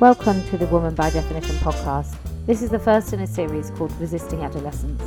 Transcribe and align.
Welcome 0.00 0.46
to 0.50 0.56
the 0.56 0.68
Woman 0.68 0.94
by 0.94 1.10
Definition 1.10 1.56
podcast. 1.56 2.14
This 2.46 2.62
is 2.62 2.70
the 2.70 2.78
first 2.78 3.12
in 3.12 3.18
a 3.18 3.26
series 3.26 3.70
called 3.70 3.90
Resisting 4.00 4.42
Adolescence. 4.42 5.02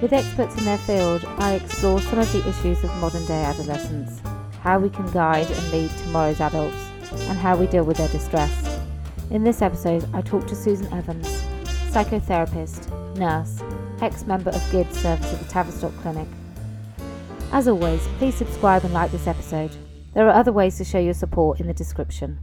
With 0.00 0.14
experts 0.14 0.56
in 0.56 0.64
their 0.64 0.78
field, 0.78 1.26
I 1.36 1.56
explore 1.56 2.00
some 2.00 2.18
of 2.18 2.32
the 2.32 2.48
issues 2.48 2.82
of 2.82 2.96
modern 3.02 3.26
day 3.26 3.44
adolescence, 3.44 4.22
how 4.62 4.78
we 4.78 4.88
can 4.88 5.04
guide 5.10 5.50
and 5.50 5.72
lead 5.72 5.90
tomorrow's 5.90 6.40
adults, 6.40 6.88
and 7.28 7.38
how 7.38 7.54
we 7.54 7.66
deal 7.66 7.84
with 7.84 7.98
their 7.98 8.08
distress. 8.08 8.80
In 9.30 9.44
this 9.44 9.60
episode, 9.60 10.08
I 10.14 10.22
talk 10.22 10.46
to 10.46 10.56
Susan 10.56 10.90
Evans, 10.90 11.28
psychotherapist, 11.90 12.88
nurse, 13.18 13.62
ex 14.00 14.24
member 14.24 14.52
of 14.52 14.72
GID 14.72 14.90
service 14.94 15.34
at 15.34 15.38
the 15.38 15.48
Tavistock 15.50 15.94
Clinic. 15.98 16.28
As 17.52 17.68
always, 17.68 18.00
please 18.16 18.36
subscribe 18.36 18.84
and 18.84 18.94
like 18.94 19.12
this 19.12 19.26
episode. 19.26 19.76
There 20.14 20.26
are 20.26 20.32
other 20.32 20.50
ways 20.50 20.78
to 20.78 20.84
show 20.84 20.98
your 20.98 21.12
support 21.12 21.60
in 21.60 21.66
the 21.66 21.74
description. 21.74 22.38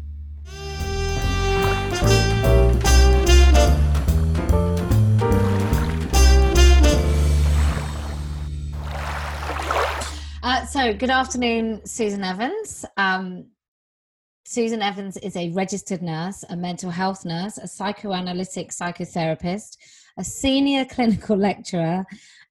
So, 10.74 10.92
good 10.92 11.12
afternoon, 11.12 11.86
Susan 11.86 12.24
Evans. 12.24 12.84
Um, 12.98 13.46
Susan 14.44 14.82
Evans 14.82 15.18
is 15.18 15.36
a 15.36 15.52
registered 15.52 16.02
nurse, 16.02 16.44
a 16.50 16.56
mental 16.56 16.90
health 16.90 17.26
nurse, 17.26 17.60
a 17.60 17.68
psychoanalytic 17.68 18.72
psychotherapist, 18.72 19.78
a 20.18 20.24
senior 20.24 20.84
clinical 20.90 21.38
lecturer, 21.38 22.04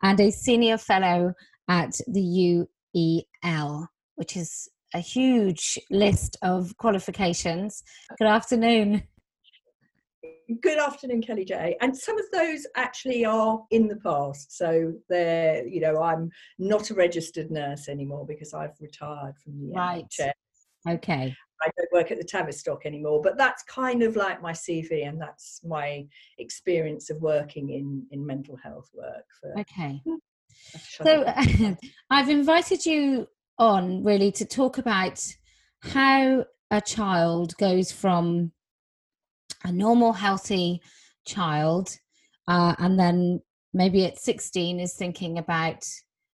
and 0.04 0.20
a 0.20 0.30
senior 0.30 0.78
fellow 0.78 1.34
at 1.68 2.00
the 2.06 2.64
UEL, 2.94 3.88
which 4.14 4.36
is 4.36 4.68
a 4.94 5.00
huge 5.00 5.80
list 5.90 6.36
of 6.42 6.76
qualifications. 6.76 7.82
Good 8.20 8.28
afternoon. 8.28 9.02
Good 10.60 10.78
afternoon, 10.78 11.22
Kelly 11.22 11.44
J. 11.44 11.76
And 11.80 11.96
some 11.96 12.18
of 12.18 12.24
those 12.32 12.66
actually 12.76 13.24
are 13.24 13.62
in 13.70 13.88
the 13.88 13.96
past. 13.96 14.56
So 14.56 14.92
they're, 15.08 15.66
you 15.66 15.80
know, 15.80 16.02
I'm 16.02 16.30
not 16.58 16.90
a 16.90 16.94
registered 16.94 17.50
nurse 17.50 17.88
anymore 17.88 18.26
because 18.26 18.52
I've 18.52 18.74
retired 18.80 19.36
from 19.38 19.60
the 19.60 19.72
right. 19.74 20.04
NHS. 20.20 20.32
Okay. 20.88 21.36
I 21.64 21.70
don't 21.76 21.92
work 21.92 22.10
at 22.10 22.18
the 22.18 22.24
Tavistock 22.24 22.86
anymore, 22.86 23.20
but 23.22 23.38
that's 23.38 23.62
kind 23.64 24.02
of 24.02 24.16
like 24.16 24.42
my 24.42 24.52
CV, 24.52 25.06
and 25.06 25.20
that's 25.20 25.60
my 25.64 26.04
experience 26.38 27.08
of 27.08 27.22
working 27.22 27.70
in 27.70 28.04
in 28.10 28.26
mental 28.26 28.56
health 28.56 28.90
work. 28.92 29.26
For, 29.40 29.58
okay. 29.60 30.02
So 31.02 31.24
I've 32.10 32.28
invited 32.28 32.84
you 32.86 33.26
on 33.58 34.04
really 34.04 34.30
to 34.32 34.44
talk 34.44 34.78
about 34.78 35.20
how 35.80 36.44
a 36.70 36.80
child 36.80 37.56
goes 37.56 37.90
from 37.90 38.52
a 39.64 39.72
normal, 39.72 40.12
healthy 40.12 40.80
child, 41.24 41.96
uh, 42.48 42.74
and 42.78 42.98
then 42.98 43.40
maybe 43.72 44.04
at 44.04 44.18
16 44.18 44.80
is 44.80 44.94
thinking 44.94 45.38
about 45.38 45.84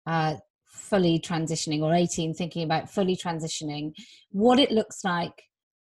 uh, 0.05 0.35
fully 0.65 1.19
transitioning, 1.19 1.81
or 1.81 1.93
18 1.93 2.33
thinking 2.33 2.63
about 2.63 2.89
fully 2.89 3.15
transitioning, 3.15 3.93
what 4.31 4.59
it 4.59 4.71
looks 4.71 5.03
like, 5.03 5.43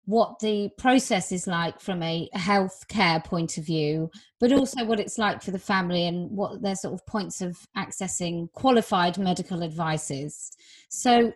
what 0.06 0.40
the 0.40 0.70
process 0.78 1.32
is 1.32 1.48
like 1.48 1.80
from 1.80 2.04
a 2.04 2.30
health 2.34 2.86
care 2.90 3.22
point 3.22 3.58
of 3.58 3.66
view, 3.66 4.12
but 4.40 4.52
also 4.52 4.84
what 4.84 5.00
it's 5.00 5.18
like 5.18 5.42
for 5.42 5.52
the 5.52 5.60
family 5.60 6.08
and 6.08 6.30
what 6.30 6.62
their 6.62 6.76
sort 6.76 6.94
of 6.94 7.06
points 7.06 7.42
of 7.42 7.58
accessing 7.78 8.52
qualified 8.52 9.18
medical 9.18 9.64
advice 9.64 10.12
is. 10.12 10.52
So, 10.90 11.32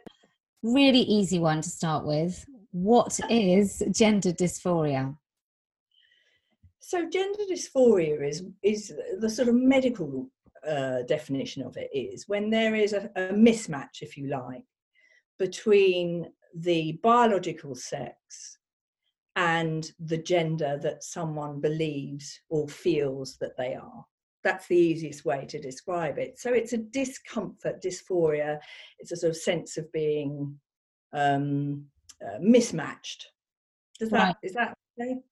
really 0.63 0.99
easy 1.01 1.39
one 1.39 1.61
to 1.61 1.69
start 1.69 2.05
with. 2.05 2.45
What 2.71 3.19
is 3.29 3.81
gender 3.91 4.33
dysphoria? 4.33 5.15
So 6.87 7.05
gender 7.09 7.43
dysphoria 7.51 8.25
is 8.25 8.45
is 8.63 8.93
the 9.19 9.29
sort 9.29 9.49
of 9.49 9.55
medical 9.55 10.29
uh, 10.65 11.01
definition 11.01 11.61
of 11.63 11.75
it 11.75 11.89
is 11.93 12.29
when 12.29 12.49
there 12.49 12.75
is 12.75 12.93
a, 12.93 13.11
a 13.17 13.33
mismatch, 13.33 14.01
if 14.01 14.15
you 14.15 14.27
like, 14.27 14.63
between 15.37 16.31
the 16.55 16.97
biological 17.03 17.75
sex 17.75 18.57
and 19.35 19.91
the 19.99 20.17
gender 20.17 20.79
that 20.81 21.03
someone 21.03 21.59
believes 21.59 22.39
or 22.47 22.69
feels 22.69 23.35
that 23.41 23.57
they 23.57 23.75
are. 23.75 24.05
That's 24.45 24.67
the 24.67 24.77
easiest 24.77 25.25
way 25.25 25.45
to 25.49 25.59
describe 25.59 26.17
it. 26.17 26.39
So 26.39 26.53
it's 26.53 26.71
a 26.71 26.77
discomfort, 26.77 27.83
dysphoria. 27.83 28.59
It's 28.99 29.11
a 29.11 29.17
sort 29.17 29.31
of 29.31 29.35
sense 29.35 29.75
of 29.75 29.91
being 29.91 30.57
um, 31.11 31.83
uh, 32.25 32.37
mismatched. 32.39 33.27
Does 33.99 34.09
that 34.11 34.23
right. 34.23 34.35
is 34.41 34.53
that 34.53 34.73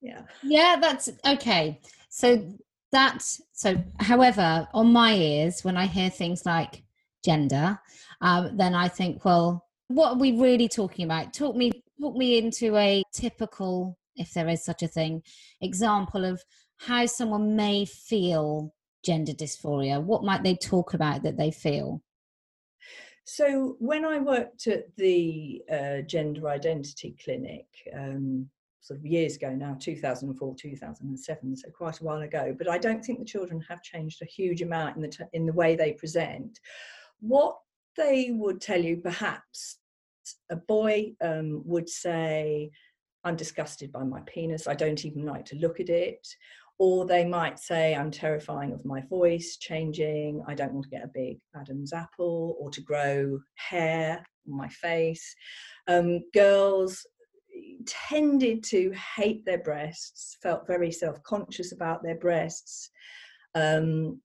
Yeah. 0.02 0.22
Yeah, 0.44 0.78
that's 0.80 1.10
okay. 1.26 1.80
So 2.10 2.54
that 2.92 3.22
so 3.52 3.84
however, 4.00 4.68
on 4.74 4.94
my 4.94 5.14
ears, 5.14 5.64
when 5.64 5.78
I 5.78 5.86
hear 5.86 6.10
things 6.10 6.46
like 6.46 6.84
gender, 7.24 7.80
um, 8.22 8.56
then 8.58 8.76
I 8.76 8.88
think, 8.88 9.26
well, 9.26 9.66
what 9.88 10.14
are 10.14 10.20
we 10.20 10.40
really 10.40 10.68
talking 10.68 11.06
about? 11.06 11.34
Talk 11.34 11.56
me 11.56 11.72
talk 12.00 12.16
me 12.16 12.38
into 12.38 12.76
a 12.78 13.04
typical, 13.14 13.98
if 14.16 14.34
there 14.34 14.48
is 14.50 14.64
such 14.64 14.84
a 14.84 14.88
thing, 14.88 15.24
example 15.62 16.26
of 16.26 16.44
how 16.78 17.06
someone 17.06 17.56
may 17.56 17.86
feel 17.86 18.74
gender 19.04 19.34
dysphoria. 19.34 20.02
What 20.02 20.24
might 20.24 20.44
they 20.44 20.56
talk 20.56 20.94
about 20.94 21.24
that 21.24 21.38
they 21.38 21.52
feel? 21.52 22.02
So 23.24 23.76
when 23.80 24.06
I 24.06 24.20
worked 24.20 24.68
at 24.68 24.96
the 24.98 25.64
uh, 25.72 26.02
gender 26.02 26.48
identity 26.48 27.16
clinic, 27.24 27.66
um, 27.94 28.50
sort 28.86 29.00
of 29.00 29.06
years 29.06 29.36
ago 29.36 29.50
now, 29.50 29.76
2004, 29.80 30.56
2007, 30.56 31.58
so 31.58 31.70
quite 31.72 32.00
a 32.00 32.04
while 32.04 32.22
ago. 32.22 32.56
But 32.56 32.70
I 32.70 32.78
don't 32.78 33.04
think 33.04 33.18
the 33.18 33.26
children 33.26 33.60
have 33.68 33.82
changed 33.82 34.22
a 34.22 34.26
huge 34.26 34.62
amount 34.62 34.96
in 34.96 35.02
the 35.02 35.08
t- 35.08 35.24
in 35.34 35.48
the 35.48 35.54
way 35.54 35.76
they 35.76 35.94
present. 35.94 36.60
What 37.20 37.58
they 37.98 38.30
would 38.32 38.62
tell 38.62 38.80
you, 38.80 38.98
perhaps, 38.98 39.80
a 40.52 40.56
boy 40.56 41.14
um, 41.20 41.64
would 41.66 41.90
say, 41.90 42.70
"I'm 43.24 43.36
disgusted 43.36 43.92
by 43.92 44.04
my 44.04 44.22
penis. 44.28 44.68
I 44.68 44.76
don't 44.76 45.04
even 45.04 45.26
like 45.26 45.46
to 45.46 45.56
look 45.56 45.80
at 45.80 45.90
it." 45.90 46.28
Or 46.78 47.06
they 47.06 47.26
might 47.26 47.58
say, 47.58 47.96
I'm 47.96 48.12
terrifying 48.12 48.74
of 48.74 48.84
my 48.84 49.00
voice 49.10 49.56
changing. 49.56 50.44
I 50.46 50.56
don't 50.56 50.74
want 50.74 50.84
to 50.84 50.90
get 50.90 51.06
a 51.06 51.12
big 51.22 51.38
Adam's 51.56 51.94
apple 51.94 52.58
or 52.60 52.70
to 52.72 52.82
grow 52.82 53.40
hair 53.56 54.26
on 54.46 54.58
my 54.58 54.68
face. 54.68 55.34
Um, 55.88 56.20
girls 56.34 57.06
tended 57.86 58.64
to 58.66 58.94
hate 59.16 59.46
their 59.46 59.60
breasts, 59.60 60.38
felt 60.42 60.68
very 60.68 60.92
self 60.92 61.22
conscious 61.24 61.72
about 61.72 62.04
their 62.04 62.16
breasts. 62.16 62.90
Um, 63.54 64.22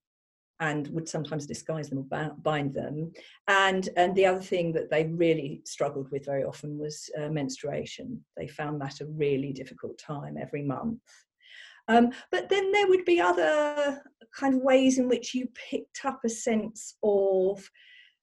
and 0.61 0.89
would 0.89 1.09
sometimes 1.09 1.47
disguise 1.47 1.89
them 1.89 1.99
or 2.01 2.35
bind 2.43 2.75
them. 2.75 3.11
And, 3.49 3.89
and 3.97 4.15
the 4.15 4.27
other 4.27 4.43
thing 4.43 4.73
that 4.75 4.91
they 4.91 5.07
really 5.07 5.63
struggled 5.65 6.11
with 6.11 6.27
very 6.27 6.45
often 6.45 6.79
was 6.79 7.09
uh, 7.19 7.29
menstruation. 7.29 8.23
They 8.37 8.47
found 8.47 8.79
that 8.81 9.01
a 9.01 9.07
really 9.07 9.55
difficult 9.55 9.99
time 9.99 10.37
every 10.39 10.63
month. 10.63 11.01
Um, 11.89 12.11
but 12.31 12.51
then 12.51 12.71
there 12.73 12.89
would 12.89 13.07
be 13.07 13.21
other 13.21 14.03
kind 14.37 14.55
of 14.55 14.61
ways 14.61 14.99
in 14.99 15.09
which 15.09 15.35
you 15.35 15.49
picked 15.71 16.05
up 16.05 16.21
a 16.25 16.29
sense 16.29 16.95
of 17.03 17.69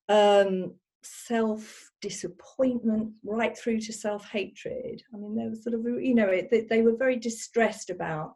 um, 0.07 0.75
self 1.25 1.91
disappointment 2.01 3.11
right 3.23 3.57
through 3.57 3.79
to 3.81 3.93
self 3.93 4.29
hatred. 4.29 5.01
I 5.13 5.17
mean, 5.17 5.35
there 5.35 5.49
was 5.49 5.63
sort 5.63 5.75
of, 5.75 5.81
you 5.85 6.15
know, 6.15 6.27
it, 6.27 6.69
they 6.69 6.81
were 6.81 6.95
very 6.95 7.17
distressed 7.17 7.89
about 7.89 8.35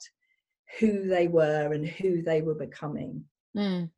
who 0.80 1.08
they 1.08 1.28
were 1.28 1.74
and 1.74 1.88
who 1.88 2.22
they 2.22 2.42
were 2.42 2.56
becoming. 2.56 3.26
Mm. 3.56 3.90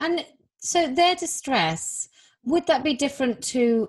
And 0.00 0.24
so 0.58 0.88
their 0.88 1.14
distress, 1.14 2.08
would 2.44 2.66
that 2.66 2.84
be 2.84 2.94
different 2.94 3.42
to 3.44 3.88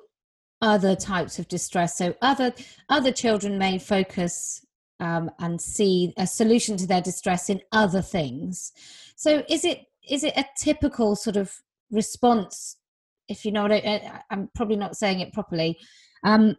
other 0.62 0.96
types 0.96 1.40
of 1.40 1.48
distress? 1.48 1.98
So 1.98 2.16
other 2.22 2.54
other 2.90 3.12
children 3.12 3.58
may 3.58 3.80
focus 3.80 4.66
um, 5.00 5.30
and 5.40 5.62
see 5.62 6.14
a 6.18 6.28
solution 6.28 6.78
to 6.78 6.88
their 6.88 7.02
distress 7.02 7.50
in 7.50 7.62
other 7.72 8.02
things. 8.02 8.74
So 9.16 9.44
is 9.48 9.64
it 9.64 9.86
is 10.10 10.24
it 10.24 10.34
a 10.38 10.46
typical 10.58 11.16
sort 11.16 11.38
of 11.38 11.54
response 11.92 12.78
if 13.28 13.46
you 13.46 13.52
know 13.52 13.64
what 13.64 13.72
I, 13.72 14.22
am 14.32 14.50
probably 14.56 14.76
not 14.76 14.96
saying 14.96 15.20
it 15.20 15.34
properly. 15.34 15.78
Um, 16.24 16.56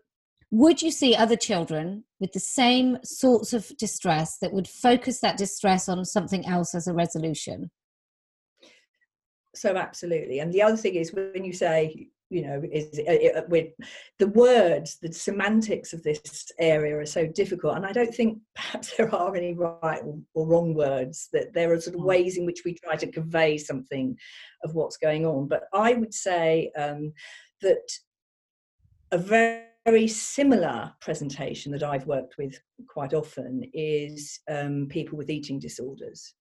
would 0.51 0.81
you 0.81 0.91
see 0.91 1.15
other 1.15 1.37
children 1.37 2.05
with 2.21 2.33
the 2.33 2.41
same 2.41 2.99
sorts 3.05 3.53
of 3.53 3.71
distress 3.77 4.39
that 4.39 4.53
would 4.53 4.67
focus 4.67 5.21
that 5.21 5.37
distress 5.37 5.89
on 5.89 6.05
something 6.05 6.47
else 6.47 6.75
as 6.75 6.87
a 6.87 6.95
resolution? 6.95 7.71
So 9.55 9.77
absolutely. 9.77 10.39
And 10.39 10.53
the 10.53 10.63
other 10.63 10.77
thing 10.77 10.95
is 10.95 11.13
when 11.13 11.45
you 11.45 11.53
say 11.53 12.09
you 12.31 12.43
know 12.47 12.63
is 12.71 13.01
uh, 13.09 13.39
uh, 13.39 13.43
with 13.49 13.69
the 14.19 14.27
words 14.29 14.99
the 15.01 15.13
semantics 15.13 15.93
of 15.93 16.03
this 16.03 16.51
area 16.59 16.97
are 16.97 17.07
so 17.07 17.27
difficult 17.27 17.77
and 17.77 17.87
i 17.87 17.93
don't 17.93 18.15
think 18.15 18.39
perhaps 18.55 18.97
there 18.97 19.15
are 19.15 19.35
any 19.35 19.55
right 19.55 20.03
or, 20.35 20.47
wrong 20.47 20.75
words 20.75 21.29
that 21.33 21.53
there 21.55 21.73
are 21.73 21.81
sort 21.81 21.97
of 21.97 22.03
mm. 22.03 22.07
ways 22.07 22.37
in 22.37 22.47
which 22.47 22.63
we 22.65 22.75
try 22.75 22.97
to 22.97 23.11
convey 23.11 23.57
something 23.57 24.17
of 24.65 24.75
what's 24.75 24.97
going 24.97 25.27
on 25.27 25.49
but 25.49 25.65
i 25.73 25.95
would 25.95 26.15
say 26.15 26.71
um, 26.77 27.13
that 27.63 27.89
a 29.13 29.19
very 29.19 29.63
very 29.87 30.09
similar 30.09 30.93
presentation 31.01 31.73
that 31.73 31.83
I've 31.83 32.07
worked 32.07 32.37
with 32.37 32.61
quite 32.89 33.15
often 33.15 33.63
is 33.73 34.39
um, 34.51 34.87
people 34.91 35.17
with 35.17 35.31
eating 35.31 35.59
disorders. 35.59 36.35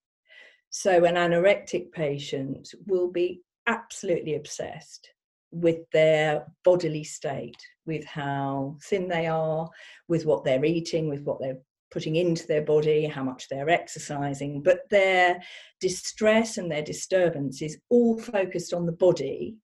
So, 0.70 1.06
an 1.06 1.16
anorectic 1.16 1.94
patient 1.94 2.68
will 2.88 3.10
be 3.10 3.42
absolutely 3.66 4.36
obsessed 4.36 5.12
with 5.52 5.90
their 5.92 6.46
bodily 6.64 7.04
state, 7.04 7.58
with 7.86 8.06
how 8.06 8.78
thin 8.84 9.08
they 9.08 9.28
are, 9.28 9.70
with 10.08 10.26
what 10.26 10.44
they're 10.44 10.66
eating, 10.66 11.10
with 11.10 11.22
what 11.22 11.40
they're 11.40 11.60
putting 11.92 12.18
into 12.18 12.46
their 12.48 12.62
body, 12.62 13.06
how 13.06 13.24
much 13.24 13.48
they're 13.48 13.70
exercising, 13.70 14.62
but 14.62 14.82
their 14.90 15.42
distress 15.80 16.58
and 16.58 16.70
their 16.70 16.82
disturbance 16.82 17.62
is 17.62 17.80
all 17.90 18.20
focused 18.20 18.74
on 18.74 18.86
the 18.86 18.92
body. 18.92 19.56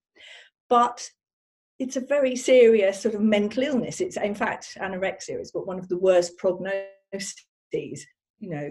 But 0.68 1.06
it's 1.78 1.96
a 1.96 2.00
very 2.00 2.36
serious 2.36 3.02
sort 3.02 3.14
of 3.14 3.20
mental 3.20 3.62
illness. 3.62 4.00
It's 4.00 4.16
in 4.16 4.34
fact 4.34 4.78
anorexia 4.80 5.38
has 5.38 5.50
got 5.50 5.66
one 5.66 5.78
of 5.78 5.88
the 5.88 5.98
worst 5.98 6.38
prognoses, 6.38 7.34
you 7.72 8.50
know, 8.50 8.70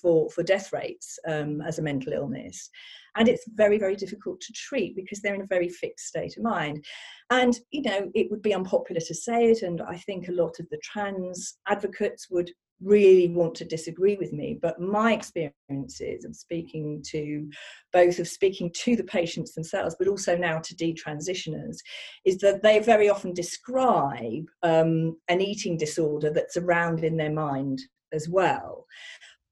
for 0.00 0.28
for 0.30 0.42
death 0.42 0.72
rates 0.72 1.18
um, 1.28 1.60
as 1.60 1.78
a 1.78 1.82
mental 1.82 2.12
illness, 2.12 2.70
and 3.16 3.28
it's 3.28 3.44
very 3.54 3.78
very 3.78 3.96
difficult 3.96 4.40
to 4.40 4.52
treat 4.52 4.96
because 4.96 5.20
they're 5.20 5.34
in 5.34 5.42
a 5.42 5.46
very 5.46 5.68
fixed 5.68 6.06
state 6.06 6.36
of 6.36 6.42
mind. 6.42 6.84
And 7.30 7.58
you 7.70 7.82
know, 7.82 8.10
it 8.14 8.30
would 8.30 8.42
be 8.42 8.54
unpopular 8.54 9.00
to 9.00 9.14
say 9.14 9.50
it, 9.50 9.62
and 9.62 9.82
I 9.82 9.96
think 9.96 10.28
a 10.28 10.32
lot 10.32 10.58
of 10.60 10.68
the 10.70 10.80
trans 10.82 11.58
advocates 11.66 12.28
would 12.30 12.50
really 12.80 13.28
want 13.28 13.54
to 13.56 13.64
disagree 13.64 14.16
with 14.16 14.32
me, 14.32 14.58
but 14.60 14.80
my 14.80 15.12
experiences 15.12 16.24
of 16.24 16.36
speaking 16.36 17.02
to 17.10 17.48
both 17.92 18.18
of 18.18 18.28
speaking 18.28 18.70
to 18.72 18.96
the 18.96 19.04
patients 19.04 19.54
themselves, 19.54 19.96
but 19.98 20.08
also 20.08 20.36
now 20.36 20.58
to 20.60 20.74
detransitioners, 20.74 21.78
is 22.24 22.38
that 22.38 22.62
they 22.62 22.78
very 22.78 23.08
often 23.08 23.32
describe 23.32 24.46
um, 24.62 25.16
an 25.28 25.40
eating 25.40 25.76
disorder 25.76 26.30
that's 26.30 26.56
around 26.56 27.02
in 27.02 27.16
their 27.16 27.32
mind 27.32 27.80
as 28.12 28.28
well. 28.28 28.86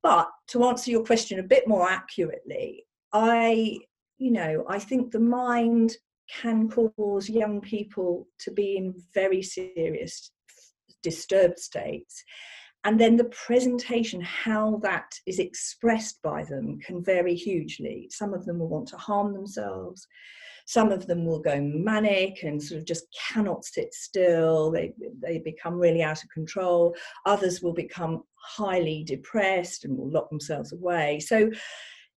But 0.06 0.30
to 0.50 0.64
answer 0.66 0.92
your 0.92 1.02
question 1.04 1.40
a 1.40 1.42
bit 1.42 1.66
more 1.66 1.90
accurately, 1.90 2.84
I, 3.12 3.76
you 4.18 4.30
know, 4.30 4.64
I 4.68 4.78
think 4.78 5.10
the 5.10 5.18
mind 5.18 5.96
can 6.30 6.68
cause 6.68 7.28
young 7.28 7.60
people 7.60 8.28
to 8.38 8.52
be 8.52 8.76
in 8.76 8.94
very 9.14 9.42
serious 9.42 10.30
disturbed 11.02 11.58
states. 11.58 12.22
And 12.84 13.00
then 13.00 13.16
the 13.16 13.32
presentation 13.46 14.20
how 14.20 14.78
that 14.84 15.10
is 15.26 15.40
expressed 15.40 16.22
by 16.22 16.44
them 16.44 16.78
can 16.78 17.02
vary 17.02 17.34
hugely. 17.34 18.08
Some 18.12 18.32
of 18.32 18.44
them 18.44 18.60
will 18.60 18.68
want 18.68 18.86
to 18.90 18.96
harm 18.96 19.32
themselves. 19.32 20.06
Some 20.66 20.92
of 20.92 21.08
them 21.08 21.24
will 21.24 21.40
go 21.40 21.60
manic 21.60 22.44
and 22.44 22.62
sort 22.62 22.78
of 22.80 22.86
just 22.86 23.06
cannot 23.28 23.64
sit 23.64 23.92
still. 23.92 24.70
They 24.70 24.92
they 25.20 25.38
become 25.38 25.74
really 25.74 26.02
out 26.02 26.22
of 26.22 26.30
control. 26.30 26.94
Others 27.24 27.60
will 27.60 27.74
become 27.74 28.22
highly 28.46 29.04
depressed 29.04 29.84
and 29.84 29.96
will 29.96 30.10
lock 30.10 30.30
themselves 30.30 30.72
away. 30.72 31.20
So 31.20 31.50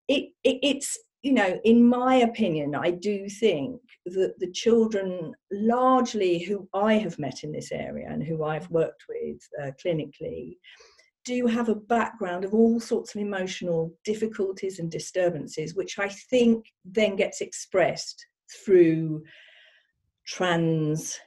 it, 0.08 0.30
it 0.44 0.58
it's 0.62 0.98
you 1.22 1.32
know 1.32 1.60
in 1.64 1.84
my 1.84 2.16
opinion 2.16 2.74
i 2.74 2.90
do 2.90 3.28
think 3.28 3.78
that 4.06 4.32
the 4.38 4.50
children 4.50 5.32
largely 5.52 6.38
who 6.38 6.68
I 6.72 6.94
have 6.94 7.18
met 7.18 7.44
in 7.44 7.52
this 7.52 7.70
area 7.70 8.06
and 8.08 8.24
who 8.24 8.42
I've 8.42 8.70
worked 8.70 9.04
with 9.08 9.38
uh, 9.62 9.70
clinically 9.84 10.56
do 11.24 11.46
have 11.46 11.68
a 11.68 11.74
background 11.74 12.44
of 12.44 12.54
all 12.54 12.80
sorts 12.80 13.14
of 13.14 13.20
emotional 13.20 13.92
difficulties 14.04 14.78
and 14.78 14.90
disturbances, 14.90 15.74
which 15.74 15.98
I 15.98 16.08
think 16.08 16.64
then 16.84 17.16
gets 17.16 17.40
expressed 17.40 18.26
through 18.64 19.22
trans 20.26 21.18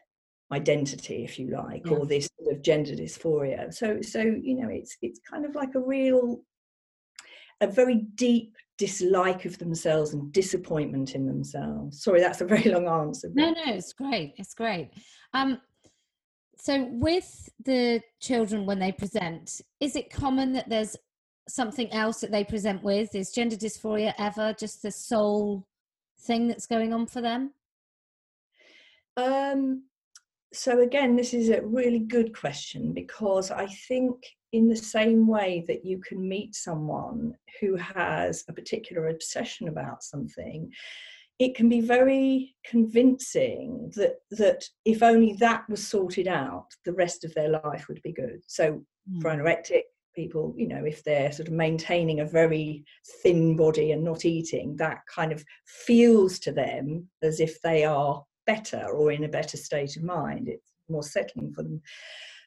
identity, 0.51 1.24
if 1.24 1.40
you 1.40 1.50
like, 1.50 1.84
yeah. 1.86 1.94
or 1.94 2.06
this 2.06 2.30
sort 2.40 2.56
of 2.56 2.62
gender 2.62 2.94
dysphoria. 2.94 3.74
So, 3.74 4.01
so 4.01 4.22
you 4.22 4.56
know, 4.56 4.69
it's 4.69 4.98
it's 5.01 5.19
kind 5.19 5.45
of 5.45 5.56
like 5.56 5.75
a 5.75 5.80
real, 5.80 6.42
a 7.62 7.68
very 7.68 8.06
deep 8.16 8.56
dislike 8.78 9.45
of 9.45 9.57
themselves 9.60 10.13
and 10.13 10.31
disappointment 10.31 11.16
in 11.16 11.25
themselves. 11.25 12.04
Sorry, 12.04 12.19
that's 12.19 12.42
a 12.42 12.45
very 12.45 12.72
long 12.72 12.88
answer. 12.88 13.30
No, 13.34 13.51
no, 13.51 13.63
it's 13.68 13.94
great. 13.94 14.34
It's 14.38 14.54
great. 14.54 14.92
Um, 15.34 15.60
so, 16.57 16.88
with 16.92 17.50
the 17.66 18.01
children 18.22 18.66
when 18.66 18.80
they 18.80 18.92
present, 18.92 19.62
is 19.80 19.96
it 19.96 20.12
common 20.12 20.54
that 20.54 20.69
there's 20.69 20.96
something 21.48 21.92
else 21.92 22.22
that 22.22 22.31
they 22.31 22.44
present 22.44 22.84
with? 22.84 23.13
Is 23.16 23.31
gender 23.31 23.56
dysphoria 23.56 24.13
ever 24.18 24.54
just 24.57 24.81
the 24.81 24.92
sole 24.92 25.68
thing 26.22 26.48
that's 26.48 26.68
going 26.68 26.94
on 26.94 27.06
for 27.06 27.22
them? 27.22 27.54
Um, 29.18 29.84
so 30.54 30.82
again, 30.82 31.16
this 31.16 31.34
is 31.34 31.50
a 31.50 31.62
really 31.62 32.00
good 32.00 32.38
question 32.38 32.94
because 32.94 33.52
I 33.52 33.68
think 33.68 34.16
in 34.52 34.70
the 34.70 34.76
same 34.76 35.28
way 35.28 35.66
that 35.68 35.84
you 35.84 36.00
can 36.00 36.28
meet 36.28 36.56
someone 36.56 37.34
who 37.60 37.76
has 37.76 38.44
a 38.48 38.54
particular 38.54 39.10
obsession 39.10 39.68
about 39.68 40.04
something 40.04 40.72
it 41.40 41.56
can 41.56 41.68
be 41.68 41.82
very 41.82 42.56
convincing 42.64 43.92
that 43.96 44.18
that 44.32 44.64
if 44.86 45.02
only 45.02 45.34
that 45.34 45.68
was 45.70 45.86
sorted 45.86 46.28
out 46.28 46.68
the 46.86 46.94
rest 46.94 47.24
of 47.24 47.34
their 47.34 47.50
life 47.50 47.88
would 47.88 48.02
be 48.04 48.14
good 48.14 48.42
so 48.48 48.82
mm. 49.12 49.22
for 49.22 49.32
anorectic 49.32 49.84
people 50.16 50.54
you 50.56 50.68
know 50.68 50.86
if 50.86 51.04
they're 51.04 51.32
sort 51.32 51.48
of 51.48 51.54
maintaining 51.54 52.20
a 52.20 52.26
very 52.26 52.86
thin 53.24 53.56
body 53.56 53.92
and 53.92 54.04
not 54.04 54.26
eating 54.26 54.76
that 54.78 55.00
kind 55.14 55.32
of 55.32 55.44
feels 55.66 56.38
to 56.38 56.52
them 56.52 57.08
as 57.24 57.40
if 57.40 57.60
they 57.62 57.84
are 57.84 58.24
better 58.45 58.86
or 58.92 59.12
in 59.12 59.24
a 59.24 59.30
better 59.30 59.57
state 59.57 59.95
of 59.98 60.04
mind 60.04 60.48
it's 60.48 60.74
more 60.90 61.04
settling 61.04 61.51
for 61.54 61.63
them 61.63 61.81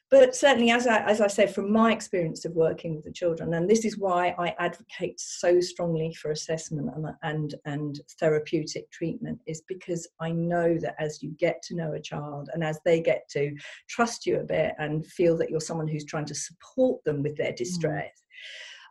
but 0.09 0.33
certainly 0.35 0.71
as 0.71 0.87
I, 0.87 0.99
as 0.99 1.19
I 1.19 1.27
said 1.27 1.53
from 1.53 1.71
my 1.71 1.91
experience 1.91 2.45
of 2.45 2.53
working 2.53 2.95
with 2.95 3.03
the 3.03 3.11
children 3.11 3.53
and 3.53 3.69
this 3.69 3.83
is 3.83 3.97
why 3.97 4.33
i 4.37 4.55
advocate 4.59 5.19
so 5.19 5.59
strongly 5.59 6.13
for 6.13 6.31
assessment 6.31 6.89
and, 6.95 7.07
and 7.23 7.55
and 7.65 8.01
therapeutic 8.19 8.89
treatment 8.91 9.39
is 9.47 9.61
because 9.67 10.07
i 10.21 10.31
know 10.31 10.77
that 10.79 10.95
as 10.99 11.21
you 11.21 11.31
get 11.37 11.61
to 11.63 11.75
know 11.75 11.93
a 11.93 12.01
child 12.01 12.49
and 12.53 12.63
as 12.63 12.79
they 12.85 13.01
get 13.01 13.27
to 13.29 13.55
trust 13.89 14.25
you 14.25 14.39
a 14.39 14.43
bit 14.43 14.73
and 14.79 15.05
feel 15.05 15.37
that 15.37 15.49
you're 15.49 15.59
someone 15.59 15.87
who's 15.87 16.05
trying 16.05 16.25
to 16.25 16.35
support 16.35 17.03
them 17.03 17.21
with 17.21 17.35
their 17.35 17.51
mm. 17.51 17.57
distress 17.57 18.23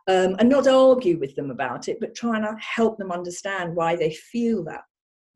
mm. 0.09 0.25
um, 0.25 0.35
and 0.39 0.49
not 0.49 0.67
argue 0.67 1.17
with 1.17 1.35
them 1.35 1.51
about 1.51 1.87
it 1.87 1.97
but 1.99 2.15
try 2.15 2.37
and 2.37 2.45
help 2.59 2.97
them 2.97 3.11
understand 3.11 3.75
why 3.75 3.95
they 3.95 4.13
feel 4.13 4.63
that 4.63 4.81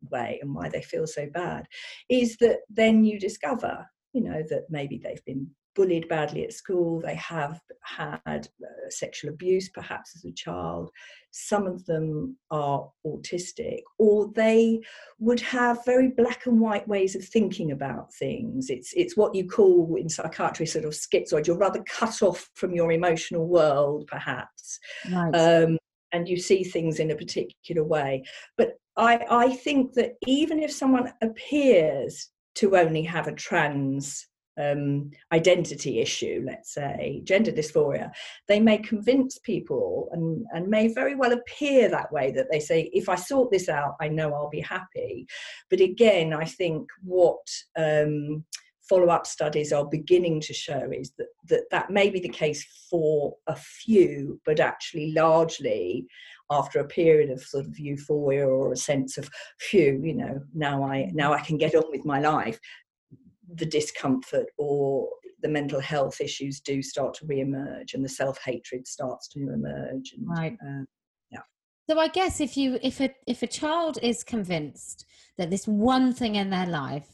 way 0.09 0.39
and 0.41 0.53
why 0.53 0.69
they 0.69 0.81
feel 0.81 1.05
so 1.05 1.27
bad 1.33 1.65
is 2.09 2.37
that 2.37 2.59
then 2.69 3.03
you 3.03 3.19
discover 3.19 3.85
you 4.13 4.21
know 4.21 4.43
that 4.49 4.63
maybe 4.69 4.97
they've 4.97 5.23
been 5.25 5.47
bullied 5.75 6.07
badly 6.07 6.43
at 6.43 6.53
school, 6.53 6.99
they 6.99 7.15
have 7.15 7.59
had 7.83 8.47
uh, 8.63 8.89
sexual 8.89 9.31
abuse 9.31 9.69
perhaps 9.69 10.15
as 10.15 10.25
a 10.25 10.31
child, 10.33 10.89
some 11.31 11.65
of 11.65 11.85
them 11.85 12.35
are 12.49 12.89
autistic, 13.05 13.81
or 13.97 14.29
they 14.35 14.79
would 15.19 15.39
have 15.39 15.83
very 15.85 16.09
black 16.09 16.45
and 16.45 16.59
white 16.59 16.87
ways 16.87 17.15
of 17.15 17.23
thinking 17.23 17.71
about 17.71 18.13
things. 18.13 18.69
It's, 18.69 18.93
it's 18.93 19.15
what 19.15 19.33
you 19.33 19.47
call 19.47 19.95
in 19.95 20.09
psychiatry 20.09 20.65
sort 20.65 20.85
of 20.85 20.91
schizoid, 20.91 21.47
you're 21.47 21.57
rather 21.57 21.83
cut 21.87 22.21
off 22.21 22.49
from 22.55 22.73
your 22.73 22.91
emotional 22.91 23.47
world 23.47 24.07
perhaps. 24.07 24.79
Right. 25.11 25.31
Um, 25.33 25.77
and 26.13 26.27
you 26.27 26.37
see 26.37 26.65
things 26.65 26.99
in 26.99 27.11
a 27.11 27.15
particular 27.15 27.85
way. 27.85 28.23
But 28.57 28.73
I, 28.97 29.25
I 29.29 29.49
think 29.55 29.93
that 29.93 30.15
even 30.27 30.61
if 30.61 30.71
someone 30.71 31.11
appears 31.21 32.29
to 32.55 32.77
only 32.77 33.03
have 33.03 33.27
a 33.27 33.33
trans 33.33 34.27
um, 34.59 35.11
identity 35.31 35.99
issue, 35.99 36.43
let's 36.45 36.73
say, 36.73 37.21
gender 37.23 37.51
dysphoria, 37.51 38.11
they 38.47 38.59
may 38.59 38.77
convince 38.77 39.39
people 39.39 40.09
and, 40.11 40.45
and 40.53 40.67
may 40.67 40.93
very 40.93 41.15
well 41.15 41.31
appear 41.31 41.89
that 41.89 42.11
way 42.11 42.31
that 42.31 42.47
they 42.51 42.59
say, 42.59 42.89
if 42.93 43.07
I 43.07 43.15
sort 43.15 43.51
this 43.51 43.69
out, 43.69 43.95
I 44.01 44.09
know 44.09 44.33
I'll 44.33 44.49
be 44.49 44.61
happy. 44.61 45.25
But 45.69 45.79
again, 45.79 46.33
I 46.33 46.45
think 46.45 46.89
what 47.01 47.47
um, 47.77 48.43
follow 48.89 49.07
up 49.07 49.25
studies 49.25 49.71
are 49.71 49.85
beginning 49.85 50.41
to 50.41 50.53
show 50.53 50.91
is 50.91 51.13
that, 51.17 51.27
that 51.47 51.63
that 51.71 51.89
may 51.89 52.09
be 52.09 52.19
the 52.19 52.27
case 52.27 52.65
for 52.89 53.33
a 53.47 53.55
few, 53.55 54.39
but 54.45 54.59
actually 54.59 55.13
largely 55.13 56.05
after 56.51 56.79
a 56.79 56.87
period 56.87 57.31
of 57.31 57.41
sort 57.41 57.65
of 57.65 57.79
euphoria 57.79 58.45
or 58.45 58.71
a 58.71 58.77
sense 58.77 59.17
of 59.17 59.29
phew 59.59 59.99
you 60.03 60.13
know 60.13 60.39
now 60.53 60.83
i 60.83 61.09
now 61.13 61.33
i 61.33 61.39
can 61.39 61.57
get 61.57 61.73
on 61.73 61.83
with 61.89 62.05
my 62.05 62.19
life 62.19 62.59
the 63.55 63.65
discomfort 63.65 64.47
or 64.57 65.09
the 65.41 65.49
mental 65.49 65.79
health 65.79 66.21
issues 66.21 66.59
do 66.59 66.81
start 66.83 67.13
to 67.15 67.25
re-emerge 67.25 67.93
and 67.93 68.05
the 68.05 68.09
self-hatred 68.09 68.87
starts 68.87 69.27
to 69.27 69.39
emerge 69.39 70.13
and, 70.15 70.27
right. 70.27 70.57
uh, 70.63 70.83
yeah. 71.31 71.39
So 71.89 71.99
i 71.99 72.07
guess 72.07 72.39
if 72.39 72.55
you 72.57 72.77
if 72.83 72.99
a 73.01 73.13
if 73.27 73.41
a 73.41 73.47
child 73.47 73.97
is 74.01 74.23
convinced 74.23 75.05
that 75.37 75.49
this 75.49 75.67
one 75.67 76.13
thing 76.13 76.35
in 76.35 76.49
their 76.49 76.67
life 76.67 77.09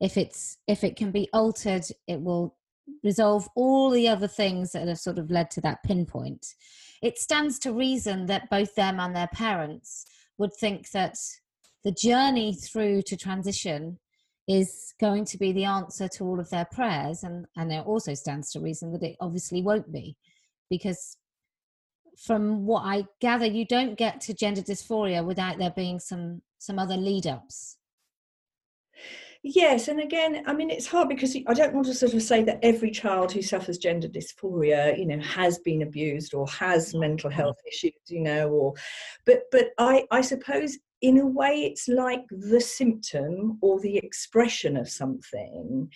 if 0.00 0.16
it's 0.16 0.58
if 0.66 0.84
it 0.84 0.96
can 0.96 1.10
be 1.10 1.28
altered 1.32 1.84
it 2.06 2.20
will 2.20 2.56
resolve 3.02 3.48
all 3.54 3.90
the 3.90 4.08
other 4.08 4.28
things 4.28 4.72
that 4.72 4.88
have 4.88 4.98
sort 4.98 5.18
of 5.18 5.30
led 5.30 5.50
to 5.52 5.60
that 5.60 5.82
pinpoint. 5.82 6.46
It 7.02 7.18
stands 7.18 7.58
to 7.60 7.72
reason 7.72 8.26
that 8.26 8.50
both 8.50 8.74
them 8.74 9.00
and 9.00 9.14
their 9.14 9.28
parents 9.28 10.04
would 10.38 10.54
think 10.54 10.90
that 10.90 11.16
the 11.84 11.92
journey 11.92 12.54
through 12.54 13.02
to 13.02 13.16
transition 13.16 13.98
is 14.48 14.94
going 15.00 15.24
to 15.24 15.38
be 15.38 15.52
the 15.52 15.64
answer 15.64 16.08
to 16.08 16.24
all 16.24 16.40
of 16.40 16.50
their 16.50 16.64
prayers 16.64 17.22
and 17.22 17.46
and 17.56 17.72
it 17.72 17.86
also 17.86 18.12
stands 18.12 18.50
to 18.50 18.60
reason 18.60 18.92
that 18.92 19.02
it 19.02 19.16
obviously 19.20 19.62
won't 19.62 19.92
be 19.92 20.16
because 20.68 21.16
from 22.18 22.66
what 22.66 22.82
i 22.84 23.04
gather 23.20 23.46
you 23.46 23.64
don't 23.64 23.96
get 23.96 24.20
to 24.20 24.34
gender 24.34 24.60
dysphoria 24.60 25.24
without 25.24 25.58
there 25.58 25.72
being 25.76 26.00
some 26.00 26.42
some 26.58 26.78
other 26.78 26.96
lead 26.96 27.26
ups 27.26 27.76
Yes, 29.44 29.88
and 29.88 29.98
again, 29.98 30.44
I 30.46 30.54
mean, 30.54 30.70
it's 30.70 30.86
hard 30.86 31.08
because 31.08 31.36
I 31.48 31.52
don't 31.52 31.74
want 31.74 31.86
to 31.88 31.94
sort 31.94 32.14
of 32.14 32.22
say 32.22 32.44
that 32.44 32.60
every 32.62 32.92
child 32.92 33.32
who 33.32 33.42
suffers 33.42 33.76
gender 33.76 34.06
dysphoria, 34.06 34.96
you 34.96 35.04
know, 35.04 35.18
has 35.18 35.58
been 35.58 35.82
abused 35.82 36.32
or 36.32 36.46
has 36.48 36.90
mm-hmm. 36.90 37.00
mental 37.00 37.28
mm-hmm. 37.28 37.40
health 37.40 37.58
issues, 37.66 37.92
you 38.06 38.20
know, 38.20 38.48
or, 38.50 38.74
but 39.26 39.42
but 39.50 39.70
I 39.78 40.04
I 40.12 40.20
suppose 40.20 40.78
in 41.00 41.18
a 41.18 41.26
way 41.26 41.64
it's 41.64 41.88
like 41.88 42.22
the 42.30 42.60
symptom 42.60 43.58
or 43.60 43.80
the 43.80 43.96
expression 43.96 44.76
of 44.76 44.88
something 44.88 45.90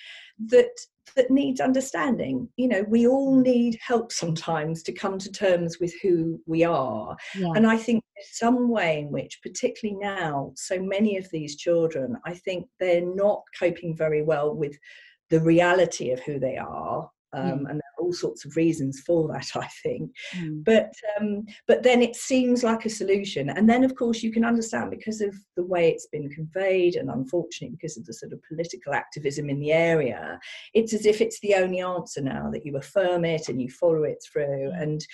that 0.47 0.71
that 1.15 1.31
needs 1.31 1.61
understanding 1.61 2.49
you 2.57 2.69
know 2.69 2.85
we 2.89 3.07
all 3.07 3.37
need 3.37 3.79
help 3.81 4.13
sometimes 4.13 4.83
to 4.83 4.93
come 4.93 5.19
to 5.19 5.31
terms 5.31 5.79
with 5.79 5.95
who 6.03 6.41
we 6.47 6.65
are 6.65 7.17
yeah. 7.35 7.53
and 7.55 7.67
i 7.67 7.77
think 7.77 8.03
there's 8.15 8.39
some 8.39 8.69
way 8.69 9.01
in 9.01 9.11
which 9.11 9.41
particularly 9.43 9.99
now 10.01 10.53
so 10.57 10.81
many 10.81 11.17
of 11.17 11.29
these 11.31 11.57
children 11.57 12.17
i 12.25 12.35
think 12.35 12.67
they're 12.81 13.15
not 13.15 13.43
coping 13.59 13.97
very 13.97 14.23
well 14.23 14.55
with 14.55 14.77
the 15.31 15.41
reality 15.41 16.11
of 16.11 16.21
who 16.21 16.39
they 16.39 16.57
are 16.57 17.11
um, 17.33 17.61
mm. 17.61 17.71
and 17.71 17.81
are 17.81 17.86
all 18.07 18.13
sorts 18.13 18.45
of 18.45 18.57
reasons 18.57 19.01
for 19.01 19.29
that 19.29 19.49
i 19.57 19.67
think 19.83 20.11
mm. 20.37 20.65
but 20.65 20.93
um, 21.19 21.45
but 21.67 21.83
then 21.83 22.01
it 22.01 22.15
seems 22.15 22.63
like 22.63 22.85
a 22.85 22.91
solution 22.91 23.51
and 23.51 23.69
then 23.69 23.85
of 23.85 23.95
course 23.97 24.23
you 24.23 24.33
can 24.33 24.45
understand 24.45 24.91
because 24.91 25.21
of 25.21 25.35
the 25.57 25.65
way 25.65 25.91
it's 25.91 26.07
been 26.07 26.31
conveyed 26.31 26.95
and 26.95 27.11
unfortunately 27.11 27.77
because 27.77 27.97
of 27.97 28.07
the 28.07 28.15
sort 28.15 28.33
of 28.33 28.43
political 28.49 28.95
activism 28.95 29.51
in 29.51 29.59
the 29.59 29.73
area 29.73 30.39
it's 30.73 30.95
as 30.95 31.07
if 31.07 31.21
it's 31.21 31.41
the 31.41 31.55
only 31.55 31.81
answer 31.81 32.21
now 32.21 32.49
that 32.51 32.65
you 32.65 32.77
affirm 32.77 33.25
it 33.25 33.49
and 33.49 33.61
you 33.61 33.69
follow 33.69 34.05
it 34.05 34.23
through 34.33 34.71
mm. 34.71 34.83
and 34.83 35.07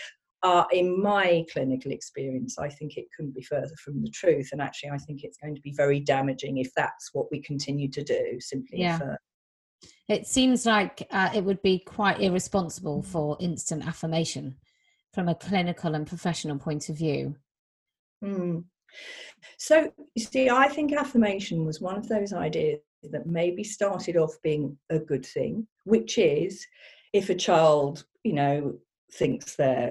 uh, 0.45 0.65
in 0.73 1.01
my 1.01 1.45
clinical 1.53 1.93
experience, 1.93 2.59
I 2.59 2.69
think 2.69 2.97
it 2.97 3.07
couldn't 3.15 3.35
be 3.35 3.43
further 3.43 3.77
from 3.77 4.03
the 4.03 4.11
truth. 4.11 4.49
And 4.51 4.61
actually, 4.61 4.91
I 4.91 4.99
think 4.99 5.23
it's 5.23 5.37
going 5.37 5.55
to 5.55 5.61
be 5.61 5.73
very 5.73 6.01
damaging 6.01 6.59
if 6.59 6.75
that's 6.75 7.11
what 7.13 7.31
we 7.31 7.41
continue 7.41 7.89
to 7.91 8.03
do, 8.03 8.41
simply 8.41 8.81
yeah. 8.81 8.97
affirm. 8.97 9.17
It 10.12 10.26
seems 10.26 10.66
like 10.66 11.09
uh, 11.11 11.31
it 11.35 11.42
would 11.42 11.62
be 11.62 11.78
quite 11.78 12.21
irresponsible 12.21 13.02
for 13.02 13.38
instant 13.40 13.87
affirmation 13.87 14.57
from 15.14 15.26
a 15.26 15.35
clinical 15.35 15.95
and 15.95 16.07
professional 16.07 16.59
point 16.59 16.90
of 16.90 16.99
view. 16.99 17.37
Mm. 18.23 18.64
So, 19.57 19.90
you 20.14 20.23
see, 20.23 20.50
I 20.50 20.69
think 20.69 20.92
affirmation 20.92 21.64
was 21.64 21.81
one 21.81 21.97
of 21.97 22.09
those 22.09 22.35
ideas 22.35 22.81
that 23.04 23.26
maybe 23.26 23.64
started 23.64 24.19
off 24.19 24.37
being 24.42 24.76
a 24.90 24.99
good 24.99 25.25
thing, 25.25 25.66
which 25.85 26.19
is 26.19 26.66
if 27.14 27.31
a 27.31 27.35
child, 27.35 28.04
you 28.23 28.35
know, 28.35 28.75
thinks 29.12 29.57
they're 29.57 29.90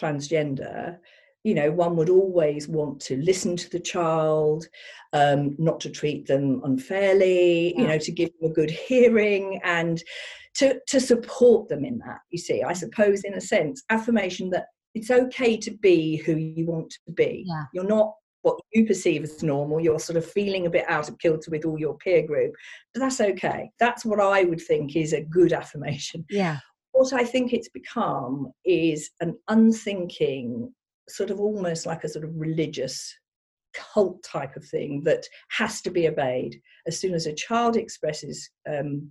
transgender, 0.00 0.96
you 1.44 1.54
know, 1.54 1.70
one 1.70 1.96
would 1.96 2.10
always 2.10 2.68
want 2.68 3.00
to 3.00 3.16
listen 3.22 3.56
to 3.56 3.70
the 3.70 3.80
child, 3.80 4.66
um, 5.12 5.56
not 5.58 5.80
to 5.80 5.90
treat 5.90 6.26
them 6.26 6.60
unfairly, 6.64 7.72
yeah. 7.74 7.80
you 7.80 7.88
know, 7.88 7.98
to 7.98 8.12
give 8.12 8.30
them 8.38 8.50
a 8.50 8.54
good 8.54 8.70
hearing 8.70 9.60
and 9.64 10.02
to, 10.56 10.78
to 10.88 11.00
support 11.00 11.68
them 11.68 11.84
in 11.84 11.98
that. 11.98 12.18
You 12.30 12.38
see, 12.38 12.62
I 12.62 12.72
suppose, 12.72 13.24
in 13.24 13.34
a 13.34 13.40
sense, 13.40 13.82
affirmation 13.90 14.50
that 14.50 14.66
it's 14.94 15.10
okay 15.10 15.56
to 15.56 15.70
be 15.70 16.16
who 16.16 16.36
you 16.36 16.66
want 16.66 16.90
to 17.06 17.12
be. 17.12 17.44
Yeah. 17.46 17.64
You're 17.72 17.84
not 17.84 18.12
what 18.42 18.58
you 18.72 18.86
perceive 18.86 19.22
as 19.22 19.42
normal. 19.42 19.80
You're 19.80 20.00
sort 20.00 20.16
of 20.16 20.30
feeling 20.30 20.66
a 20.66 20.70
bit 20.70 20.88
out 20.88 21.08
of 21.08 21.18
kilter 21.18 21.50
with 21.50 21.64
all 21.64 21.78
your 21.78 21.96
peer 21.98 22.26
group, 22.26 22.54
but 22.92 23.00
that's 23.00 23.20
okay. 23.20 23.70
That's 23.78 24.04
what 24.04 24.20
I 24.20 24.44
would 24.44 24.60
think 24.60 24.96
is 24.96 25.12
a 25.12 25.22
good 25.22 25.52
affirmation. 25.52 26.24
Yeah. 26.30 26.58
What 26.92 27.12
I 27.12 27.24
think 27.24 27.52
it's 27.52 27.68
become 27.68 28.50
is 28.64 29.10
an 29.20 29.38
unthinking 29.48 30.72
sort 31.10 31.30
of 31.30 31.40
almost 31.40 31.86
like 31.86 32.04
a 32.04 32.08
sort 32.08 32.24
of 32.24 32.30
religious 32.34 33.14
cult 33.74 34.22
type 34.22 34.56
of 34.56 34.64
thing 34.64 35.02
that 35.04 35.26
has 35.50 35.80
to 35.82 35.90
be 35.90 36.08
obeyed. 36.08 36.60
As 36.86 36.98
soon 36.98 37.14
as 37.14 37.26
a 37.26 37.34
child 37.34 37.76
expresses 37.76 38.50
um, 38.68 39.10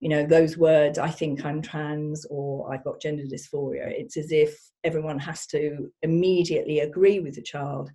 you 0.00 0.08
know 0.10 0.26
those 0.26 0.58
words 0.58 0.98
i 0.98 1.08
think 1.08 1.44
i'm 1.46 1.62
trans 1.62 2.26
or 2.28 2.70
i've 2.70 2.82
got 2.82 3.00
gender 3.00 3.22
dysphoria 3.22 3.86
it's 3.86 4.16
as 4.16 4.32
if 4.32 4.58
everyone 4.84 5.18
has 5.18 5.46
to 5.46 5.90
immediately 6.02 6.80
agree 6.80 7.18
with 7.18 7.34
the 7.34 7.42
child. 7.42 7.90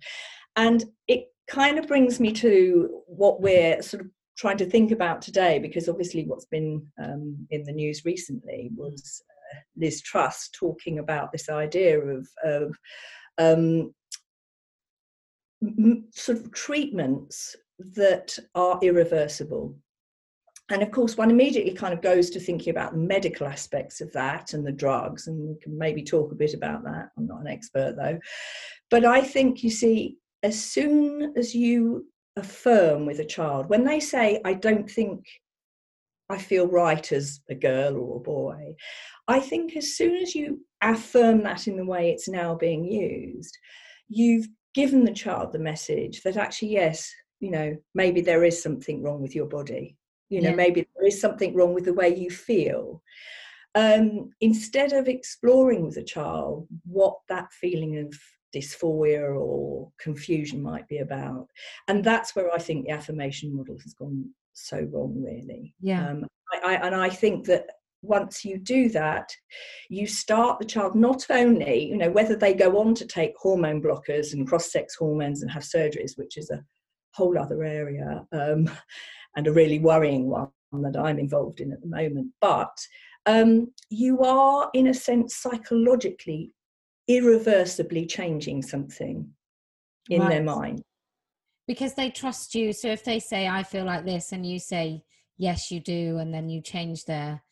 And 0.56 0.84
it 1.08 1.26
kind 1.48 1.78
of 1.78 1.86
brings 1.88 2.20
me 2.20 2.32
to 2.32 3.02
what 3.06 3.40
we're 3.40 3.80
sort 3.80 4.02
of 4.02 4.08
trying 4.36 4.58
to 4.58 4.66
think 4.66 4.90
about 4.90 5.22
today 5.22 5.58
because 5.58 5.88
obviously 5.88 6.24
what's 6.24 6.46
been 6.46 6.84
um, 7.02 7.46
in 7.50 7.62
the 7.64 7.72
news 7.72 8.04
recently 8.04 8.70
was 8.74 9.22
uh, 9.30 9.58
liz 9.76 10.02
truss 10.02 10.48
talking 10.58 10.98
about 10.98 11.30
this 11.32 11.48
idea 11.48 11.98
of, 12.00 12.28
of 12.44 12.76
um, 13.40 13.94
m- 15.62 16.04
sort 16.12 16.38
of 16.38 16.52
treatments 16.52 17.56
that 17.96 18.38
are 18.54 18.78
irreversible. 18.82 19.74
And 20.70 20.82
of 20.82 20.92
course, 20.92 21.16
one 21.16 21.30
immediately 21.30 21.72
kind 21.72 21.92
of 21.92 22.02
goes 22.02 22.30
to 22.30 22.38
thinking 22.38 22.70
about 22.70 22.92
the 22.92 22.98
medical 22.98 23.46
aspects 23.46 24.00
of 24.00 24.12
that 24.12 24.52
and 24.52 24.64
the 24.64 24.70
drugs, 24.70 25.26
and 25.26 25.48
we 25.48 25.56
can 25.58 25.76
maybe 25.76 26.02
talk 26.02 26.30
a 26.30 26.36
bit 26.36 26.54
about 26.54 26.84
that. 26.84 27.08
I'm 27.16 27.26
not 27.26 27.40
an 27.40 27.48
expert 27.48 27.96
though. 27.96 28.20
But 28.90 29.04
I 29.04 29.20
think 29.22 29.64
you 29.64 29.70
see, 29.70 30.18
as 30.42 30.62
soon 30.62 31.32
as 31.36 31.54
you 31.54 32.06
affirm 32.36 33.06
with 33.06 33.18
a 33.18 33.24
child, 33.24 33.68
when 33.68 33.84
they 33.84 33.98
say, 33.98 34.40
I 34.44 34.54
don't 34.54 34.88
think 34.88 35.24
I 36.28 36.38
feel 36.38 36.68
right 36.68 37.10
as 37.10 37.40
a 37.48 37.54
girl 37.56 37.96
or 37.96 38.18
a 38.18 38.20
boy, 38.20 38.76
I 39.26 39.40
think 39.40 39.76
as 39.76 39.96
soon 39.96 40.16
as 40.16 40.34
you 40.34 40.60
affirm 40.82 41.42
that 41.42 41.66
in 41.66 41.76
the 41.76 41.84
way 41.84 42.10
it's 42.10 42.28
now 42.28 42.54
being 42.54 42.84
used, 42.84 43.56
you've 44.08 44.48
given 44.74 45.04
the 45.04 45.12
child 45.12 45.52
the 45.52 45.58
message 45.58 46.22
that 46.22 46.36
actually, 46.36 46.68
yes, 46.68 47.12
you 47.40 47.50
know, 47.50 47.76
maybe 47.94 48.20
there 48.20 48.44
is 48.44 48.62
something 48.62 49.02
wrong 49.02 49.20
with 49.20 49.34
your 49.34 49.46
body. 49.46 49.96
You 50.28 50.40
know, 50.40 50.50
yeah. 50.50 50.56
maybe 50.56 50.86
there 50.96 51.06
is 51.06 51.20
something 51.20 51.54
wrong 51.54 51.74
with 51.74 51.86
the 51.86 51.94
way 51.94 52.14
you 52.14 52.30
feel. 52.30 53.02
Um, 53.74 54.30
instead 54.40 54.92
of 54.92 55.08
exploring 55.08 55.84
with 55.84 55.96
a 55.96 56.04
child 56.04 56.66
what 56.84 57.16
that 57.28 57.52
feeling 57.52 57.98
of 57.98 58.14
dysphoria 58.54 59.38
or 59.38 59.90
confusion 59.98 60.62
might 60.62 60.86
be 60.88 60.98
about. 60.98 61.48
And 61.88 62.04
that's 62.04 62.34
where 62.34 62.52
I 62.52 62.58
think 62.58 62.86
the 62.86 62.92
affirmation 62.92 63.54
model 63.54 63.78
has 63.82 63.94
gone 63.94 64.30
so 64.52 64.88
wrong, 64.92 65.22
really. 65.22 65.74
Yeah. 65.80 66.08
Um, 66.08 66.26
I, 66.52 66.74
I, 66.74 66.86
and 66.86 66.94
I 66.94 67.08
think 67.08 67.46
that 67.46 67.66
once 68.02 68.44
you 68.44 68.58
do 68.58 68.88
that, 68.90 69.30
you 69.88 70.06
start 70.06 70.58
the 70.58 70.64
child 70.64 70.94
not 70.94 71.26
only, 71.30 71.88
you 71.88 71.96
know, 71.96 72.10
whether 72.10 72.34
they 72.34 72.54
go 72.54 72.78
on 72.78 72.94
to 72.94 73.06
take 73.06 73.34
hormone 73.36 73.82
blockers 73.82 74.32
and 74.32 74.48
cross 74.48 74.72
sex 74.72 74.94
hormones 74.94 75.42
and 75.42 75.50
have 75.50 75.62
surgeries, 75.62 76.16
which 76.16 76.36
is 76.36 76.50
a 76.50 76.64
whole 77.12 77.38
other 77.38 77.62
area 77.64 78.24
um, 78.32 78.70
and 79.36 79.46
a 79.46 79.52
really 79.52 79.78
worrying 79.78 80.28
one 80.28 80.48
that 80.72 80.96
I'm 80.96 81.18
involved 81.18 81.60
in 81.60 81.72
at 81.72 81.80
the 81.80 81.88
moment. 81.88 82.28
But 82.40 82.76
um, 83.26 83.72
you 83.90 84.20
are, 84.20 84.70
in 84.72 84.86
a 84.86 84.94
sense, 84.94 85.36
psychologically, 85.36 86.54
irreversibly 87.08 88.06
changing 88.06 88.62
something 88.62 89.28
in 90.08 90.20
right. 90.20 90.30
their 90.30 90.42
mind. 90.42 90.82
Because 91.66 91.94
they 91.94 92.10
trust 92.10 92.54
you. 92.54 92.72
So 92.72 92.88
if 92.88 93.04
they 93.04 93.20
say, 93.20 93.46
I 93.46 93.62
feel 93.62 93.84
like 93.84 94.04
this, 94.04 94.32
and 94.32 94.46
you 94.46 94.58
say, 94.58 95.04
yes, 95.36 95.70
you 95.70 95.80
do, 95.80 96.18
and 96.18 96.32
then 96.32 96.48
you 96.48 96.62
change 96.62 97.04
their 97.04 97.42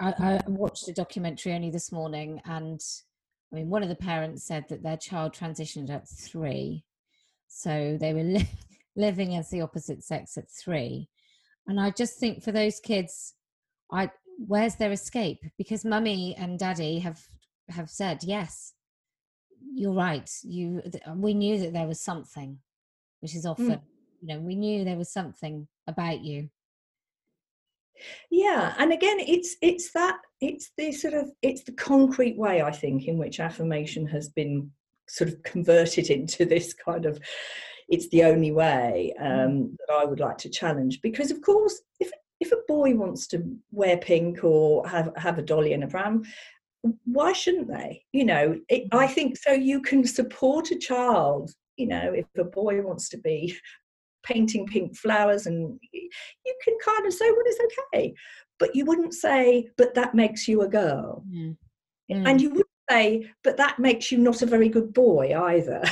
I, 0.00 0.12
I 0.18 0.40
watched 0.46 0.88
a 0.88 0.92
documentary 0.92 1.52
only 1.52 1.70
this 1.70 1.92
morning, 1.92 2.40
and 2.44 2.80
I 3.52 3.56
mean, 3.56 3.68
one 3.68 3.82
of 3.82 3.88
the 3.88 3.94
parents 3.94 4.44
said 4.44 4.64
that 4.68 4.82
their 4.82 4.96
child 4.96 5.34
transitioned 5.34 5.90
at 5.90 6.08
three, 6.08 6.84
so 7.48 7.96
they 8.00 8.14
were 8.14 8.22
li- 8.22 8.50
living 8.96 9.36
as 9.36 9.50
the 9.50 9.60
opposite 9.60 10.02
sex 10.02 10.36
at 10.38 10.50
three, 10.50 11.08
and 11.66 11.80
I 11.80 11.90
just 11.90 12.18
think 12.18 12.42
for 12.42 12.52
those 12.52 12.80
kids, 12.80 13.34
I 13.92 14.10
where's 14.38 14.76
their 14.76 14.92
escape? 14.92 15.40
Because 15.58 15.84
mummy 15.84 16.34
and 16.36 16.58
daddy 16.58 16.98
have 17.00 17.20
have 17.68 17.90
said 17.90 18.22
yes, 18.22 18.72
you're 19.74 19.92
right. 19.92 20.30
You 20.42 20.82
we 21.14 21.34
knew 21.34 21.58
that 21.58 21.72
there 21.72 21.86
was 21.86 22.00
something, 22.00 22.58
which 23.20 23.34
is 23.34 23.46
often, 23.46 23.66
mm. 23.66 23.82
you 24.22 24.28
know, 24.28 24.40
we 24.40 24.54
knew 24.56 24.84
there 24.84 24.96
was 24.96 25.12
something 25.12 25.68
about 25.86 26.20
you 26.22 26.48
yeah 28.30 28.74
and 28.78 28.92
again 28.92 29.18
it's 29.20 29.56
it's 29.62 29.92
that 29.92 30.18
it's 30.40 30.72
the 30.76 30.92
sort 30.92 31.14
of 31.14 31.30
it's 31.42 31.62
the 31.64 31.72
concrete 31.72 32.36
way 32.36 32.62
i 32.62 32.70
think 32.70 33.06
in 33.06 33.18
which 33.18 33.40
affirmation 33.40 34.06
has 34.06 34.28
been 34.28 34.70
sort 35.08 35.30
of 35.30 35.42
converted 35.42 36.10
into 36.10 36.44
this 36.44 36.72
kind 36.74 37.06
of 37.06 37.18
it's 37.88 38.08
the 38.08 38.24
only 38.24 38.50
way 38.50 39.14
um, 39.20 39.26
mm. 39.26 39.76
that 39.78 39.94
i 39.94 40.04
would 40.04 40.20
like 40.20 40.38
to 40.38 40.48
challenge 40.48 41.00
because 41.02 41.30
of 41.30 41.40
course 41.40 41.80
if 42.00 42.10
if 42.40 42.52
a 42.52 42.56
boy 42.68 42.94
wants 42.94 43.26
to 43.26 43.42
wear 43.70 43.96
pink 43.96 44.42
or 44.42 44.86
have 44.88 45.12
have 45.16 45.38
a 45.38 45.42
dolly 45.42 45.72
and 45.72 45.84
a 45.84 45.86
pram 45.86 46.22
why 47.04 47.32
shouldn't 47.32 47.68
they 47.68 48.02
you 48.12 48.24
know 48.24 48.58
it, 48.68 48.88
i 48.92 49.06
mm. 49.06 49.10
think 49.12 49.36
so 49.36 49.52
you 49.52 49.80
can 49.80 50.04
support 50.04 50.70
a 50.70 50.78
child 50.78 51.50
you 51.76 51.86
know 51.86 52.12
if 52.12 52.26
a 52.38 52.44
boy 52.44 52.80
wants 52.82 53.08
to 53.08 53.18
be 53.18 53.54
painting 54.24 54.66
pink 54.66 54.96
flowers 54.96 55.46
and 55.46 55.78
you 55.92 56.54
can 56.62 56.74
kind 56.84 57.06
of 57.06 57.12
say 57.12 57.30
well 57.30 57.42
it's 57.44 57.76
okay 57.92 58.14
but 58.58 58.74
you 58.74 58.84
wouldn't 58.84 59.14
say 59.14 59.68
but 59.76 59.94
that 59.94 60.14
makes 60.14 60.48
you 60.48 60.62
a 60.62 60.68
girl 60.68 61.24
mm. 61.30 61.56
Mm. 62.10 62.28
and 62.28 62.40
you 62.40 62.50
wouldn't 62.50 62.66
say 62.90 63.30
but 63.42 63.56
that 63.56 63.78
makes 63.78 64.10
you 64.10 64.18
not 64.18 64.42
a 64.42 64.46
very 64.46 64.68
good 64.68 64.92
boy 64.92 65.34
either 65.36 65.82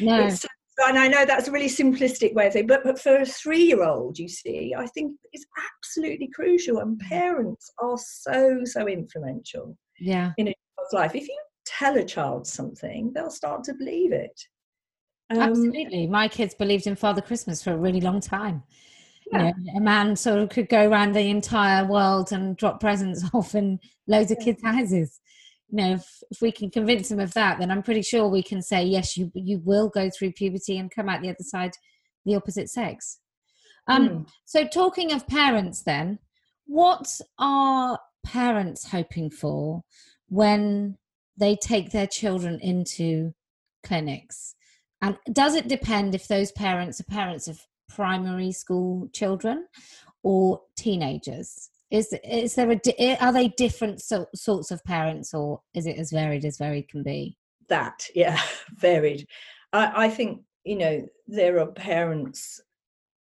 no. 0.00 0.28
and 0.84 0.98
I 0.98 1.08
know 1.08 1.24
that's 1.24 1.48
a 1.48 1.52
really 1.52 1.68
simplistic 1.68 2.34
way 2.34 2.48
of 2.48 2.52
saying, 2.52 2.66
but, 2.66 2.84
but 2.84 3.00
for 3.00 3.16
a 3.16 3.26
three-year-old, 3.26 4.18
you 4.18 4.28
see, 4.28 4.74
I 4.76 4.86
think 4.88 5.16
it's 5.32 5.46
absolutely 5.82 6.28
crucial, 6.34 6.80
and 6.80 7.00
mm. 7.00 7.08
parents 7.08 7.70
are 7.78 7.96
so 7.98 8.60
so 8.64 8.86
influential. 8.86 9.76
Yeah. 9.98 10.32
In 10.36 10.48
a 10.48 10.54
child's 10.54 10.92
life, 10.92 11.14
if 11.14 11.28
you 11.28 11.38
tell 11.64 11.96
a 11.96 12.04
child 12.04 12.46
something, 12.46 13.12
they'll 13.14 13.30
start 13.30 13.64
to 13.64 13.74
believe 13.74 14.12
it. 14.12 14.38
Um, 15.30 15.40
Absolutely. 15.40 16.06
My 16.06 16.28
kids 16.28 16.54
believed 16.54 16.86
in 16.86 16.96
Father 16.96 17.20
Christmas 17.20 17.62
for 17.62 17.72
a 17.72 17.76
really 17.76 18.00
long 18.00 18.20
time. 18.20 18.62
Yeah. 19.32 19.52
You 19.58 19.64
know, 19.64 19.78
a 19.78 19.80
man 19.80 20.14
sort 20.14 20.38
of 20.38 20.50
could 20.50 20.68
go 20.68 20.88
around 20.88 21.12
the 21.12 21.28
entire 21.28 21.84
world 21.84 22.32
and 22.32 22.56
drop 22.56 22.80
presents 22.80 23.24
off 23.34 23.54
in 23.54 23.80
loads 24.06 24.30
of 24.30 24.38
kids' 24.38 24.62
houses. 24.62 25.20
You 25.68 25.76
know, 25.78 25.92
if, 25.94 26.22
if 26.30 26.40
we 26.40 26.52
can 26.52 26.70
convince 26.70 27.08
them 27.08 27.18
of 27.18 27.34
that, 27.34 27.58
then 27.58 27.72
I'm 27.72 27.82
pretty 27.82 28.02
sure 28.02 28.28
we 28.28 28.42
can 28.42 28.62
say, 28.62 28.84
yes, 28.84 29.16
you 29.16 29.32
you 29.34 29.60
will 29.64 29.88
go 29.88 30.08
through 30.10 30.32
puberty 30.32 30.78
and 30.78 30.94
come 30.94 31.08
out 31.08 31.22
the 31.22 31.30
other 31.30 31.36
side 31.40 31.72
the 32.24 32.34
opposite 32.34 32.68
sex. 32.68 33.20
Um, 33.88 34.08
mm. 34.08 34.28
So, 34.44 34.66
talking 34.66 35.12
of 35.12 35.26
parents, 35.26 35.82
then, 35.82 36.18
what 36.66 37.20
are 37.38 37.98
parents 38.24 38.90
hoping 38.90 39.30
for 39.30 39.82
when 40.28 40.98
they 41.36 41.56
take 41.56 41.92
their 41.92 42.06
children 42.06 42.58
into 42.60 43.32
clinics? 43.82 44.54
And 45.02 45.16
does 45.32 45.54
it 45.54 45.68
depend 45.68 46.14
if 46.14 46.28
those 46.28 46.52
parents 46.52 47.00
are 47.00 47.04
parents 47.04 47.48
of 47.48 47.60
primary 47.88 48.52
school 48.52 49.08
children 49.12 49.66
or 50.22 50.60
teenagers? 50.76 51.70
Is 51.90 52.12
is 52.24 52.54
there 52.54 52.70
a 52.70 53.16
are 53.20 53.32
they 53.32 53.48
different 53.48 54.00
so, 54.00 54.26
sorts 54.34 54.70
of 54.70 54.82
parents, 54.84 55.32
or 55.32 55.60
is 55.74 55.86
it 55.86 55.98
as 55.98 56.10
varied 56.10 56.44
as 56.44 56.58
varied 56.58 56.88
can 56.88 57.02
be? 57.02 57.36
That 57.68 58.04
yeah, 58.14 58.40
varied. 58.76 59.26
I, 59.72 60.06
I 60.06 60.08
think 60.08 60.42
you 60.64 60.76
know 60.76 61.06
there 61.28 61.60
are 61.60 61.66
parents 61.66 62.60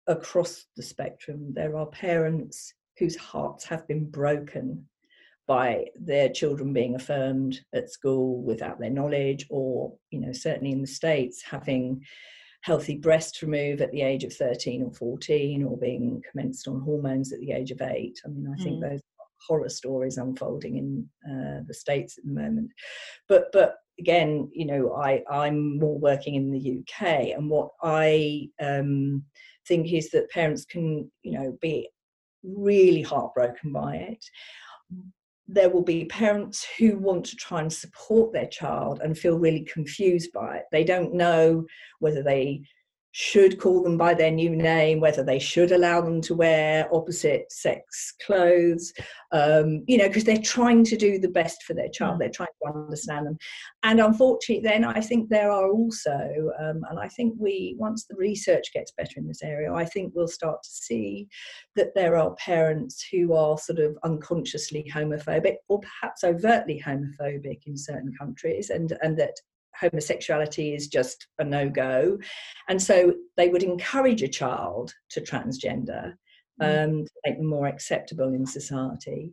across 0.06 0.66
the 0.76 0.82
spectrum. 0.82 1.52
There 1.54 1.76
are 1.76 1.86
parents 1.86 2.72
whose 2.98 3.16
hearts 3.16 3.64
have 3.64 3.86
been 3.88 4.08
broken 4.10 4.86
by 5.52 5.84
their 5.94 6.30
children 6.30 6.72
being 6.72 6.94
affirmed 6.94 7.60
at 7.74 7.90
school 7.90 8.42
without 8.42 8.80
their 8.80 8.88
knowledge, 8.88 9.44
or, 9.50 9.92
you 10.10 10.18
know, 10.18 10.32
certainly 10.32 10.72
in 10.72 10.80
the 10.80 10.86
States, 10.86 11.42
having 11.42 12.02
healthy 12.62 12.96
breasts 12.96 13.42
removed 13.42 13.82
at 13.82 13.92
the 13.92 14.00
age 14.00 14.24
of 14.24 14.32
13 14.32 14.82
or 14.82 14.90
14, 14.94 15.62
or 15.62 15.76
being 15.76 16.22
commenced 16.30 16.68
on 16.68 16.80
hormones 16.80 17.34
at 17.34 17.40
the 17.40 17.52
age 17.52 17.70
of 17.70 17.82
eight. 17.82 18.18
I 18.24 18.28
mean, 18.28 18.50
I 18.50 18.62
think 18.62 18.82
mm. 18.82 18.88
those 18.88 19.02
horror 19.46 19.68
stories 19.68 20.16
unfolding 20.16 20.78
in 20.78 21.06
uh, 21.30 21.60
the 21.68 21.74
States 21.74 22.16
at 22.16 22.24
the 22.24 22.32
moment. 22.32 22.70
But, 23.28 23.48
but 23.52 23.74
again, 24.00 24.48
you 24.54 24.64
know, 24.64 24.94
I, 24.94 25.22
I'm 25.30 25.78
more 25.78 25.98
working 25.98 26.34
in 26.34 26.50
the 26.50 26.78
UK, 26.80 27.36
and 27.36 27.50
what 27.50 27.68
I 27.82 28.48
um, 28.58 29.22
think 29.68 29.92
is 29.92 30.08
that 30.12 30.30
parents 30.30 30.64
can, 30.64 31.12
you 31.22 31.32
know, 31.32 31.58
be 31.60 31.90
really 32.42 33.02
heartbroken 33.02 33.70
by 33.70 33.96
it 33.96 34.24
there 35.48 35.70
will 35.70 35.82
be 35.82 36.04
parents 36.06 36.66
who 36.78 36.98
want 36.98 37.24
to 37.26 37.36
try 37.36 37.60
and 37.60 37.72
support 37.72 38.32
their 38.32 38.46
child 38.46 39.00
and 39.02 39.18
feel 39.18 39.38
really 39.38 39.64
confused 39.64 40.32
by 40.32 40.56
it. 40.56 40.64
They 40.70 40.84
don't 40.84 41.14
know 41.14 41.66
whether 41.98 42.22
they 42.22 42.62
should 43.12 43.60
call 43.60 43.82
them 43.82 43.98
by 43.98 44.14
their 44.14 44.30
new 44.30 44.56
name, 44.56 44.98
whether 44.98 45.22
they 45.22 45.38
should 45.38 45.70
allow 45.70 46.00
them 46.00 46.20
to 46.22 46.34
wear 46.34 46.88
opposite 46.94 47.50
sex 47.52 48.14
clothes, 48.24 48.92
um, 49.32 49.84
you 49.86 49.98
know, 49.98 50.08
because 50.08 50.24
they're 50.24 50.38
trying 50.38 50.82
to 50.82 50.96
do 50.96 51.18
the 51.18 51.28
best 51.28 51.62
for 51.62 51.74
their 51.74 51.90
child, 51.90 52.16
mm. 52.16 52.20
they're 52.20 52.30
trying 52.30 52.48
to 52.62 52.72
understand 52.74 53.26
them. 53.26 53.36
And 53.82 54.00
unfortunately, 54.00 54.62
then 54.62 54.84
I 54.84 55.00
think 55.00 55.28
there 55.28 55.50
are 55.50 55.70
also, 55.70 56.50
um, 56.58 56.82
and 56.88 56.98
I 56.98 57.08
think 57.08 57.34
we, 57.38 57.76
once 57.78 58.06
the 58.06 58.16
research 58.16 58.72
gets 58.72 58.92
better 58.92 59.12
in 59.16 59.28
this 59.28 59.42
area, 59.42 59.72
I 59.72 59.84
think 59.84 60.12
we'll 60.14 60.26
start 60.26 60.62
to 60.62 60.70
see 60.70 61.28
that 61.76 61.94
there 61.94 62.16
are 62.16 62.34
parents 62.36 63.06
who 63.12 63.34
are 63.34 63.58
sort 63.58 63.78
of 63.78 63.96
unconsciously 64.04 64.90
homophobic 64.92 65.56
or 65.68 65.80
perhaps 65.80 66.24
overtly 66.24 66.82
homophobic 66.84 67.60
in 67.66 67.76
certain 67.76 68.12
countries, 68.18 68.70
and, 68.70 68.96
and 69.02 69.18
that 69.18 69.34
homosexuality 69.78 70.74
is 70.74 70.88
just 70.88 71.26
a 71.38 71.44
no 71.44 71.68
go. 71.68 72.18
And 72.68 72.80
so 72.80 73.14
they 73.36 73.48
would 73.48 73.62
encourage 73.62 74.22
a 74.22 74.28
child 74.28 74.94
to 75.10 75.20
transgender. 75.20 76.14
Mm. 76.60 76.84
Um, 76.84 77.04
to 77.06 77.10
make 77.26 77.38
them 77.38 77.46
more 77.46 77.66
acceptable 77.66 78.34
in 78.34 78.44
society. 78.44 79.32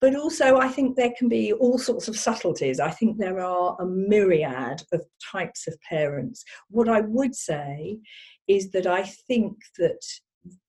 But 0.00 0.16
also, 0.16 0.58
I 0.58 0.66
think 0.66 0.96
there 0.96 1.12
can 1.16 1.28
be 1.28 1.52
all 1.52 1.78
sorts 1.78 2.08
of 2.08 2.18
subtleties. 2.18 2.80
I 2.80 2.90
think 2.90 3.18
there 3.18 3.38
are 3.38 3.76
a 3.80 3.86
myriad 3.86 4.82
of 4.92 5.04
types 5.32 5.68
of 5.68 5.80
parents. 5.88 6.44
What 6.68 6.88
I 6.88 7.02
would 7.02 7.36
say 7.36 8.00
is 8.48 8.72
that 8.72 8.86
I 8.88 9.04
think 9.04 9.54
that 9.78 10.02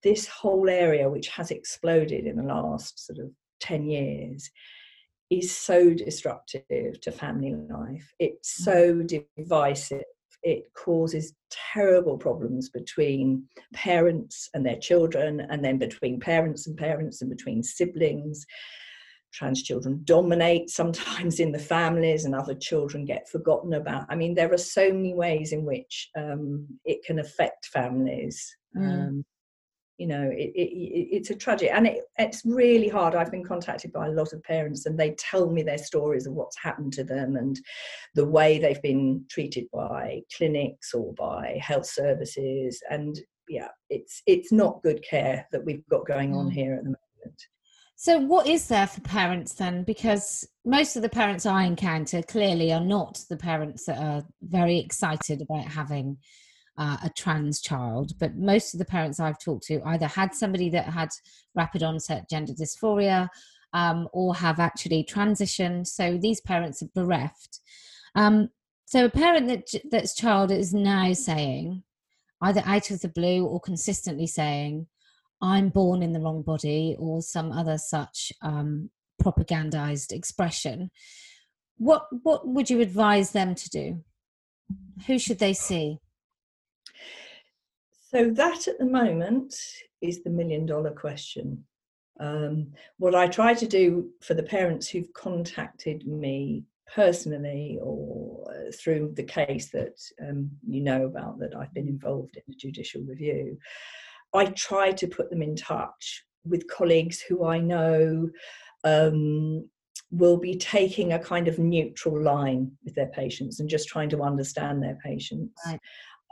this 0.03 0.27
whole 0.27 0.69
area, 0.69 1.09
which 1.09 1.29
has 1.29 1.49
exploded 1.49 2.25
in 2.25 2.37
the 2.37 2.43
last 2.43 3.05
sort 3.05 3.17
of 3.19 3.31
10 3.61 3.89
years, 3.89 4.49
is 5.29 5.55
so 5.55 5.93
destructive 5.93 6.99
to 7.01 7.11
family 7.11 7.53
life. 7.69 8.13
It's 8.19 8.61
mm. 8.61 8.65
so 8.65 9.21
divisive. 9.37 10.03
It 10.43 10.71
causes 10.73 11.33
terrible 11.73 12.17
problems 12.17 12.69
between 12.69 13.43
parents 13.73 14.49
and 14.53 14.65
their 14.65 14.77
children, 14.77 15.41
and 15.49 15.63
then 15.63 15.77
between 15.77 16.19
parents 16.19 16.67
and 16.67 16.77
parents, 16.77 17.21
and 17.21 17.29
between 17.29 17.63
siblings. 17.63 18.45
Trans 19.33 19.61
children 19.61 20.01
dominate 20.05 20.69
sometimes 20.69 21.39
in 21.39 21.51
the 21.51 21.59
families, 21.59 22.25
and 22.25 22.33
other 22.33 22.55
children 22.55 23.03
get 23.03 23.27
forgotten 23.27 23.73
about. 23.73 24.05
I 24.09 24.15
mean, 24.15 24.35
there 24.35 24.53
are 24.53 24.57
so 24.57 24.93
many 24.93 25.13
ways 25.13 25.51
in 25.51 25.65
which 25.65 26.09
um, 26.15 26.67
it 26.85 27.03
can 27.05 27.19
affect 27.19 27.65
families. 27.65 28.55
Mm. 28.75 29.07
Um, 29.07 29.25
you 29.97 30.07
know 30.07 30.29
it, 30.31 30.51
it, 30.55 31.07
it's 31.11 31.29
a 31.29 31.35
tragic 31.35 31.71
and 31.73 31.87
it, 31.87 32.01
it's 32.17 32.43
really 32.45 32.87
hard. 32.87 33.15
I've 33.15 33.31
been 33.31 33.43
contacted 33.43 33.91
by 33.91 34.07
a 34.07 34.11
lot 34.11 34.33
of 34.33 34.43
parents 34.43 34.85
and 34.85 34.97
they 34.97 35.11
tell 35.17 35.49
me 35.49 35.63
their 35.63 35.77
stories 35.77 36.27
of 36.27 36.33
what's 36.33 36.57
happened 36.57 36.93
to 36.93 37.03
them 37.03 37.35
and 37.35 37.59
the 38.15 38.25
way 38.25 38.59
they've 38.59 38.81
been 38.81 39.25
treated 39.29 39.65
by 39.73 40.21
clinics 40.35 40.93
or 40.93 41.13
by 41.13 41.59
health 41.61 41.87
services. 41.87 42.81
And 42.89 43.19
yeah 43.47 43.69
it's 43.89 44.21
it's 44.25 44.51
not 44.51 44.83
good 44.83 45.03
care 45.03 45.47
that 45.51 45.63
we've 45.65 45.87
got 45.89 46.05
going 46.05 46.35
on 46.35 46.49
mm. 46.49 46.53
here 46.53 46.73
at 46.73 46.83
the 46.83 46.89
moment. 46.89 47.41
So 47.95 48.19
what 48.19 48.45
is 48.45 48.67
there 48.67 48.85
for 48.85 49.01
parents 49.01 49.53
then? 49.53 49.83
Because 49.83 50.47
most 50.65 50.95
of 50.95 51.01
the 51.01 51.09
parents 51.09 51.45
i 51.45 51.63
encounter 51.63 52.21
clearly 52.21 52.71
are 52.71 52.83
not 52.83 53.19
the 53.29 53.37
parents 53.37 53.85
that 53.85 53.97
are 53.97 54.23
very 54.41 54.77
excited 54.77 55.41
about 55.41 55.65
having 55.65 56.17
uh, 56.77 56.97
a 57.03 57.09
trans 57.09 57.59
child, 57.59 58.13
but 58.19 58.35
most 58.35 58.73
of 58.73 58.79
the 58.79 58.85
parents 58.85 59.19
I've 59.19 59.39
talked 59.39 59.65
to 59.67 59.81
either 59.85 60.07
had 60.07 60.33
somebody 60.35 60.69
that 60.69 60.85
had 60.85 61.09
rapid 61.55 61.83
onset 61.83 62.29
gender 62.29 62.53
dysphoria 62.53 63.29
um, 63.73 64.07
or 64.13 64.35
have 64.35 64.59
actually 64.59 65.03
transitioned. 65.03 65.87
So 65.87 66.17
these 66.17 66.41
parents 66.41 66.81
are 66.81 66.89
bereft. 66.93 67.59
Um, 68.15 68.49
so 68.85 69.05
a 69.05 69.09
parent 69.09 69.47
that 69.47 69.81
that's 69.91 70.15
child 70.15 70.51
is 70.51 70.73
now 70.73 71.13
saying, 71.13 71.83
either 72.41 72.61
out 72.65 72.91
of 72.91 73.01
the 73.01 73.09
blue 73.09 73.45
or 73.45 73.59
consistently 73.59 74.27
saying, 74.27 74.87
"I'm 75.41 75.69
born 75.69 76.01
in 76.03 76.13
the 76.13 76.21
wrong 76.21 76.41
body" 76.41 76.95
or 76.97 77.21
some 77.21 77.51
other 77.51 77.77
such 77.77 78.31
um, 78.41 78.89
propagandized 79.21 80.11
expression. 80.11 80.91
What 81.77 82.07
what 82.23 82.47
would 82.47 82.69
you 82.69 82.79
advise 82.81 83.31
them 83.31 83.55
to 83.55 83.69
do? 83.69 84.03
Who 85.07 85.19
should 85.19 85.39
they 85.39 85.53
see? 85.53 85.99
So 88.09 88.29
that 88.29 88.69
at 88.69 88.79
the 88.79 88.85
moment 88.85 89.53
is 90.01 90.23
the 90.23 90.29
million 90.29 90.65
dollar 90.65 90.91
question. 90.91 91.65
Um, 92.21 92.71
what 92.97 93.15
I 93.15 93.27
try 93.27 93.53
to 93.53 93.67
do 93.67 94.09
for 94.21 94.33
the 94.33 94.43
parents 94.43 94.87
who've 94.87 95.11
contacted 95.13 96.07
me 96.07 96.63
personally 96.95 97.77
or 97.81 98.49
uh, 98.49 98.71
through 98.71 99.13
the 99.15 99.23
case 99.23 99.71
that 99.71 99.99
um, 100.25 100.49
you 100.65 100.81
know 100.81 101.05
about 101.05 101.37
that 101.39 101.53
I've 101.53 101.73
been 101.73 101.89
involved 101.89 102.37
in 102.37 102.43
the 102.47 102.55
judicial 102.55 103.01
review, 103.01 103.57
I 104.33 104.45
try 104.45 104.93
to 104.93 105.07
put 105.07 105.29
them 105.29 105.41
in 105.41 105.57
touch 105.57 106.23
with 106.45 106.69
colleagues 106.69 107.19
who 107.19 107.45
I 107.45 107.59
know 107.59 108.29
um, 108.85 109.69
will 110.11 110.37
be 110.37 110.55
taking 110.55 111.11
a 111.11 111.19
kind 111.19 111.49
of 111.49 111.59
neutral 111.59 112.23
line 112.23 112.71
with 112.85 112.95
their 112.95 113.07
patients 113.07 113.59
and 113.59 113.69
just 113.69 113.89
trying 113.89 114.09
to 114.11 114.23
understand 114.23 114.81
their 114.81 114.97
patients. 115.03 115.59
Right 115.65 115.81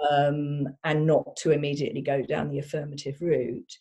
um, 0.09 0.67
and 0.83 1.05
not 1.05 1.35
to 1.37 1.51
immediately 1.51 2.01
go 2.01 2.21
down 2.21 2.49
the 2.49 2.59
affirmative 2.59 3.17
route. 3.21 3.71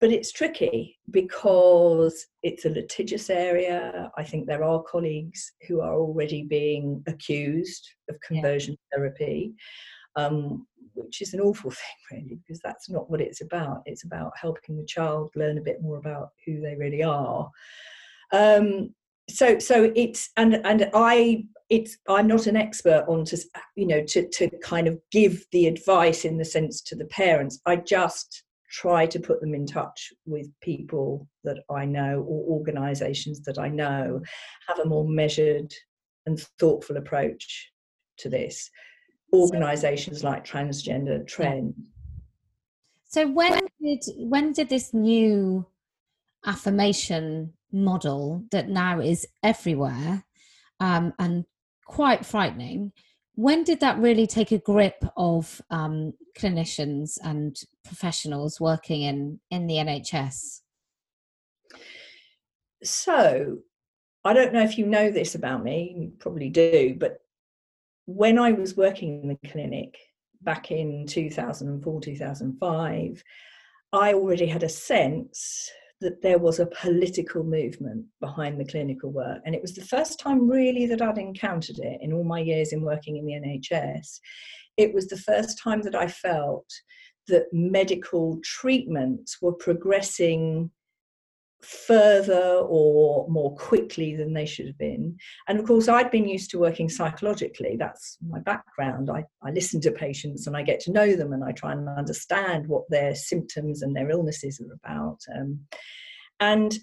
But 0.00 0.12
it's 0.12 0.30
tricky 0.30 0.96
because 1.10 2.24
it's 2.44 2.64
a 2.64 2.70
litigious 2.70 3.30
area. 3.30 4.12
I 4.16 4.22
think 4.22 4.46
there 4.46 4.62
are 4.62 4.82
colleagues 4.84 5.52
who 5.66 5.80
are 5.80 5.98
already 5.98 6.44
being 6.44 7.02
accused 7.08 7.88
of 8.08 8.20
conversion 8.20 8.76
yeah. 8.92 8.96
therapy. 8.96 9.54
Um, 10.14 10.66
which 10.94 11.22
is 11.22 11.32
an 11.32 11.40
awful 11.40 11.70
thing, 12.10 12.22
really, 12.26 12.38
because 12.42 12.60
that's 12.62 12.90
not 12.90 13.10
what 13.10 13.20
it's 13.20 13.40
about. 13.40 13.82
It's 13.86 14.04
about 14.04 14.32
helping 14.40 14.76
the 14.76 14.84
child 14.84 15.30
learn 15.36 15.58
a 15.58 15.62
bit 15.62 15.80
more 15.80 15.96
about 15.96 16.30
who 16.44 16.60
they 16.60 16.74
really 16.76 17.02
are. 17.02 17.50
Um, 18.32 18.94
so, 19.28 19.58
so 19.58 19.92
it's 19.94 20.30
and 20.36 20.60
and 20.64 20.90
I 20.94 21.44
it's 21.68 21.98
I'm 22.08 22.26
not 22.26 22.46
an 22.46 22.56
expert 22.56 23.04
on 23.08 23.24
to 23.26 23.38
you 23.76 23.86
know 23.86 24.02
to 24.02 24.28
to 24.28 24.50
kind 24.62 24.88
of 24.88 24.98
give 25.10 25.44
the 25.52 25.66
advice 25.66 26.24
in 26.24 26.38
the 26.38 26.44
sense 26.44 26.80
to 26.82 26.96
the 26.96 27.04
parents. 27.06 27.60
I 27.66 27.76
just 27.76 28.44
try 28.70 29.06
to 29.06 29.20
put 29.20 29.40
them 29.40 29.54
in 29.54 29.66
touch 29.66 30.12
with 30.26 30.46
people 30.60 31.26
that 31.44 31.58
I 31.70 31.84
know 31.84 32.24
or 32.28 32.58
organizations 32.58 33.40
that 33.42 33.58
I 33.58 33.68
know 33.68 34.20
have 34.66 34.78
a 34.78 34.84
more 34.84 35.08
measured 35.08 35.72
and 36.26 36.38
thoughtful 36.58 36.96
approach 36.96 37.70
to 38.18 38.28
this. 38.28 38.70
Organizations 39.32 40.24
like 40.24 40.44
Transgender 40.44 41.26
Trend. 41.26 41.74
So 43.04 43.26
when 43.26 43.60
did 43.82 44.04
when 44.18 44.52
did 44.52 44.68
this 44.68 44.92
new 44.94 45.66
affirmation 46.46 47.52
model 47.72 48.44
that 48.50 48.68
now 48.68 49.00
is 49.00 49.26
everywhere 49.42 50.24
um, 50.80 51.12
and 51.18 51.44
quite 51.86 52.24
frightening 52.24 52.92
when 53.38 53.62
did 53.62 53.78
that 53.78 54.00
really 54.00 54.26
take 54.26 54.50
a 54.50 54.58
grip 54.58 55.04
of 55.16 55.62
um, 55.70 56.12
clinicians 56.36 57.18
and 57.22 57.56
professionals 57.84 58.60
working 58.60 59.02
in 59.02 59.38
in 59.52 59.68
the 59.68 59.76
NHS? 59.76 60.62
So, 62.82 63.58
I 64.24 64.32
don't 64.32 64.52
know 64.52 64.64
if 64.64 64.76
you 64.76 64.86
know 64.86 65.12
this 65.12 65.36
about 65.36 65.62
me, 65.62 65.94
you 65.96 66.12
probably 66.18 66.48
do, 66.48 66.96
but 66.98 67.20
when 68.06 68.40
I 68.40 68.50
was 68.50 68.76
working 68.76 69.22
in 69.22 69.28
the 69.28 69.48
clinic 69.48 69.96
back 70.42 70.72
in 70.72 71.06
2004, 71.06 72.00
2005, 72.00 73.22
I 73.92 74.14
already 74.14 74.46
had 74.46 74.64
a 74.64 74.68
sense 74.68 75.70
that 76.00 76.22
there 76.22 76.38
was 76.38 76.60
a 76.60 76.66
political 76.66 77.42
movement 77.42 78.04
behind 78.20 78.60
the 78.60 78.64
clinical 78.64 79.10
work. 79.10 79.40
And 79.44 79.54
it 79.54 79.62
was 79.62 79.74
the 79.74 79.84
first 79.84 80.20
time 80.20 80.48
really 80.48 80.86
that 80.86 81.02
I'd 81.02 81.18
encountered 81.18 81.78
it 81.78 81.98
in 82.00 82.12
all 82.12 82.24
my 82.24 82.40
years 82.40 82.72
in 82.72 82.82
working 82.82 83.16
in 83.16 83.26
the 83.26 83.32
NHS. 83.32 84.20
It 84.76 84.94
was 84.94 85.08
the 85.08 85.16
first 85.16 85.58
time 85.58 85.82
that 85.82 85.96
I 85.96 86.06
felt 86.06 86.66
that 87.26 87.46
medical 87.52 88.38
treatments 88.44 89.38
were 89.42 89.52
progressing 89.52 90.70
further 91.62 92.60
or 92.62 93.28
more 93.28 93.54
quickly 93.56 94.14
than 94.14 94.32
they 94.32 94.46
should 94.46 94.66
have 94.66 94.78
been. 94.78 95.16
And 95.48 95.58
of 95.58 95.66
course, 95.66 95.88
I'd 95.88 96.10
been 96.10 96.28
used 96.28 96.50
to 96.50 96.58
working 96.58 96.88
psychologically. 96.88 97.76
That's 97.76 98.16
my 98.26 98.38
background. 98.38 99.10
I, 99.10 99.24
I 99.42 99.50
listen 99.50 99.80
to 99.82 99.90
patients 99.90 100.46
and 100.46 100.56
I 100.56 100.62
get 100.62 100.80
to 100.80 100.92
know 100.92 101.16
them 101.16 101.32
and 101.32 101.42
I 101.42 101.52
try 101.52 101.72
and 101.72 101.88
understand 101.88 102.66
what 102.68 102.84
their 102.90 103.14
symptoms 103.14 103.82
and 103.82 103.94
their 103.94 104.10
illnesses 104.10 104.60
are 104.60 104.72
about. 104.72 105.18
Um, 105.34 105.60
and 106.40 106.78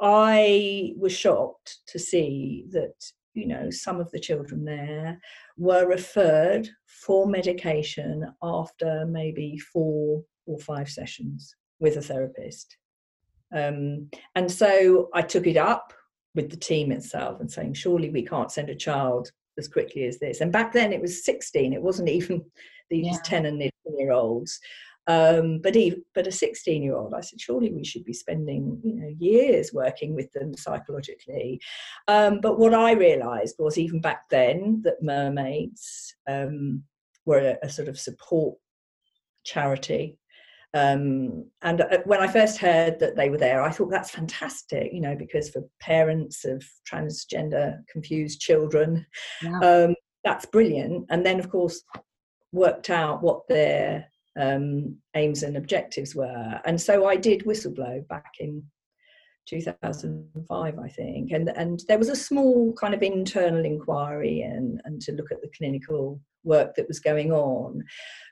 I 0.00 0.92
was 0.98 1.12
shocked 1.12 1.78
to 1.88 1.98
see 1.98 2.66
that, 2.72 2.94
you 3.32 3.46
know, 3.46 3.70
some 3.70 3.98
of 3.98 4.10
the 4.10 4.20
children 4.20 4.64
there 4.64 5.18
were 5.56 5.86
referred 5.86 6.68
for 6.86 7.26
medication 7.26 8.26
after 8.42 9.06
maybe 9.06 9.58
four 9.58 10.22
or 10.44 10.58
five 10.58 10.90
sessions 10.90 11.54
with 11.80 11.96
a 11.96 12.02
therapist 12.02 12.76
um, 13.52 14.10
and 14.34 14.50
so 14.50 15.08
I 15.14 15.22
took 15.22 15.46
it 15.46 15.56
up 15.56 15.92
with 16.34 16.50
the 16.50 16.56
team 16.56 16.92
itself 16.92 17.40
and 17.40 17.50
saying, 17.50 17.74
surely 17.74 18.10
we 18.10 18.24
can't 18.24 18.52
send 18.52 18.68
a 18.70 18.74
child 18.74 19.30
as 19.58 19.68
quickly 19.68 20.04
as 20.04 20.18
this. 20.18 20.40
And 20.40 20.52
back 20.52 20.72
then 20.72 20.92
it 20.92 21.00
was 21.00 21.24
16, 21.24 21.72
it 21.72 21.82
wasn't 21.82 22.08
even 22.08 22.44
these 22.90 23.06
yeah. 23.06 23.18
10 23.24 23.46
and 23.46 23.56
11 23.56 23.72
year 23.98 24.12
olds. 24.12 24.60
Um, 25.08 25.60
but 25.62 25.76
even, 25.76 26.02
but 26.14 26.26
a 26.26 26.32
16 26.32 26.82
year 26.82 26.96
old, 26.96 27.14
I 27.14 27.20
said, 27.20 27.40
surely 27.40 27.72
we 27.72 27.84
should 27.84 28.04
be 28.04 28.12
spending 28.12 28.80
you 28.82 28.94
know 28.94 29.14
years 29.18 29.72
working 29.72 30.14
with 30.14 30.32
them 30.32 30.56
psychologically. 30.56 31.60
Um, 32.08 32.40
but 32.40 32.58
what 32.58 32.74
I 32.74 32.92
realised 32.92 33.54
was 33.58 33.78
even 33.78 34.00
back 34.00 34.28
then 34.30 34.82
that 34.84 35.02
mermaids 35.02 36.14
um, 36.28 36.82
were 37.24 37.38
a, 37.38 37.66
a, 37.66 37.68
sort 37.68 37.86
of 37.86 38.00
support 38.00 38.58
charity 39.44 40.18
um, 40.76 41.46
and 41.62 41.80
uh, 41.80 41.98
when 42.04 42.20
I 42.20 42.26
first 42.26 42.58
heard 42.58 42.98
that 42.98 43.16
they 43.16 43.30
were 43.30 43.38
there, 43.38 43.62
I 43.62 43.70
thought 43.70 43.90
that's 43.90 44.10
fantastic, 44.10 44.92
you 44.92 45.00
know, 45.00 45.16
because 45.16 45.48
for 45.48 45.62
parents 45.80 46.44
of 46.44 46.62
transgender 46.90 47.78
confused 47.90 48.40
children, 48.40 49.06
yeah. 49.42 49.58
um, 49.60 49.94
that's 50.22 50.44
brilliant. 50.44 51.06
And 51.08 51.24
then, 51.24 51.40
of 51.40 51.50
course, 51.50 51.82
worked 52.52 52.90
out 52.90 53.22
what 53.22 53.48
their 53.48 54.06
um, 54.38 54.98
aims 55.14 55.42
and 55.42 55.56
objectives 55.56 56.14
were. 56.14 56.60
And 56.66 56.78
so 56.78 57.06
I 57.06 57.16
did 57.16 57.46
whistleblow 57.46 58.06
back 58.08 58.34
in 58.38 58.62
2005, 59.46 60.78
I 60.78 60.88
think. 60.88 61.30
And, 61.30 61.50
and 61.50 61.80
there 61.88 61.98
was 61.98 62.08
a 62.08 62.16
small 62.16 62.72
kind 62.74 62.94
of 62.94 63.02
internal 63.02 63.64
inquiry 63.64 64.42
and, 64.42 64.80
and 64.84 65.00
to 65.02 65.12
look 65.12 65.30
at 65.30 65.40
the 65.40 65.50
clinical 65.56 66.20
work 66.44 66.74
that 66.76 66.88
was 66.88 67.00
going 67.00 67.32
on. 67.32 67.82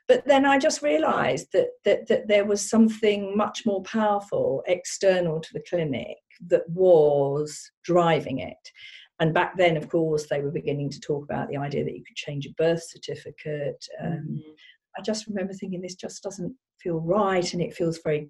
But 0.07 0.25
then 0.25 0.45
I 0.45 0.59
just 0.59 0.81
realised 0.81 1.47
that, 1.53 1.69
that, 1.83 2.07
that 2.07 2.27
there 2.27 2.45
was 2.45 2.67
something 2.67 3.35
much 3.35 3.65
more 3.65 3.83
powerful 3.83 4.63
external 4.67 5.39
to 5.41 5.53
the 5.53 5.63
clinic 5.67 6.17
that 6.47 6.69
was 6.69 7.71
driving 7.83 8.39
it. 8.39 8.71
And 9.19 9.33
back 9.33 9.57
then, 9.57 9.77
of 9.77 9.89
course, 9.89 10.27
they 10.29 10.41
were 10.41 10.51
beginning 10.51 10.89
to 10.89 10.99
talk 10.99 11.23
about 11.23 11.47
the 11.49 11.57
idea 11.57 11.83
that 11.85 11.95
you 11.95 12.03
could 12.05 12.17
change 12.17 12.45
a 12.45 12.53
birth 12.57 12.83
certificate. 12.83 13.83
Um, 14.03 14.11
mm-hmm. 14.11 14.51
I 14.97 15.01
just 15.01 15.27
remember 15.27 15.53
thinking 15.53 15.81
this 15.81 15.95
just 15.95 16.21
doesn't 16.21 16.53
feel 16.79 16.99
right 16.99 17.53
and 17.53 17.61
it 17.61 17.73
feels 17.73 17.99
very 18.03 18.29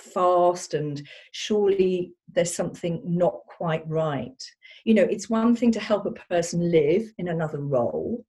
fast 0.00 0.74
and 0.74 1.06
surely 1.32 2.12
there's 2.32 2.54
something 2.54 3.00
not 3.04 3.40
quite 3.46 3.86
right. 3.88 4.42
You 4.84 4.94
know, 4.94 5.02
it's 5.04 5.30
one 5.30 5.54
thing 5.54 5.72
to 5.72 5.80
help 5.80 6.06
a 6.06 6.12
person 6.12 6.70
live 6.70 7.12
in 7.18 7.28
another 7.28 7.60
role, 7.60 8.24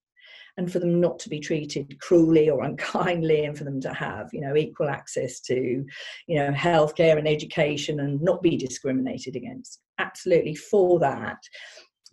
and 0.57 0.71
for 0.71 0.79
them 0.79 0.99
not 0.99 1.19
to 1.19 1.29
be 1.29 1.39
treated 1.39 1.99
cruelly 1.99 2.49
or 2.49 2.63
unkindly 2.63 3.45
and 3.45 3.57
for 3.57 3.63
them 3.63 3.81
to 3.81 3.93
have 3.93 4.29
you 4.33 4.41
know 4.41 4.55
equal 4.55 4.89
access 4.89 5.39
to 5.41 5.85
you 6.27 6.35
know 6.35 6.51
healthcare 6.51 7.17
and 7.17 7.27
education 7.27 7.99
and 7.99 8.21
not 8.21 8.41
be 8.41 8.57
discriminated 8.57 9.35
against 9.35 9.81
absolutely 9.99 10.55
for 10.55 10.99
that 10.99 11.37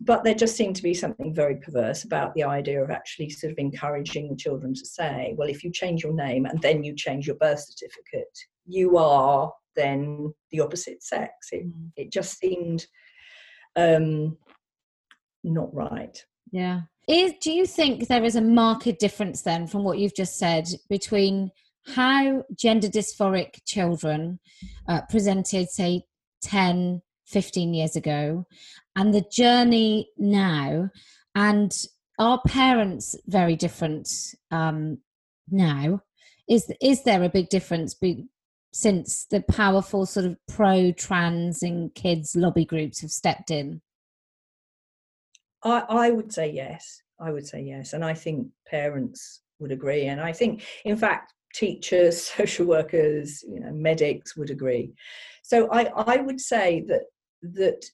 but 0.00 0.22
there 0.22 0.34
just 0.34 0.56
seemed 0.56 0.76
to 0.76 0.82
be 0.82 0.94
something 0.94 1.34
very 1.34 1.56
perverse 1.56 2.04
about 2.04 2.32
the 2.34 2.44
idea 2.44 2.80
of 2.80 2.90
actually 2.90 3.28
sort 3.28 3.52
of 3.52 3.58
encouraging 3.58 4.28
the 4.28 4.36
children 4.36 4.72
to 4.72 4.86
say 4.86 5.34
well 5.36 5.48
if 5.48 5.64
you 5.64 5.70
change 5.72 6.02
your 6.02 6.14
name 6.14 6.46
and 6.46 6.60
then 6.62 6.84
you 6.84 6.94
change 6.94 7.26
your 7.26 7.36
birth 7.36 7.60
certificate 7.60 8.38
you 8.68 8.96
are 8.96 9.52
then 9.74 10.32
the 10.50 10.60
opposite 10.60 11.02
sex 11.02 11.32
it, 11.52 11.66
mm. 11.66 11.90
it 11.96 12.12
just 12.12 12.38
seemed 12.38 12.86
um 13.76 14.36
not 15.44 15.72
right 15.74 16.24
yeah 16.52 16.82
is, 17.08 17.32
do 17.40 17.50
you 17.50 17.64
think 17.64 18.06
there 18.06 18.22
is 18.22 18.36
a 18.36 18.42
marked 18.42 18.98
difference 18.98 19.40
then 19.40 19.66
from 19.66 19.82
what 19.82 19.98
you've 19.98 20.14
just 20.14 20.38
said 20.38 20.68
between 20.90 21.50
how 21.86 22.44
gender 22.54 22.88
dysphoric 22.88 23.64
children 23.64 24.38
uh, 24.86 25.00
presented, 25.08 25.70
say, 25.70 26.02
10, 26.42 27.00
15 27.24 27.72
years 27.72 27.96
ago, 27.96 28.46
and 28.94 29.14
the 29.14 29.24
journey 29.32 30.10
now? 30.18 30.90
And 31.34 31.72
are 32.18 32.42
parents 32.46 33.16
very 33.26 33.56
different 33.56 34.10
um, 34.50 34.98
now? 35.50 36.02
Is, 36.46 36.70
is 36.82 37.04
there 37.04 37.22
a 37.22 37.30
big 37.30 37.48
difference 37.48 37.94
be, 37.94 38.26
since 38.78 39.24
the 39.24 39.40
powerful 39.40 40.06
sort 40.06 40.24
of 40.24 40.36
pro 40.46 40.92
trans 40.92 41.64
and 41.64 41.92
kids 41.96 42.36
lobby 42.36 42.64
groups 42.64 43.00
have 43.00 43.10
stepped 43.10 43.50
in? 43.50 43.80
I, 45.64 45.82
I 45.88 46.10
would 46.12 46.32
say 46.32 46.52
yes. 46.52 47.02
I 47.18 47.32
would 47.32 47.44
say 47.44 47.60
yes. 47.60 47.92
And 47.92 48.04
I 48.04 48.14
think 48.14 48.46
parents 48.68 49.40
would 49.58 49.72
agree. 49.72 50.04
And 50.04 50.20
I 50.20 50.32
think, 50.32 50.64
in 50.84 50.96
fact, 50.96 51.34
teachers, 51.52 52.22
social 52.36 52.66
workers, 52.66 53.42
you 53.48 53.58
know, 53.58 53.72
medics 53.72 54.36
would 54.36 54.50
agree. 54.50 54.92
So 55.42 55.68
I, 55.72 55.86
I 55.96 56.18
would 56.18 56.40
say 56.40 56.84
that 56.86 57.02
that 57.42 57.84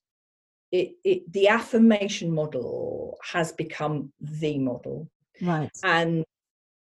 it, 0.70 0.92
it 1.02 1.32
the 1.32 1.48
affirmation 1.48 2.30
model 2.30 3.16
has 3.32 3.52
become 3.52 4.12
the 4.20 4.58
model. 4.58 5.08
Right. 5.40 5.70
And 5.82 6.26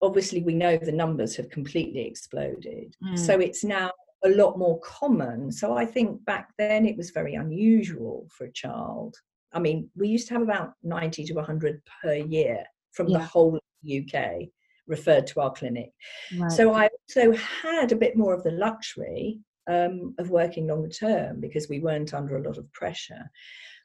obviously 0.01 0.41
we 0.41 0.55
know 0.55 0.77
the 0.77 0.91
numbers 0.91 1.35
have 1.35 1.49
completely 1.49 2.05
exploded. 2.07 2.95
Mm. 3.03 3.17
So 3.17 3.39
it's 3.39 3.63
now 3.63 3.91
a 4.23 4.29
lot 4.29 4.57
more 4.57 4.79
common. 4.79 5.51
So 5.51 5.77
I 5.77 5.85
think 5.85 6.23
back 6.25 6.49
then 6.57 6.85
it 6.85 6.97
was 6.97 7.11
very 7.11 7.35
unusual 7.35 8.27
for 8.29 8.45
a 8.45 8.51
child 8.51 9.17
I 9.53 9.59
mean, 9.59 9.89
we 9.95 10.07
used 10.07 10.27
to 10.29 10.33
have 10.35 10.43
about 10.43 10.73
90 10.83 11.25
to 11.25 11.33
100 11.33 11.81
per 12.01 12.13
year 12.13 12.63
from 12.91 13.07
yeah. 13.07 13.17
the 13.17 13.23
whole 13.25 13.59
UK 13.85 14.47
referred 14.87 15.27
to 15.27 15.41
our 15.41 15.51
clinic. 15.51 15.91
Right. 16.37 16.51
So 16.51 16.73
I 16.73 16.87
also 16.87 17.33
had 17.33 17.91
a 17.91 17.97
bit 17.97 18.15
more 18.17 18.33
of 18.33 18.43
the 18.43 18.51
luxury 18.51 19.39
um, 19.67 20.15
of 20.17 20.29
working 20.29 20.67
longer 20.67 20.89
term 20.89 21.39
because 21.39 21.69
we 21.69 21.79
weren't 21.79 22.13
under 22.13 22.37
a 22.37 22.43
lot 22.43 22.57
of 22.57 22.71
pressure. 22.73 23.29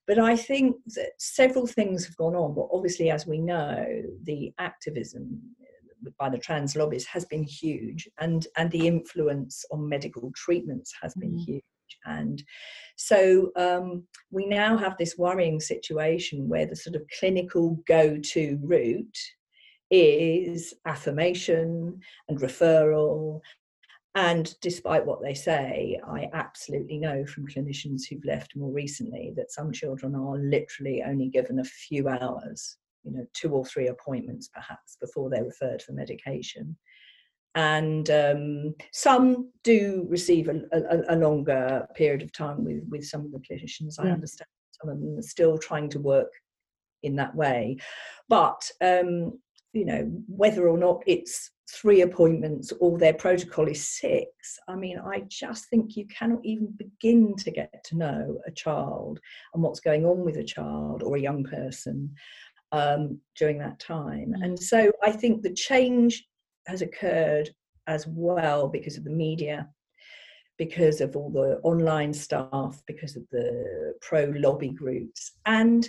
But 0.07 0.19
I 0.21 0.37
think 0.37 0.77
that 0.95 1.11
several 1.19 1.67
things 1.67 2.07
have 2.07 2.17
gone 2.17 2.37
on. 2.37 2.55
But 2.55 2.69
obviously, 2.73 3.11
as 3.11 3.27
we 3.27 3.39
know, 3.39 4.03
the 4.23 4.53
activism 4.59 5.41
by 6.19 6.29
the 6.29 6.39
trans 6.39 6.77
lobbies 6.77 7.07
has 7.07 7.25
been 7.25 7.45
huge, 7.45 8.09
and 8.19 8.47
and 8.57 8.71
the 8.71 8.87
influence 8.87 9.65
on 9.71 9.89
medical 9.89 10.33
treatments 10.35 10.93
has 11.01 11.15
been 11.15 11.33
mm. 11.33 11.45
huge. 11.45 11.63
And 12.05 12.43
so 12.97 13.53
um, 13.57 14.05
we 14.31 14.47
now 14.47 14.77
have 14.77 14.97
this 14.99 15.17
worrying 15.17 15.61
situation 15.61 16.49
where 16.49 16.67
the 16.67 16.75
sort 16.75 16.97
of 16.97 17.03
clinical 17.19 17.79
go-to 17.87 18.59
route 18.61 19.19
is 19.89 20.75
affirmation 20.85 22.01
and 22.29 22.41
referral 22.41 23.41
and 24.17 24.59
despite 24.63 25.05
what 25.05 25.21
they 25.23 25.35
say, 25.35 26.01
I 26.09 26.31
absolutely 26.33 26.97
know 26.97 27.27
from 27.27 27.47
clinicians 27.47 28.05
who've 28.09 28.25
left 28.25 28.57
more 28.57 28.73
recently 28.73 29.35
that 29.37 29.53
some 29.53 29.71
children 29.73 30.15
are 30.15 30.39
literally 30.39 31.03
only 31.07 31.29
given 31.29 31.59
a 31.59 31.65
few 31.65 32.09
hours, 32.09 32.79
you 33.07 33.13
know, 33.13 33.27
two 33.33 33.51
or 33.51 33.65
three 33.65 33.89
appointments 33.89 34.49
perhaps 34.53 34.97
before 35.01 35.31
they're 35.31 35.45
referred 35.45 35.83
for 35.83 35.93
medication. 35.93 36.77
And 37.55 38.11
um, 38.11 38.75
some 38.93 39.51
do 39.65 40.07
receive 40.11 40.49
a, 40.49 40.61
a, 40.73 41.15
a, 41.15 41.17
longer 41.17 41.87
period 41.95 42.21
of 42.21 42.31
time 42.33 42.65
with, 42.65 42.83
with 42.91 43.07
some 43.07 43.25
of 43.25 43.33
the 43.33 43.39
clinicians. 43.39 43.99
I 43.99 44.11
understand 44.11 44.49
some 44.73 44.91
of 44.91 45.01
them 45.01 45.19
are 45.19 45.23
still 45.23 45.57
trying 45.57 45.89
to 45.91 45.99
work 45.99 46.31
in 47.03 47.17
that 47.17 47.35
way. 47.35 47.79
But 48.29 48.71
um, 48.83 49.39
you 49.77 49.85
know 49.85 50.11
whether 50.27 50.69
or 50.69 50.79
not 50.79 51.03
it's 51.07 51.51
three 51.71 52.01
appointments 52.01 52.73
or 52.81 52.97
their 52.99 53.13
protocol 53.13 53.69
is 53.69 53.87
six 53.87 54.59
i 54.69 54.75
mean 54.75 54.99
i 54.99 55.23
just 55.29 55.69
think 55.69 55.97
you 55.97 56.07
cannot 56.07 56.39
even 56.45 56.73
begin 56.79 57.35
to 57.37 57.51
get 57.51 57.85
to 57.85 57.97
know 57.97 58.39
a 58.47 58.51
child 58.53 59.21
and 59.53 59.63
what's 59.63 59.81
going 59.81 60.07
on 60.07 60.25
with 60.25 60.37
a 60.39 60.45
child 60.45 61.03
or 61.03 61.17
a 61.17 61.21
young 61.21 61.45
person 61.45 62.11
um, 62.73 63.21
during 63.37 63.59
that 63.59 63.79
time. 63.79 64.35
Mm. 64.37 64.45
and 64.45 64.59
so 64.59 64.91
i 65.05 65.11
think 65.11 65.43
the 65.43 65.55
change 65.55 66.25
has 66.67 66.83
occurred 66.83 67.51
as 67.87 68.07
well 68.09 68.69
because 68.69 68.97
of 68.97 69.05
the 69.05 69.11
media 69.11 69.69
because 70.59 71.01
of 71.01 71.15
all 71.15 71.31
the 71.31 71.61
online 71.63 72.13
stuff 72.13 72.83
because 72.87 73.15
of 73.15 73.23
the 73.31 73.93
pro 74.01 74.33
lobby 74.37 74.71
groups. 74.71 75.33
And 75.45 75.87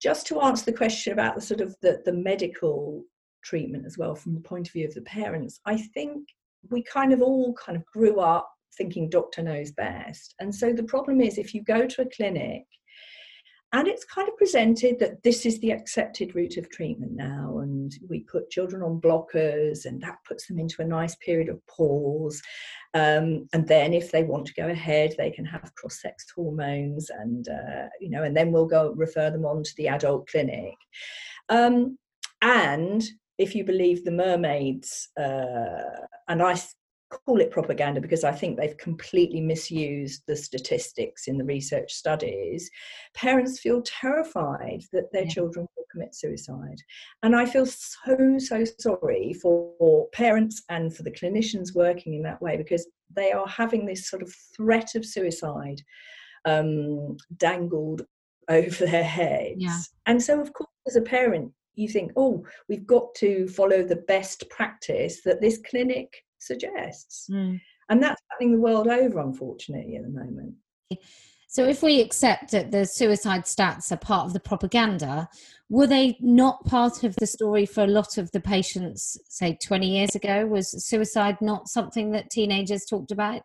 just 0.00 0.26
to 0.28 0.40
answer 0.40 0.64
the 0.64 0.76
question 0.76 1.12
about 1.12 1.34
the 1.34 1.42
sort 1.42 1.60
of 1.60 1.76
the, 1.82 2.00
the 2.06 2.12
medical 2.14 3.04
treatment 3.44 3.84
as 3.84 3.98
well 3.98 4.14
from 4.14 4.34
the 4.34 4.40
point 4.40 4.66
of 4.66 4.72
view 4.72 4.86
of 4.86 4.94
the 4.94 5.02
parents 5.02 5.60
i 5.64 5.76
think 5.76 6.26
we 6.70 6.82
kind 6.82 7.12
of 7.12 7.22
all 7.22 7.54
kind 7.54 7.76
of 7.76 7.86
grew 7.86 8.18
up 8.18 8.50
thinking 8.78 9.10
doctor 9.10 9.42
knows 9.42 9.72
best. 9.72 10.34
And 10.40 10.54
so 10.54 10.72
the 10.72 10.84
problem 10.84 11.20
is 11.20 11.36
if 11.36 11.52
you 11.52 11.62
go 11.62 11.86
to 11.86 12.02
a 12.02 12.10
clinic 12.10 12.64
and 13.72 13.86
it's 13.86 14.04
kind 14.04 14.28
of 14.28 14.36
presented 14.36 14.98
that 14.98 15.22
this 15.22 15.44
is 15.44 15.58
the 15.60 15.72
accepted 15.72 16.34
route 16.34 16.56
of 16.56 16.70
treatment 16.70 17.12
now 17.12 17.58
and 17.58 17.92
we 18.08 18.20
put 18.20 18.50
children 18.50 18.82
on 18.82 19.00
blockers 19.00 19.84
and 19.84 20.00
that 20.00 20.16
puts 20.26 20.46
them 20.46 20.58
into 20.58 20.80
a 20.80 20.86
nice 20.86 21.16
period 21.16 21.48
of 21.48 21.64
pause. 21.66 22.40
Um, 22.94 23.46
and 23.52 23.68
then 23.68 23.92
if 23.92 24.10
they 24.10 24.24
want 24.24 24.46
to 24.46 24.54
go 24.54 24.68
ahead 24.68 25.14
they 25.18 25.30
can 25.30 25.44
have 25.44 25.74
cross-sex 25.74 26.26
hormones 26.34 27.10
and 27.10 27.46
uh, 27.48 27.88
you 28.00 28.08
know 28.08 28.22
and 28.22 28.34
then 28.34 28.52
we'll 28.52 28.66
go 28.66 28.92
refer 28.96 29.30
them 29.30 29.44
on 29.44 29.62
to 29.62 29.74
the 29.76 29.88
adult 29.88 30.28
clinic. 30.28 30.74
Um, 31.50 31.98
and 32.40 33.04
if 33.38 33.54
you 33.54 33.64
believe 33.64 34.04
the 34.04 34.10
mermaids, 34.10 35.08
uh, 35.18 36.06
and 36.26 36.42
I 36.42 36.60
call 37.10 37.40
it 37.40 37.50
propaganda 37.50 38.00
because 38.00 38.24
I 38.24 38.32
think 38.32 38.56
they've 38.56 38.76
completely 38.76 39.40
misused 39.40 40.22
the 40.26 40.36
statistics 40.36 41.26
in 41.26 41.38
the 41.38 41.44
research 41.44 41.92
studies, 41.92 42.70
parents 43.14 43.60
feel 43.60 43.82
terrified 43.82 44.82
that 44.92 45.10
their 45.12 45.24
yeah. 45.24 45.30
children 45.30 45.66
will 45.76 45.84
commit 45.90 46.14
suicide. 46.14 46.80
And 47.22 47.34
I 47.34 47.46
feel 47.46 47.66
so, 47.66 48.38
so 48.38 48.64
sorry 48.78 49.34
for 49.34 50.08
parents 50.12 50.62
and 50.68 50.94
for 50.94 51.02
the 51.02 51.10
clinicians 51.10 51.74
working 51.74 52.14
in 52.14 52.22
that 52.22 52.42
way 52.42 52.56
because 52.56 52.86
they 53.14 53.32
are 53.32 53.48
having 53.48 53.86
this 53.86 54.08
sort 54.08 54.22
of 54.22 54.34
threat 54.56 54.94
of 54.94 55.06
suicide 55.06 55.80
um, 56.44 57.16
dangled 57.36 58.02
over 58.48 58.86
their 58.86 59.04
heads. 59.04 59.56
Yeah. 59.58 59.78
And 60.06 60.22
so, 60.22 60.40
of 60.40 60.52
course, 60.52 60.68
as 60.86 60.96
a 60.96 61.02
parent, 61.02 61.52
you 61.74 61.88
think, 61.88 62.12
oh, 62.16 62.44
we've 62.68 62.86
got 62.86 63.14
to 63.16 63.46
follow 63.48 63.82
the 63.82 64.02
best 64.08 64.48
practice 64.50 65.22
that 65.22 65.40
this 65.40 65.60
clinic 65.68 66.12
suggests. 66.38 67.28
Mm. 67.30 67.60
And 67.88 68.02
that's 68.02 68.22
happening 68.30 68.52
the 68.52 68.60
world 68.60 68.88
over, 68.88 69.20
unfortunately, 69.20 69.96
at 69.96 70.02
the 70.02 70.08
moment. 70.08 70.54
So, 71.50 71.64
if 71.64 71.82
we 71.82 72.02
accept 72.02 72.50
that 72.50 72.70
the 72.70 72.84
suicide 72.84 73.44
stats 73.44 73.90
are 73.90 73.96
part 73.96 74.26
of 74.26 74.34
the 74.34 74.40
propaganda, 74.40 75.28
were 75.70 75.86
they 75.86 76.18
not 76.20 76.62
part 76.66 77.04
of 77.04 77.16
the 77.16 77.26
story 77.26 77.64
for 77.64 77.84
a 77.84 77.86
lot 77.86 78.18
of 78.18 78.30
the 78.32 78.40
patients, 78.40 79.18
say 79.28 79.56
20 79.62 79.88
years 79.88 80.14
ago? 80.14 80.46
Was 80.46 80.84
suicide 80.86 81.40
not 81.40 81.68
something 81.68 82.10
that 82.10 82.30
teenagers 82.30 82.84
talked 82.84 83.12
about? 83.12 83.40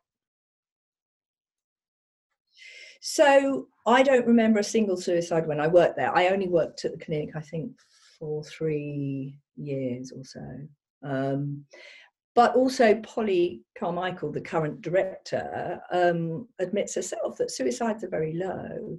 So, 2.99 3.67
I 3.85 4.03
don't 4.03 4.27
remember 4.27 4.59
a 4.59 4.65
single 4.65 4.97
suicide 4.97 5.47
when 5.47 5.61
I 5.61 5.67
worked 5.67 5.95
there. 5.95 6.13
I 6.13 6.27
only 6.27 6.49
worked 6.49 6.83
at 6.83 6.91
the 6.91 7.05
clinic, 7.05 7.29
I 7.35 7.41
think, 7.41 7.71
for 8.19 8.43
three 8.43 9.39
years 9.55 10.11
or 10.11 10.25
so. 10.25 10.45
Um, 11.03 11.65
but 12.35 12.55
also, 12.55 12.95
Polly 13.01 13.61
Carmichael, 13.77 14.31
the 14.31 14.41
current 14.41 14.81
director, 14.81 15.81
um, 15.91 16.47
admits 16.59 16.95
herself 16.95 17.37
that 17.37 17.51
suicides 17.51 18.03
are 18.03 18.09
very 18.09 18.33
low. 18.33 18.97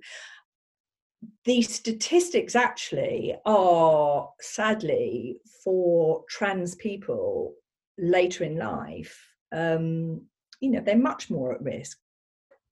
The 1.45 1.63
statistics 1.63 2.55
actually 2.55 3.35
are 3.45 4.29
sadly 4.41 5.39
for 5.65 6.23
trans 6.29 6.75
people 6.77 7.55
later 7.99 8.45
in 8.45 8.57
life, 8.57 9.19
um, 9.53 10.23
you 10.61 10.71
know, 10.71 10.81
they're 10.81 10.97
much 10.97 11.31
more 11.31 11.55
at 11.55 11.63
risk. 11.63 11.99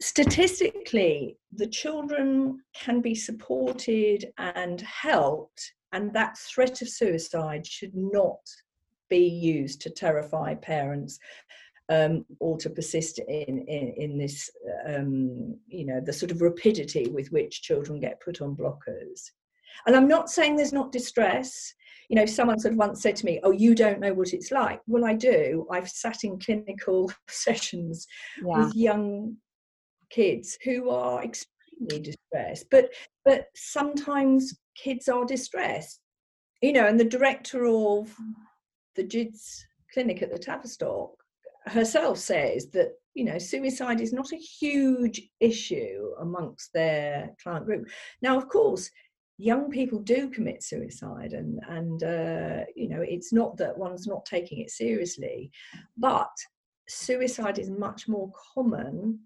Statistically, 0.01 1.39
the 1.53 1.67
children 1.67 2.61
can 2.75 3.01
be 3.01 3.15
supported 3.15 4.33
and 4.39 4.81
helped 4.81 5.73
and 5.93 6.13
that 6.13 6.39
threat 6.39 6.83
of 6.83 6.89
suicide 6.89 7.67
should 7.67 7.95
not 7.95 8.41
be 9.13 9.29
used 9.29 9.83
to 9.83 9.91
terrify 9.91 10.55
parents 10.55 11.19
um, 11.91 12.25
or 12.41 12.57
to 12.57 12.71
persist 12.71 13.19
in, 13.19 13.59
in, 13.69 13.95
in 13.99 14.19
this, 14.19 14.51
um, 14.87 15.59
you 15.69 15.85
know, 15.85 16.01
the 16.01 16.13
sort 16.13 16.31
of 16.31 16.41
rapidity 16.41 17.09
with 17.09 17.31
which 17.31 17.61
children 17.61 18.01
get 18.01 18.23
put 18.25 18.41
on 18.41 18.57
blockers. 18.57 19.21
And 19.87 19.95
I'm 19.95 20.09
not 20.09 20.31
saying 20.31 20.57
there's 20.57 20.73
not 20.73 20.93
distress. 20.93 21.75
You 22.09 22.17
know, 22.17 22.27
someone 22.27 22.59
sort 22.59 22.73
of 22.73 22.79
once 22.79 23.03
said 23.03 23.17
to 23.17 23.27
me, 23.27 23.41
Oh, 23.43 23.51
you 23.51 23.75
don't 23.75 24.01
know 24.01 24.15
what 24.15 24.33
it's 24.33 24.51
like. 24.51 24.81
Well, 24.87 25.05
I 25.05 25.15
do. 25.15 25.67
I've 25.71 25.89
sat 25.89 26.25
in 26.25 26.39
clinical 26.39 27.13
sessions 27.29 28.07
yeah. 28.43 28.65
with 28.65 28.75
young 28.75 29.37
kids 30.11 30.57
who 30.65 30.89
are 30.89 31.23
extremely 31.23 32.01
distressed. 32.01 32.67
But 32.71 32.91
but 33.25 33.47
sometimes 33.55 34.55
kids 34.77 35.09
are 35.09 35.25
distressed. 35.25 36.01
You 36.63 36.73
know, 36.73 36.87
and 36.87 36.99
the 36.99 37.15
director 37.17 37.67
of 37.67 38.15
the 38.97 39.03
GIDS 39.03 39.65
clinic 39.93 40.23
at 40.23 40.31
the 40.31 40.39
Tavistock 40.39 41.11
herself 41.67 42.19
says 42.19 42.71
that 42.71 42.93
you 43.15 43.25
know 43.25 43.39
suicide 43.39 44.01
is 44.01 44.13
not 44.13 44.33
a 44.33 44.37
huge 44.37 45.23
issue 45.41 46.11
amongst 46.21 46.73
their 46.73 47.31
client 47.43 47.67
group 47.67 47.89
now 48.21 48.37
of 48.37 48.49
course 48.49 48.91
young 49.39 49.71
people 49.71 50.01
do 50.01 50.29
commit 50.31 50.63
suicide 50.63 51.33
and 51.33 51.61
and 51.69 52.03
uh, 52.03 52.65
you 52.75 52.89
know 52.89 53.01
it's 53.01 53.33
not 53.33 53.57
that 53.57 53.77
one's 53.77 54.07
not 54.07 54.25
taking 54.25 54.59
it 54.59 54.71
seriously 54.71 55.51
but 55.97 56.31
suicide 56.89 57.59
is 57.59 57.71
much 57.71 58.09
more 58.09 58.31
common 58.55 59.19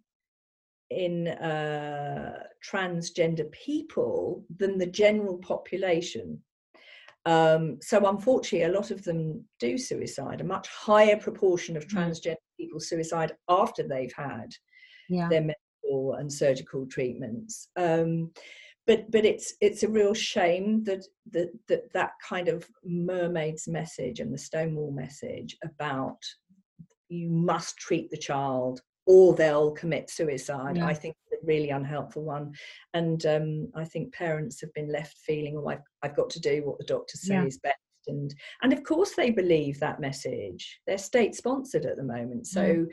in 0.91 1.29
uh, 1.29 2.43
transgender 2.65 3.51
people 3.51 4.45
than 4.57 4.79
the 4.79 4.87
general 4.87 5.39
population. 5.39 6.41
Um, 7.27 7.79
so, 7.83 8.07
unfortunately, 8.09 8.73
a 8.73 8.77
lot 8.77 8.91
of 8.91 9.03
them 9.03 9.45
do 9.59 9.77
suicide. 9.77 10.41
A 10.41 10.45
much 10.45 10.69
higher 10.69 11.17
proportion 11.17 11.77
of 11.77 11.87
mm. 11.87 11.91
transgender 11.91 12.37
people 12.59 12.81
suicide 12.81 13.33
after 13.49 13.83
they've 13.83 14.13
had 14.17 14.49
yeah. 15.09 15.29
their 15.29 15.43
medical 15.43 16.15
and 16.15 16.33
surgical 16.33 16.87
treatments. 16.87 17.69
Um, 17.77 18.31
but 18.87 19.11
but 19.11 19.25
it's 19.25 19.55
it's 19.61 19.83
a 19.83 19.89
real 19.89 20.15
shame 20.15 20.85
that 20.85 21.05
that 21.33 21.51
that 21.69 21.93
that 21.93 22.13
kind 22.27 22.49
of 22.49 22.65
mermaid's 22.85 23.67
message 23.67 24.21
and 24.21 24.33
the 24.33 24.39
Stonewall 24.39 24.93
message 24.93 25.57
about 25.65 26.19
you 27.09 27.29
must 27.29 27.77
treat 27.77 28.11
the 28.11 28.17
child 28.17 28.81
or 29.07 29.35
they'll 29.35 29.73
commit 29.73 30.11
suicide. 30.11 30.77
Yeah. 30.77 30.87
I 30.87 30.95
think 30.95 31.17
really 31.47 31.71
unhelpful 31.71 32.25
one. 32.25 32.53
And 32.95 33.25
um, 33.27 33.69
I 33.75 33.85
think 33.85 34.13
parents 34.13 34.61
have 34.61 34.73
been 34.75 34.91
left 34.91 35.17
feeling, 35.19 35.57
oh, 35.57 35.69
I've, 35.69 35.83
I've 36.03 36.17
got 36.17 36.31
to 36.31 36.41
do 36.41 36.63
what 36.65 36.79
the 36.79 36.85
doctors 36.85 37.27
say 37.27 37.35
yeah. 37.35 37.45
is 37.45 37.59
best. 37.59 37.77
And 38.09 38.33
and 38.63 38.73
of 38.73 38.85
course 38.85 39.15
they 39.17 39.31
believe 39.31 39.81
that 39.81 40.01
message. 40.01 40.81
They're 40.87 40.97
state 40.97 41.35
sponsored 41.35 41.87
at 41.87 41.97
the 41.97 42.05
moment, 42.05 42.47
so 42.47 42.63
mm. 42.63 42.87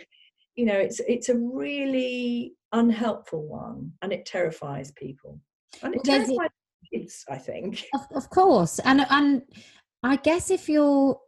you 0.56 0.66
know 0.66 0.74
it's 0.74 1.00
it's 1.08 1.30
a 1.30 1.38
really 1.38 2.56
unhelpful 2.72 3.44
one, 3.48 3.92
and 4.02 4.12
it 4.12 4.26
terrifies 4.26 4.92
people. 4.94 5.39
And 5.84 5.94
it 5.94 6.02
well, 6.04 6.18
terrifies 6.18 6.50
kids, 6.92 7.26
I 7.30 7.38
think. 7.38 7.84
Of, 7.94 8.02
of 8.16 8.30
course, 8.32 8.80
and 8.80 9.06
and 9.10 9.44
I 10.02 10.16
guess 10.16 10.50
if 10.50 10.68
you're 10.68 11.20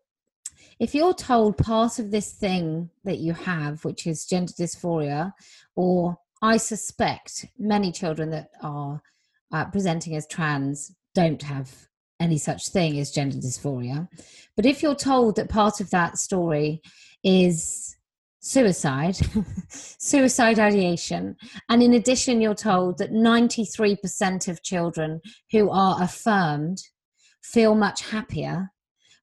if 0.79 0.93
you're 0.93 1.13
told 1.13 1.57
part 1.57 1.99
of 1.99 2.11
this 2.11 2.33
thing 2.33 2.89
that 3.03 3.19
you 3.19 3.33
have, 3.33 3.85
which 3.85 4.07
is 4.07 4.25
gender 4.25 4.53
dysphoria, 4.53 5.31
or 5.75 6.17
I 6.41 6.57
suspect 6.57 7.45
many 7.57 7.91
children 7.91 8.29
that 8.31 8.49
are 8.61 9.01
uh, 9.51 9.65
presenting 9.65 10.15
as 10.15 10.27
trans 10.27 10.91
don't 11.13 11.41
have 11.43 11.71
any 12.19 12.37
such 12.37 12.69
thing 12.69 12.99
as 12.99 13.11
gender 13.11 13.37
dysphoria. 13.37 14.07
But 14.55 14.65
if 14.65 14.81
you're 14.81 14.95
told 14.95 15.35
that 15.35 15.49
part 15.49 15.79
of 15.79 15.89
that 15.91 16.17
story 16.17 16.81
is 17.23 17.95
suicide, 18.39 19.17
suicide 19.69 20.59
ideation, 20.59 21.35
and 21.69 21.81
in 21.81 21.93
addition, 21.93 22.41
you're 22.41 22.55
told 22.55 22.97
that 22.99 23.11
93% 23.11 24.47
of 24.47 24.63
children 24.63 25.21
who 25.51 25.69
are 25.69 26.01
affirmed 26.01 26.77
feel 27.43 27.75
much 27.75 28.09
happier, 28.09 28.69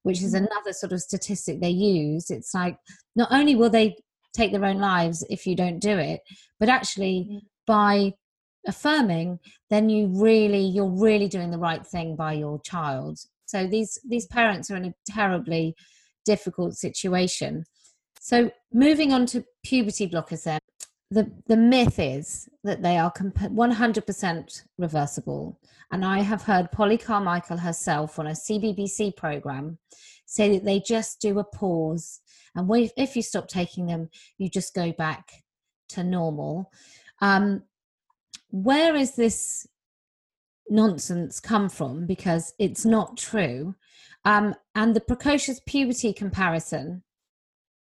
which 0.03 0.21
is 0.21 0.33
mm-hmm. 0.33 0.45
another 0.45 0.73
sort 0.73 0.93
of 0.93 1.01
statistic 1.01 1.61
they 1.61 1.69
use. 1.69 2.29
It's 2.29 2.53
like 2.53 2.77
not 3.15 3.31
only 3.31 3.55
will 3.55 3.69
they 3.69 3.95
take 4.33 4.51
their 4.51 4.65
own 4.65 4.79
lives 4.79 5.25
if 5.29 5.45
you 5.45 5.55
don't 5.55 5.79
do 5.79 5.97
it, 5.97 6.21
but 6.59 6.69
actually 6.69 7.27
mm-hmm. 7.29 7.37
by 7.65 8.13
affirming 8.65 9.39
then 9.69 9.89
you 9.89 10.07
really 10.07 10.63
you're 10.63 10.89
really 10.89 11.27
doing 11.27 11.51
the 11.51 11.57
right 11.57 11.85
thing 11.85 12.15
by 12.15 12.33
your 12.33 12.61
child. 12.61 13.19
So 13.45 13.67
these 13.67 13.99
these 14.07 14.25
parents 14.27 14.71
are 14.71 14.77
in 14.77 14.85
a 14.85 14.93
terribly 15.07 15.75
difficult 16.25 16.75
situation. 16.75 17.65
So 18.19 18.51
moving 18.73 19.11
on 19.11 19.25
to 19.27 19.43
puberty 19.65 20.07
blockers 20.07 20.43
then 20.43 20.59
the 21.11 21.31
the 21.47 21.57
myth 21.57 21.99
is 21.99 22.47
that 22.63 22.81
they 22.81 22.97
are 22.97 23.11
comp- 23.11 23.37
100% 23.37 24.63
reversible. 24.77 25.59
And 25.91 26.03
i 26.03 26.21
have 26.21 26.43
heard 26.43 26.71
polly 26.71 26.97
carmichael 26.97 27.57
herself 27.57 28.17
on 28.17 28.27
a 28.27 28.31
cbbc 28.31 29.15
program 29.15 29.77
say 30.25 30.53
that 30.53 30.65
they 30.65 30.79
just 30.79 31.21
do 31.21 31.37
a 31.37 31.43
pause 31.43 32.21
and 32.55 32.69
if 32.97 33.15
you 33.15 33.21
stop 33.21 33.47
taking 33.47 33.85
them 33.87 34.09
you 34.37 34.49
just 34.49 34.73
go 34.73 34.91
back 34.91 35.43
to 35.89 36.03
normal 36.03 36.71
um, 37.21 37.63
where 38.49 38.95
is 38.95 39.15
this 39.15 39.67
nonsense 40.69 41.39
come 41.39 41.69
from? 41.69 42.05
Because 42.05 42.53
it's 42.59 42.85
not 42.85 43.17
true. 43.17 43.75
Um, 44.25 44.55
and 44.75 44.95
the 44.95 45.01
precocious 45.01 45.59
puberty 45.65 46.13
comparison 46.13 47.03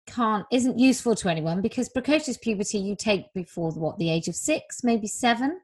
can't 0.06 0.44
isn't 0.52 0.78
useful 0.78 1.14
to 1.14 1.28
anyone 1.28 1.62
because 1.62 1.88
precocious 1.88 2.36
puberty 2.36 2.78
you 2.78 2.94
take 2.94 3.32
before 3.32 3.70
what 3.72 3.98
the 3.98 4.10
age 4.10 4.28
of 4.28 4.36
six, 4.36 4.84
maybe 4.84 5.06
7 5.06 5.60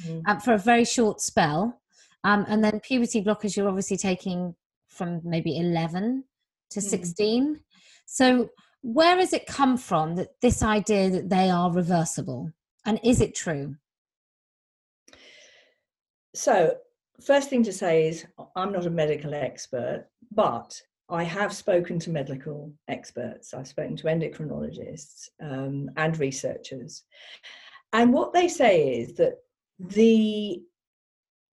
mm-hmm. 0.00 0.20
um, 0.26 0.40
for 0.40 0.54
a 0.54 0.58
very 0.58 0.84
short 0.84 1.20
spell, 1.20 1.80
um, 2.24 2.44
and 2.48 2.64
then 2.64 2.80
puberty 2.80 3.22
blockers 3.22 3.56
you're 3.56 3.68
obviously 3.68 3.96
taking 3.96 4.54
from 4.88 5.20
maybe 5.24 5.58
eleven 5.58 6.24
to 6.70 6.80
mm-hmm. 6.80 6.88
sixteen. 6.88 7.60
So 8.06 8.50
where 8.82 9.16
has 9.16 9.32
it 9.32 9.46
come 9.46 9.76
from 9.78 10.16
that 10.16 10.40
this 10.42 10.62
idea 10.62 11.08
that 11.08 11.30
they 11.30 11.48
are 11.48 11.72
reversible, 11.72 12.52
and 12.84 13.00
is 13.02 13.20
it 13.20 13.34
true? 13.34 13.76
So, 16.34 16.74
first 17.24 17.48
thing 17.48 17.62
to 17.62 17.72
say 17.72 18.08
is 18.08 18.26
I'm 18.56 18.72
not 18.72 18.86
a 18.86 18.90
medical 18.90 19.32
expert, 19.32 20.06
but 20.32 20.78
I 21.08 21.22
have 21.22 21.52
spoken 21.52 21.98
to 22.00 22.10
medical 22.10 22.72
experts. 22.88 23.54
I've 23.54 23.68
spoken 23.68 23.96
to 23.96 24.04
endocrinologists 24.04 25.28
um, 25.40 25.90
and 25.96 26.18
researchers. 26.18 27.04
And 27.94 28.12
what 28.12 28.34
they 28.34 28.48
say 28.48 28.98
is 28.98 29.14
that 29.14 29.38
the 29.78 30.62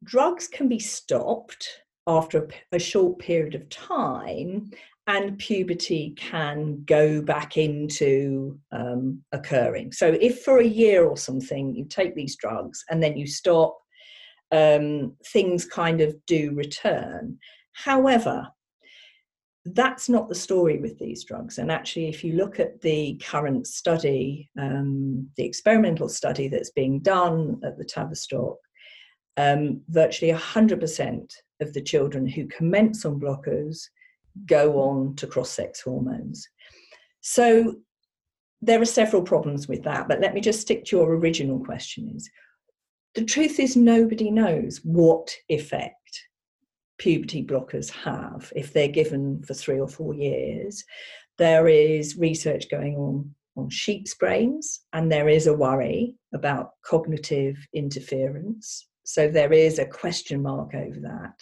drugs 0.03 0.47
can 0.47 0.67
be 0.67 0.79
stopped 0.79 1.81
after 2.07 2.45
a, 2.71 2.75
a 2.75 2.79
short 2.79 3.19
period 3.19 3.55
of 3.55 3.69
time 3.69 4.71
and 5.07 5.37
puberty 5.37 6.13
can 6.15 6.83
go 6.85 7.21
back 7.21 7.57
into 7.57 8.59
um, 8.71 9.21
occurring. 9.31 9.91
So, 9.91 10.17
if 10.21 10.43
for 10.43 10.59
a 10.59 10.65
year 10.65 11.05
or 11.05 11.17
something 11.17 11.73
you 11.75 11.85
take 11.85 12.15
these 12.15 12.35
drugs 12.35 12.83
and 12.89 13.01
then 13.01 13.17
you 13.17 13.27
stop 13.27 13.77
um, 14.51 15.13
things 15.27 15.65
kind 15.65 16.01
of 16.01 16.15
do 16.25 16.53
return. 16.53 17.39
However, 17.73 18.47
that's 19.65 20.09
not 20.09 20.27
the 20.27 20.35
story 20.35 20.79
with 20.79 20.97
these 20.97 21.23
drugs. 21.23 21.57
And 21.57 21.71
actually, 21.71 22.09
if 22.09 22.23
you 22.23 22.33
look 22.33 22.59
at 22.59 22.81
the 22.81 23.21
current 23.23 23.67
study, 23.67 24.49
um, 24.59 25.29
the 25.37 25.45
experimental 25.45 26.09
study 26.09 26.47
that's 26.47 26.71
being 26.71 26.99
done 26.99 27.61
at 27.63 27.77
the 27.77 27.85
Tavistock, 27.85 28.57
um, 29.37 29.81
virtually 29.89 30.33
100% 30.33 31.31
of 31.61 31.73
the 31.73 31.81
children 31.81 32.27
who 32.27 32.47
commence 32.47 33.05
on 33.05 33.19
blockers 33.19 33.87
go 34.45 34.79
on 34.79 35.15
to 35.15 35.27
cross 35.27 35.49
sex 35.49 35.81
hormones. 35.81 36.47
So 37.21 37.75
there 38.61 38.81
are 38.81 38.85
several 38.85 39.21
problems 39.21 39.67
with 39.67 39.83
that, 39.83 40.07
but 40.07 40.21
let 40.21 40.33
me 40.33 40.41
just 40.41 40.61
stick 40.61 40.85
to 40.85 40.97
your 40.97 41.13
original 41.15 41.59
question 41.59 42.11
is 42.15 42.29
the 43.13 43.25
truth 43.25 43.59
is, 43.59 43.75
nobody 43.75 44.31
knows 44.31 44.79
what 44.83 45.35
effect 45.49 45.95
puberty 46.97 47.43
blockers 47.43 47.89
have 47.89 48.53
if 48.55 48.71
they're 48.71 48.87
given 48.87 49.41
for 49.43 49.53
three 49.53 49.79
or 49.79 49.87
four 49.87 50.13
years. 50.13 50.83
There 51.37 51.67
is 51.67 52.17
research 52.17 52.69
going 52.69 52.95
on 52.95 53.33
on 53.57 53.69
sheep's 53.69 54.15
brains, 54.15 54.81
and 54.93 55.11
there 55.11 55.27
is 55.27 55.47
a 55.47 55.53
worry 55.53 56.15
about 56.33 56.71
cognitive 56.85 57.57
interference. 57.73 58.87
So 59.03 59.29
there 59.29 59.51
is 59.51 59.77
a 59.77 59.85
question 59.85 60.41
mark 60.41 60.73
over 60.73 60.99
that. 61.01 61.33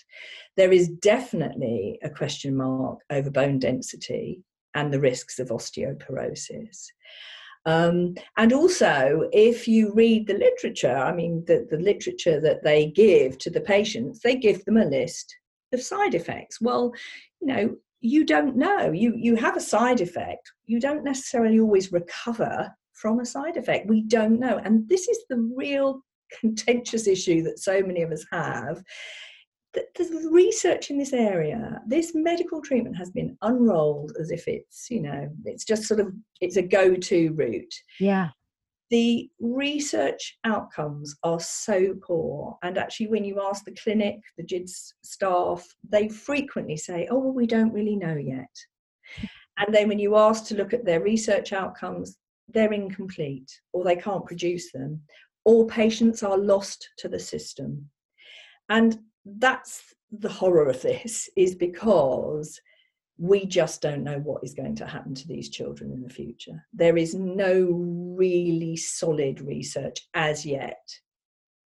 There 0.60 0.74
is 0.74 0.90
definitely 0.90 2.00
a 2.04 2.10
question 2.10 2.54
mark 2.54 3.00
over 3.10 3.32
bone 3.32 3.60
density 3.60 4.44
and 4.76 4.94
the 4.94 5.00
risks 5.00 5.40
of 5.40 5.52
osteoporosis. 5.52 6.86
Um, 7.66 8.16
and 8.36 8.52
also, 8.52 9.30
if 9.32 9.70
you 9.70 9.94
read 9.94 10.28
the 10.28 10.34
literature, 10.34 10.94
I 10.94 11.16
mean, 11.16 11.46
the, 11.48 11.66
the 11.72 11.78
literature 11.78 12.42
that 12.42 12.62
they 12.62 12.88
give 12.88 13.38
to 13.38 13.50
the 13.50 13.62
patients, 13.62 14.20
they 14.20 14.36
give 14.36 14.66
them 14.66 14.76
a 14.76 14.84
list 14.84 15.34
of 15.72 15.82
side 15.82 16.14
effects. 16.14 16.60
Well, 16.60 16.92
you 17.40 17.48
know, 17.48 17.76
you 18.02 18.26
don't 18.26 18.58
know. 18.58 18.92
You, 18.92 19.14
you 19.16 19.38
have 19.38 19.56
a 19.56 19.62
side 19.62 20.02
effect, 20.02 20.52
you 20.66 20.82
don't 20.82 21.06
necessarily 21.06 21.62
always 21.62 21.94
recover 21.94 22.70
from 22.92 23.22
a 23.22 23.26
side 23.26 23.56
effect. 23.56 23.88
We 23.88 24.02
don't 24.02 24.42
know. 24.42 24.58
And 24.58 24.90
this 24.90 25.08
is 25.08 25.20
the 25.30 25.38
real 25.56 26.02
contentious 26.42 27.08
issue 27.08 27.44
that 27.44 27.60
so 27.60 27.82
many 27.82 28.02
of 28.02 28.12
us 28.12 28.26
have 28.30 28.84
the, 29.74 30.30
research 30.32 30.90
in 30.90 30.98
this 30.98 31.14
area, 31.14 31.82
this 31.88 32.12
medical 32.16 32.62
treatment 32.62 32.98
has 32.98 33.12
been 33.12 33.38
unrolled 33.42 34.14
as 34.20 34.32
if 34.32 34.48
it's, 34.48 34.90
you 34.90 35.02
know, 35.02 35.30
it's 35.46 35.66
just 35.66 35.84
sort 35.84 36.00
of, 36.00 36.14
it's 36.42 36.58
a 36.58 36.62
go-to 36.62 37.34
route. 37.34 37.74
Yeah. 38.00 38.30
The 38.90 39.30
research 39.40 40.38
outcomes 40.46 41.16
are 41.24 41.40
so 41.40 41.96
poor. 42.02 42.58
And 42.64 42.78
actually, 42.78 43.08
when 43.08 43.24
you 43.24 43.40
ask 43.42 43.64
the 43.64 43.78
clinic, 43.84 44.20
the 44.38 44.44
GIDS 44.44 44.96
staff, 45.04 45.68
they 45.88 46.10
frequently 46.10 46.78
say, 46.78 47.08
oh, 47.12 47.20
well, 47.20 47.34
we 47.34 47.46
don't 47.46 47.74
really 47.74 47.96
know 47.96 48.16
yet. 48.16 48.56
And 49.62 49.76
then 49.76 49.90
when 49.90 50.00
you 50.00 50.16
ask 50.16 50.46
to 50.46 50.56
look 50.56 50.74
at 50.74 50.86
their 50.86 51.02
research 51.02 51.52
outcomes, 51.52 52.18
they're 52.48 52.72
incomplete 52.72 53.52
or 53.74 53.84
they 53.84 53.98
can't 53.98 54.26
produce 54.26 54.72
them, 54.72 55.02
or 55.44 55.68
patients 55.68 56.24
are 56.24 56.38
lost 56.38 56.88
to 57.00 57.10
the 57.10 57.20
system. 57.20 57.90
And 58.70 59.00
that's 59.38 59.94
the 60.12 60.30
horror 60.30 60.70
of 60.70 60.82
this 60.82 61.30
is 61.36 61.56
because 61.56 62.60
we 63.18 63.46
just 63.46 63.82
don't 63.82 64.04
know 64.04 64.20
what 64.20 64.44
is 64.44 64.54
going 64.54 64.76
to 64.76 64.88
happen 64.88 65.14
to 65.14 65.28
these 65.28 65.50
children 65.50 65.92
in 65.92 66.02
the 66.02 66.10
future. 66.10 66.66
There 66.74 66.98
is 66.98 67.14
no 67.14 67.66
really 68.18 68.78
solid 68.78 69.42
research 69.42 70.08
as 70.14 70.46
yet 70.46 70.82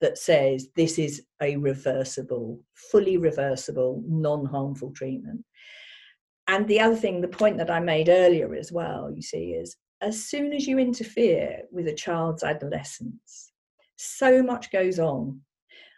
that 0.01 0.19
says 0.19 0.69
this 0.77 0.99
is 0.99 1.25
a 1.43 1.57
reversible, 1.57 2.61
fully 2.75 3.17
reversible, 3.17 4.03
non 4.07 4.45
harmful 4.45 4.93
treatment. 4.93 5.45
And 6.47 6.69
the 6.69 6.81
other 6.81 6.97
thing, 6.97 7.21
the 7.21 7.29
point 7.29 7.59
that 7.59 7.71
I 7.71 7.81
made 7.81 8.09
earlier 8.09 8.55
as 8.55 8.71
well, 8.71 9.11
you 9.11 9.23
see, 9.23 9.53
is 9.53 9.77
as 10.01 10.23
soon 10.23 10.53
as 10.53 10.67
you 10.67 10.79
interfere 10.79 11.63
with 11.73 11.89
a 11.89 11.95
child's 11.95 12.45
adolescence, 12.45 13.53
so 13.97 14.43
much 14.43 14.71
goes 14.71 14.99
on 14.99 15.41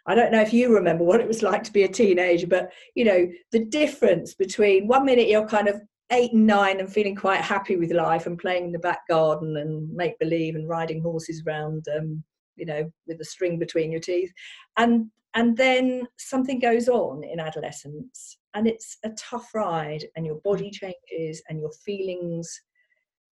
I 0.07 0.15
don't 0.15 0.31
know 0.31 0.41
if 0.41 0.53
you 0.53 0.73
remember 0.73 1.03
what 1.03 1.21
it 1.21 1.27
was 1.27 1.43
like 1.43 1.63
to 1.63 1.73
be 1.73 1.83
a 1.83 1.87
teenager, 1.87 2.47
but 2.47 2.71
you 2.95 3.05
know, 3.05 3.27
the 3.51 3.65
difference 3.65 4.33
between 4.33 4.87
one 4.87 5.05
minute 5.05 5.27
you're 5.27 5.47
kind 5.47 5.67
of 5.67 5.81
eight 6.11 6.33
and 6.33 6.45
nine 6.45 6.79
and 6.79 6.91
feeling 6.91 7.15
quite 7.15 7.41
happy 7.41 7.77
with 7.77 7.91
life 7.91 8.25
and 8.25 8.37
playing 8.37 8.65
in 8.65 8.71
the 8.71 8.79
back 8.79 9.07
garden 9.07 9.57
and 9.57 9.89
make 9.93 10.19
believe 10.19 10.55
and 10.55 10.67
riding 10.67 11.01
horses 11.01 11.41
around, 11.47 11.85
um, 11.97 12.23
you 12.55 12.65
know, 12.65 12.91
with 13.07 13.21
a 13.21 13.25
string 13.25 13.57
between 13.57 13.91
your 13.91 14.01
teeth. 14.01 14.31
And 14.77 15.09
and 15.33 15.55
then 15.55 16.07
something 16.17 16.59
goes 16.59 16.89
on 16.89 17.23
in 17.23 17.39
adolescence 17.39 18.37
and 18.53 18.67
it's 18.67 18.97
a 19.05 19.11
tough 19.11 19.49
ride 19.53 20.03
and 20.15 20.25
your 20.25 20.41
body 20.43 20.69
changes 20.69 21.41
and 21.47 21.59
your 21.59 21.71
feelings 21.85 22.61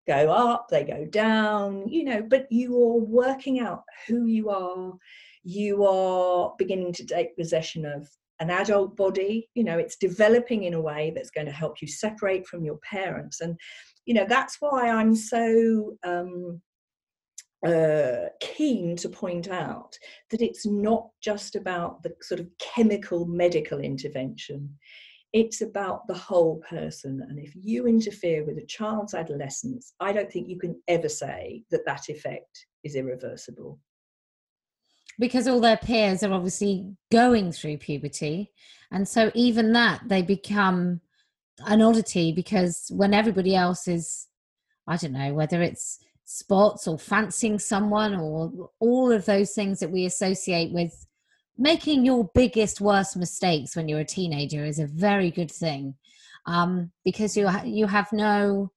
go 0.06 0.30
up, 0.30 0.66
they 0.68 0.84
go 0.84 1.04
down, 1.04 1.88
you 1.88 2.04
know, 2.04 2.22
but 2.22 2.50
you 2.50 2.74
are 2.74 2.98
working 2.98 3.60
out 3.60 3.82
who 4.06 4.26
you 4.26 4.50
are. 4.50 4.92
You 5.44 5.84
are 5.84 6.54
beginning 6.58 6.92
to 6.94 7.06
take 7.06 7.36
possession 7.36 7.84
of 7.84 8.08
an 8.40 8.50
adult 8.50 8.96
body 8.96 9.48
you 9.54 9.62
know 9.62 9.78
it's 9.78 9.96
developing 9.96 10.64
in 10.64 10.74
a 10.74 10.80
way 10.80 11.12
that's 11.14 11.30
going 11.30 11.46
to 11.46 11.52
help 11.52 11.80
you 11.80 11.86
separate 11.86 12.44
from 12.46 12.64
your 12.64 12.78
parents. 12.78 13.40
And 13.40 13.56
you 14.04 14.14
know 14.14 14.26
that's 14.28 14.56
why 14.60 14.90
i'm 14.90 15.14
so 15.14 15.96
um, 16.04 16.60
uh, 17.66 18.26
keen 18.40 18.96
to 18.96 19.08
point 19.08 19.48
out 19.48 19.96
that 20.30 20.42
it's 20.42 20.66
not 20.66 21.06
just 21.22 21.54
about 21.54 22.02
the 22.02 22.12
sort 22.20 22.40
of 22.40 22.48
chemical 22.58 23.24
medical 23.26 23.78
intervention 23.78 24.76
it's 25.32 25.62
about 25.62 26.06
the 26.06 26.14
whole 26.14 26.60
person 26.68 27.24
and 27.28 27.38
if 27.38 27.52
you 27.54 27.86
interfere 27.86 28.44
with 28.44 28.58
a 28.58 28.66
child's 28.66 29.14
adolescence 29.14 29.94
i 30.00 30.12
don't 30.12 30.30
think 30.30 30.48
you 30.48 30.58
can 30.58 30.80
ever 30.88 31.08
say 31.08 31.62
that 31.70 31.84
that 31.86 32.08
effect 32.08 32.66
is 32.84 32.96
irreversible. 32.96 33.78
Because 35.18 35.46
all 35.46 35.60
their 35.60 35.76
peers 35.76 36.22
are 36.22 36.32
obviously 36.32 36.96
going 37.10 37.52
through 37.52 37.78
puberty 37.78 38.50
and 38.90 39.06
so 39.06 39.30
even 39.34 39.72
that 39.72 40.00
they 40.06 40.22
become 40.22 41.00
an 41.66 41.82
oddity 41.82 42.32
because 42.32 42.90
when 42.90 43.12
everybody 43.12 43.54
else 43.54 43.86
is 43.86 44.26
i 44.88 44.96
don't 44.96 45.12
know 45.12 45.34
whether 45.34 45.60
it's 45.60 45.98
spots 46.24 46.88
or 46.88 46.98
fancying 46.98 47.58
someone 47.58 48.14
or 48.14 48.70
all 48.80 49.12
of 49.12 49.26
those 49.26 49.52
things 49.52 49.80
that 49.80 49.90
we 49.90 50.06
associate 50.06 50.72
with 50.72 51.06
making 51.62 52.04
your 52.04 52.30
biggest 52.34 52.80
worst 52.80 53.16
mistakes 53.16 53.76
when 53.76 53.88
you're 53.88 54.00
a 54.00 54.04
teenager 54.04 54.64
is 54.64 54.78
a 54.78 54.86
very 54.86 55.30
good 55.30 55.50
thing 55.50 55.94
um, 56.46 56.90
because 57.04 57.36
you 57.36 57.46
ha- 57.48 57.62
you 57.64 57.86
have 57.86 58.12
no 58.12 58.70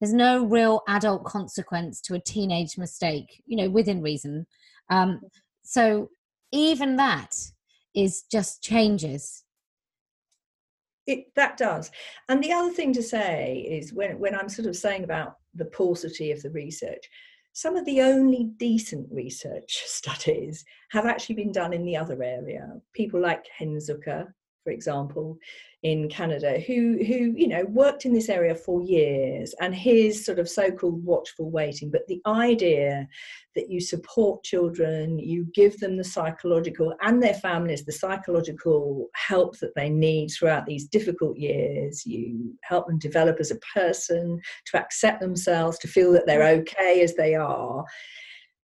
there's 0.00 0.14
no 0.14 0.44
real 0.44 0.82
adult 0.88 1.24
consequence 1.24 2.00
to 2.00 2.14
a 2.14 2.20
teenage 2.20 2.76
mistake 2.76 3.42
you 3.46 3.56
know 3.56 3.70
within 3.70 4.02
reason 4.02 4.46
um, 4.90 5.20
so 5.62 6.10
even 6.52 6.96
that 6.96 7.34
is 7.94 8.24
just 8.30 8.62
changes. 8.62 9.44
It, 11.06 11.26
that 11.34 11.56
does. 11.56 11.90
And 12.28 12.42
the 12.42 12.52
other 12.52 12.70
thing 12.70 12.92
to 12.94 13.02
say 13.02 13.66
is 13.68 13.92
when, 13.92 14.18
when 14.18 14.34
I'm 14.34 14.48
sort 14.48 14.68
of 14.68 14.76
saying 14.76 15.04
about 15.04 15.34
the 15.54 15.64
paucity 15.66 16.30
of 16.30 16.42
the 16.42 16.50
research, 16.50 17.02
some 17.52 17.76
of 17.76 17.84
the 17.84 18.00
only 18.00 18.44
decent 18.56 19.08
research 19.10 19.82
studies 19.86 20.64
have 20.90 21.06
actually 21.06 21.36
been 21.36 21.52
done 21.52 21.72
in 21.72 21.84
the 21.84 21.96
other 21.96 22.22
area. 22.22 22.68
People 22.92 23.20
like 23.20 23.44
Ken 23.58 23.76
Zucker, 23.76 24.32
for 24.64 24.70
example, 24.70 25.38
in 25.82 26.10
Canada 26.10 26.60
who 26.60 26.98
who 27.06 27.32
you 27.34 27.48
know 27.48 27.64
worked 27.64 28.04
in 28.04 28.12
this 28.12 28.28
area 28.28 28.54
for 28.54 28.82
years 28.82 29.54
and 29.60 29.74
his 29.74 30.26
sort 30.26 30.38
of 30.38 30.48
so-called 30.48 31.02
watchful 31.04 31.50
waiting. 31.50 31.90
But 31.90 32.06
the 32.06 32.20
idea 32.26 33.08
that 33.56 33.70
you 33.70 33.80
support 33.80 34.44
children 34.44 35.18
you 35.18 35.46
give 35.54 35.78
them 35.78 35.96
the 35.96 36.04
psychological 36.04 36.94
and 37.00 37.22
their 37.22 37.34
families 37.34 37.84
the 37.84 37.92
psychological 37.92 39.08
help 39.14 39.58
that 39.58 39.74
they 39.74 39.88
need 39.88 40.28
throughout 40.28 40.66
these 40.66 40.86
difficult 40.86 41.36
years 41.36 42.04
you 42.06 42.54
help 42.62 42.86
them 42.86 42.98
develop 42.98 43.38
as 43.40 43.50
a 43.50 43.58
person 43.74 44.40
to 44.66 44.78
accept 44.78 45.20
themselves 45.20 45.78
to 45.78 45.88
feel 45.88 46.12
that 46.12 46.26
they're 46.26 46.40
mm. 46.40 46.60
okay 46.60 47.00
as 47.02 47.14
they 47.14 47.34
are 47.34 47.84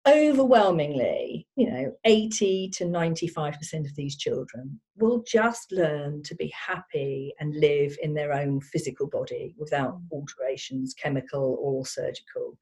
overwhelmingly, 0.07 1.47
you 1.57 1.71
know, 1.71 1.93
80 2.05 2.71
to 2.75 2.85
95% 2.85 3.57
of 3.81 3.95
these 3.97 4.17
children 4.17 4.81
will 4.97 5.25
just 5.27 5.73
learn 5.73 6.23
to 6.25 6.35
be 6.35 6.53
happy 6.55 7.35
and 7.41 7.55
live 7.55 7.97
in 8.03 8.15
their 8.15 8.33
own 8.33 8.61
physical 8.61 9.09
body 9.09 9.55
without 9.59 9.95
mm. 9.95 10.03
alterations, 10.13 10.95
chemical 10.95 11.59
or 11.61 11.85
surgical. 11.85 12.57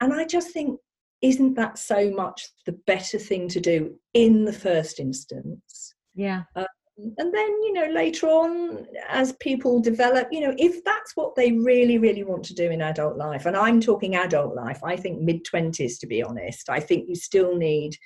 And 0.00 0.12
I 0.12 0.24
just 0.24 0.52
think, 0.52 0.78
isn't 1.22 1.54
that 1.54 1.78
so 1.78 2.10
much 2.10 2.46
the 2.66 2.78
better 2.86 3.18
thing 3.18 3.48
to 3.48 3.60
do 3.60 3.98
in 4.14 4.44
the 4.44 4.52
first 4.52 5.00
instance? 5.00 5.94
Yeah. 6.14 6.42
Uh, 6.54 6.64
and 6.98 7.34
then 7.34 7.48
you 7.62 7.72
know 7.72 7.86
later 7.86 8.26
on 8.26 8.86
as 9.08 9.32
people 9.34 9.80
develop 9.80 10.28
you 10.30 10.40
know 10.40 10.54
if 10.56 10.82
that's 10.84 11.14
what 11.14 11.34
they 11.34 11.52
really 11.52 11.98
really 11.98 12.24
want 12.24 12.42
to 12.42 12.54
do 12.54 12.70
in 12.70 12.80
adult 12.80 13.16
life 13.16 13.44
and 13.44 13.56
i'm 13.56 13.80
talking 13.80 14.16
adult 14.16 14.54
life 14.54 14.80
i 14.82 14.96
think 14.96 15.20
mid 15.20 15.44
20s 15.44 15.98
to 15.98 16.06
be 16.06 16.22
honest. 16.22 16.68
I 16.70 16.80
think 16.80 17.08
you 17.08 17.14
still 17.14 17.56
need 17.56 17.96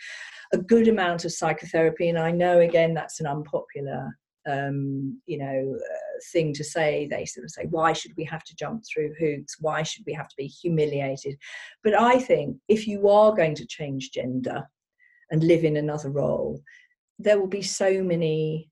a 0.52 0.58
good 0.58 0.88
amount 0.88 1.24
of 1.24 1.32
psychotherapy 1.32 2.08
and 2.08 2.18
i 2.18 2.30
know 2.30 2.58
again 2.58 2.94
that's 2.94 3.20
an 3.20 3.26
unpopular 3.26 4.16
um, 4.48 5.20
you 5.26 5.36
know 5.36 5.76
uh, 5.76 6.18
thing 6.32 6.54
to 6.54 6.64
say. 6.64 7.06
They 7.08 7.26
sort 7.26 7.44
of 7.44 7.50
say 7.50 7.66
why 7.66 7.92
should 7.92 8.12
we 8.16 8.24
have 8.24 8.42
to 8.44 8.56
jump 8.56 8.82
through 8.86 9.14
hoops? 9.18 9.56
Why 9.60 9.82
should 9.82 10.02
we 10.06 10.14
have 10.14 10.28
to 10.28 10.36
be 10.36 10.46
humiliated? 10.46 11.36
But 11.84 11.94
i 11.94 12.18
think 12.18 12.56
if 12.66 12.88
you 12.88 13.08
are 13.08 13.36
going 13.36 13.54
to 13.56 13.66
change 13.66 14.12
gender 14.12 14.66
and 15.30 15.44
live 15.44 15.62
in 15.62 15.76
another 15.76 16.10
role 16.10 16.60
there 17.22 17.38
will 17.38 17.46
be 17.46 17.62
so 17.62 18.02
many 18.02 18.69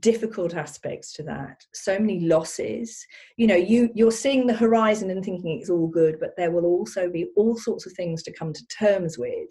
difficult 0.00 0.54
aspects 0.54 1.12
to 1.14 1.22
that. 1.24 1.64
So 1.72 1.98
many 1.98 2.20
losses. 2.20 3.04
You 3.36 3.46
know 3.46 3.56
you 3.56 3.90
you're 3.94 4.10
seeing 4.10 4.46
the 4.46 4.54
horizon 4.54 5.10
and 5.10 5.24
thinking 5.24 5.58
it's 5.58 5.70
all 5.70 5.88
good 5.88 6.18
but 6.20 6.30
there 6.36 6.50
will 6.50 6.64
also 6.64 7.10
be 7.10 7.26
all 7.36 7.56
sorts 7.56 7.86
of 7.86 7.92
things 7.92 8.22
to 8.24 8.32
come 8.32 8.52
to 8.52 8.66
terms 8.66 9.18
with. 9.18 9.48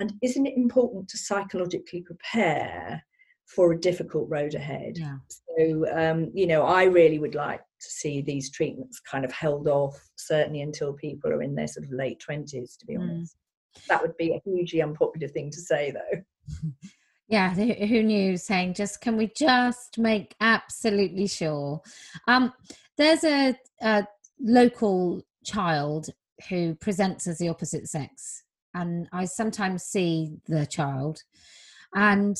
And 0.00 0.12
isn't 0.22 0.46
it 0.46 0.56
important 0.56 1.08
to 1.08 1.18
psychologically 1.18 2.02
prepare 2.02 3.02
for 3.46 3.72
a 3.72 3.80
difficult 3.80 4.28
road 4.30 4.54
ahead? 4.54 4.94
Yeah. 4.96 5.16
so 5.28 5.86
um, 5.94 6.30
you 6.32 6.46
know 6.46 6.62
i 6.62 6.84
really 6.84 7.18
would 7.18 7.34
like 7.34 7.60
to 7.60 7.90
see 7.90 8.22
these 8.22 8.50
treatments 8.50 9.00
kind 9.00 9.24
of 9.24 9.32
held 9.32 9.66
off 9.68 10.00
certainly 10.16 10.62
until 10.62 10.92
people 10.92 11.30
are 11.30 11.42
in 11.42 11.54
their 11.54 11.66
sort 11.66 11.84
of 11.84 11.92
late 11.92 12.22
20s 12.26 12.78
to 12.78 12.86
be 12.86 12.94
mm. 12.94 13.00
honest. 13.00 13.36
That 13.88 14.02
would 14.02 14.16
be 14.18 14.32
a 14.32 14.40
hugely 14.44 14.82
unpopular 14.82 15.28
thing 15.28 15.50
to 15.50 15.60
say 15.60 15.90
though 15.90 16.22
Yeah, 17.32 17.54
who 17.54 18.02
knew? 18.02 18.36
Saying 18.36 18.74
just 18.74 19.00
can 19.00 19.16
we 19.16 19.28
just 19.34 19.96
make 19.96 20.34
absolutely 20.42 21.26
sure? 21.26 21.80
Um, 22.28 22.52
there's 22.98 23.24
a, 23.24 23.56
a 23.80 24.06
local 24.38 25.22
child 25.42 26.10
who 26.50 26.74
presents 26.74 27.26
as 27.26 27.38
the 27.38 27.48
opposite 27.48 27.88
sex, 27.88 28.42
and 28.74 29.08
I 29.14 29.24
sometimes 29.24 29.82
see 29.82 30.40
the 30.46 30.66
child, 30.66 31.22
and 31.94 32.36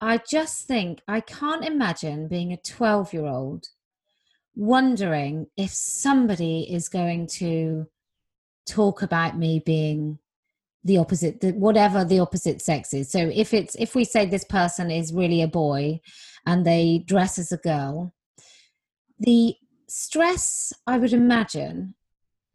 I 0.00 0.22
just 0.26 0.66
think 0.66 1.02
I 1.06 1.20
can't 1.20 1.66
imagine 1.66 2.26
being 2.26 2.54
a 2.54 2.56
12 2.56 3.12
year 3.12 3.26
old 3.26 3.66
wondering 4.56 5.48
if 5.58 5.70
somebody 5.70 6.62
is 6.62 6.88
going 6.88 7.26
to 7.40 7.88
talk 8.66 9.02
about 9.02 9.36
me 9.36 9.62
being 9.66 10.18
the 10.84 10.98
opposite 10.98 11.40
the, 11.40 11.52
whatever 11.52 12.04
the 12.04 12.20
opposite 12.20 12.62
sex 12.62 12.94
is. 12.94 13.10
So 13.10 13.30
if 13.32 13.52
it's 13.52 13.74
if 13.78 13.94
we 13.94 14.04
say 14.04 14.26
this 14.26 14.44
person 14.44 14.90
is 14.90 15.12
really 15.12 15.42
a 15.42 15.48
boy 15.48 16.00
and 16.46 16.66
they 16.66 17.04
dress 17.06 17.38
as 17.38 17.52
a 17.52 17.56
girl 17.58 18.12
the 19.18 19.54
stress 19.88 20.72
i 20.86 20.96
would 20.96 21.12
imagine 21.12 21.94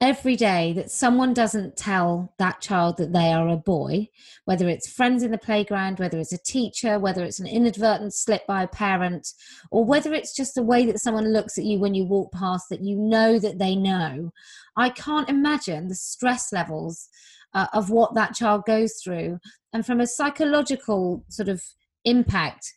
every 0.01 0.35
day 0.35 0.73
that 0.73 0.91
someone 0.91 1.33
doesn't 1.33 1.77
tell 1.77 2.33
that 2.37 2.59
child 2.59 2.97
that 2.97 3.13
they 3.13 3.31
are 3.31 3.47
a 3.47 3.55
boy 3.55 4.07
whether 4.43 4.67
it's 4.67 4.89
friends 4.89 5.23
in 5.23 5.31
the 5.31 5.37
playground 5.37 5.99
whether 5.99 6.19
it's 6.19 6.33
a 6.33 6.43
teacher 6.43 6.99
whether 6.99 7.23
it's 7.23 7.39
an 7.39 7.47
inadvertent 7.47 8.13
slip 8.13 8.45
by 8.47 8.63
a 8.63 8.67
parent 8.67 9.27
or 9.71 9.85
whether 9.85 10.13
it's 10.13 10.35
just 10.35 10.55
the 10.55 10.63
way 10.63 10.85
that 10.85 10.99
someone 10.99 11.31
looks 11.31 11.57
at 11.57 11.63
you 11.63 11.79
when 11.79 11.93
you 11.93 12.03
walk 12.03 12.31
past 12.33 12.65
that 12.69 12.81
you 12.81 12.97
know 12.97 13.39
that 13.39 13.59
they 13.59 13.75
know 13.75 14.31
i 14.75 14.89
can't 14.89 15.29
imagine 15.29 15.87
the 15.87 15.95
stress 15.95 16.51
levels 16.51 17.07
uh, 17.55 17.67
of 17.73 17.89
what 17.89 18.13
that 18.13 18.35
child 18.35 18.63
goes 18.65 18.99
through 19.03 19.39
and 19.73 19.85
from 19.85 19.99
a 19.99 20.07
psychological 20.07 21.25
sort 21.29 21.49
of 21.49 21.63
impact 22.03 22.71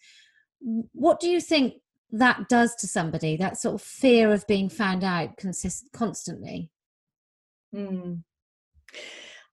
what 0.93 1.20
do 1.20 1.29
you 1.29 1.41
think 1.41 1.74
that 2.11 2.49
does 2.49 2.74
to 2.76 2.87
somebody 2.87 3.37
that 3.37 3.59
sort 3.59 3.74
of 3.74 3.83
fear 3.83 4.33
of 4.33 4.47
being 4.47 4.70
found 4.70 5.05
out 5.05 5.37
consist- 5.37 5.91
constantly 5.93 6.70
mm. 7.74 8.22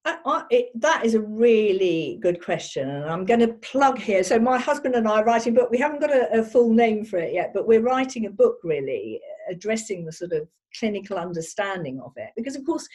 I, 0.05 0.17
I, 0.23 0.43
it, 0.51 0.69
that 0.75 1.03
is 1.03 1.15
a 1.15 1.21
really 1.21 2.19
good 2.21 2.41
question, 2.41 2.87
and 2.87 3.05
I'm 3.05 3.25
going 3.25 3.39
to 3.39 3.53
plug 3.53 3.97
here. 3.97 4.23
So, 4.23 4.37
my 4.37 4.59
husband 4.59 4.93
and 4.93 5.07
I 5.07 5.21
are 5.21 5.25
writing 5.25 5.53
a 5.53 5.59
book. 5.59 5.71
We 5.71 5.79
haven't 5.79 5.99
got 5.99 6.11
a, 6.11 6.39
a, 6.39 6.43
full 6.43 6.71
name 6.71 7.03
for 7.03 7.17
it 7.17 7.33
yet, 7.33 7.51
but 7.55 7.67
we're 7.67 7.81
writing 7.81 8.27
a 8.27 8.29
book 8.29 8.57
really 8.63 9.19
addressing 9.49 10.05
the 10.05 10.11
sort 10.11 10.31
of 10.31 10.47
clinical 10.77 11.17
understanding 11.17 11.99
of 11.99 12.13
it. 12.17 12.29
Because, 12.35 12.55
of 12.55 12.63
course, 12.65 12.87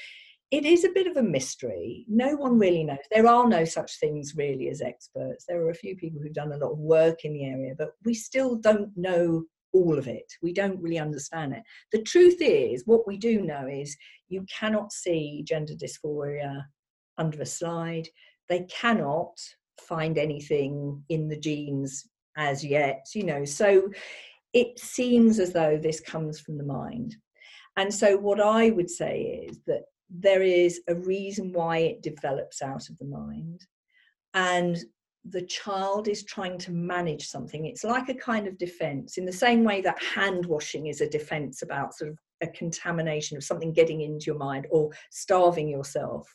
it 0.51 0.65
is 0.65 0.85
a 0.85 0.91
bit 0.91 1.07
of 1.07 1.17
a 1.17 1.23
mystery. 1.23 2.05
No 2.09 2.35
one 2.35 2.59
really 2.59 2.83
knows. 2.83 2.99
There 3.11 3.27
are 3.27 3.49
no 3.49 3.65
such 3.65 3.99
things 3.99 4.35
really 4.37 4.69
as 4.69 4.81
experts. 4.81 5.45
There 5.47 5.63
are 5.63 5.71
a 5.71 5.75
few 5.75 5.97
people 5.97 6.21
who've 6.21 6.33
done 6.33 6.53
a 6.53 6.57
lot 6.57 6.73
of 6.73 6.79
work 6.79 7.25
in 7.25 7.33
the 7.33 7.45
area, 7.45 7.75
but 7.79 7.91
we 8.05 8.15
still 8.15 8.57
don't 8.57 8.91
know 8.97 9.45
all 9.73 9.97
of 9.97 10.09
it. 10.09 10.33
We 10.43 10.53
don't 10.53 10.81
really 10.83 10.99
understand 10.99 11.53
it. 11.53 11.63
The 11.93 12.03
truth 12.03 12.39
is, 12.41 12.83
what 12.85 13.07
we 13.07 13.17
do 13.17 13.43
know 13.43 13.69
is 13.69 13.97
you 14.29 14.45
cannot 14.53 14.93
see 14.93 15.45
gender 15.47 15.75
dysphoria 15.75 16.65
under 17.17 17.41
a 17.41 17.47
slide. 17.47 18.09
They 18.49 18.65
cannot 18.65 19.39
find 19.81 20.19
anything 20.19 21.05
in 21.09 21.29
the 21.29 21.39
genes 21.39 22.09
as 22.37 22.65
yet, 22.65 23.07
you 23.15 23.23
know. 23.23 23.45
So 23.45 23.89
it 24.53 24.81
seems 24.81 25.39
as 25.39 25.53
though 25.53 25.79
this 25.81 26.01
comes 26.01 26.41
from 26.41 26.59
the 26.59 26.65
mind. 26.65 27.17
And 27.77 27.95
so, 27.95 28.17
what 28.17 28.41
I 28.41 28.71
would 28.71 28.91
say 28.91 29.47
is 29.49 29.61
that 29.67 29.83
there 30.11 30.43
is 30.43 30.81
a 30.89 30.95
reason 30.95 31.53
why 31.53 31.79
it 31.79 32.03
develops 32.03 32.63
out 32.63 32.89
of 32.89 32.99
the 32.99 33.05
mind. 33.05 33.67
And 34.35 34.79
the 35.25 35.43
child 35.43 36.09
is 36.09 36.25
trying 36.25 36.59
to 36.59 36.73
manage 36.73 37.27
something. 37.27 37.67
It's 37.67 37.85
like 37.85 38.09
a 38.09 38.15
kind 38.15 38.47
of 38.47 38.59
defense, 38.59 39.19
in 39.19 39.27
the 39.27 39.33
same 39.33 39.65
way 39.65 39.81
that 39.83 40.03
hand 40.03 40.47
washing 40.47 40.87
is 40.87 41.01
a 41.01 41.09
defense 41.09 41.63
about 41.63 41.95
sort 41.95 42.11
of 42.11 42.19
a 42.43 42.47
contamination 42.49 43.37
of 43.37 43.45
something 43.45 43.73
getting 43.73 44.01
into 44.01 44.27
your 44.27 44.39
mind 44.39 44.67
or 44.71 44.91
starving 45.11 45.69
yourself 45.69 46.27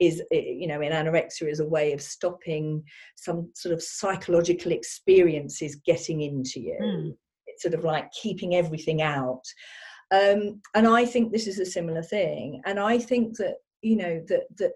is 0.00 0.22
you 0.32 0.66
know 0.66 0.80
in 0.80 0.90
anorexia 0.92 1.48
is 1.48 1.60
a 1.60 1.68
way 1.68 1.92
of 1.92 2.02
stopping 2.02 2.82
some 3.14 3.48
sort 3.54 3.72
of 3.72 3.82
psychological 3.82 4.72
experiences 4.72 5.76
getting 5.86 6.22
into 6.22 6.60
you 6.60 6.78
mm. 6.82 7.12
it's 7.46 7.62
sort 7.62 7.74
of 7.74 7.84
like 7.84 8.10
keeping 8.10 8.56
everything 8.56 9.02
out 9.02 9.44
um, 10.12 10.60
and 10.74 10.86
i 10.86 11.04
think 11.04 11.32
this 11.32 11.46
is 11.46 11.58
a 11.58 11.66
similar 11.66 12.02
thing 12.02 12.62
and 12.66 12.78
i 12.78 12.98
think 12.98 13.36
that 13.36 13.56
you 13.82 13.96
know 13.96 14.22
that 14.28 14.44
that 14.56 14.72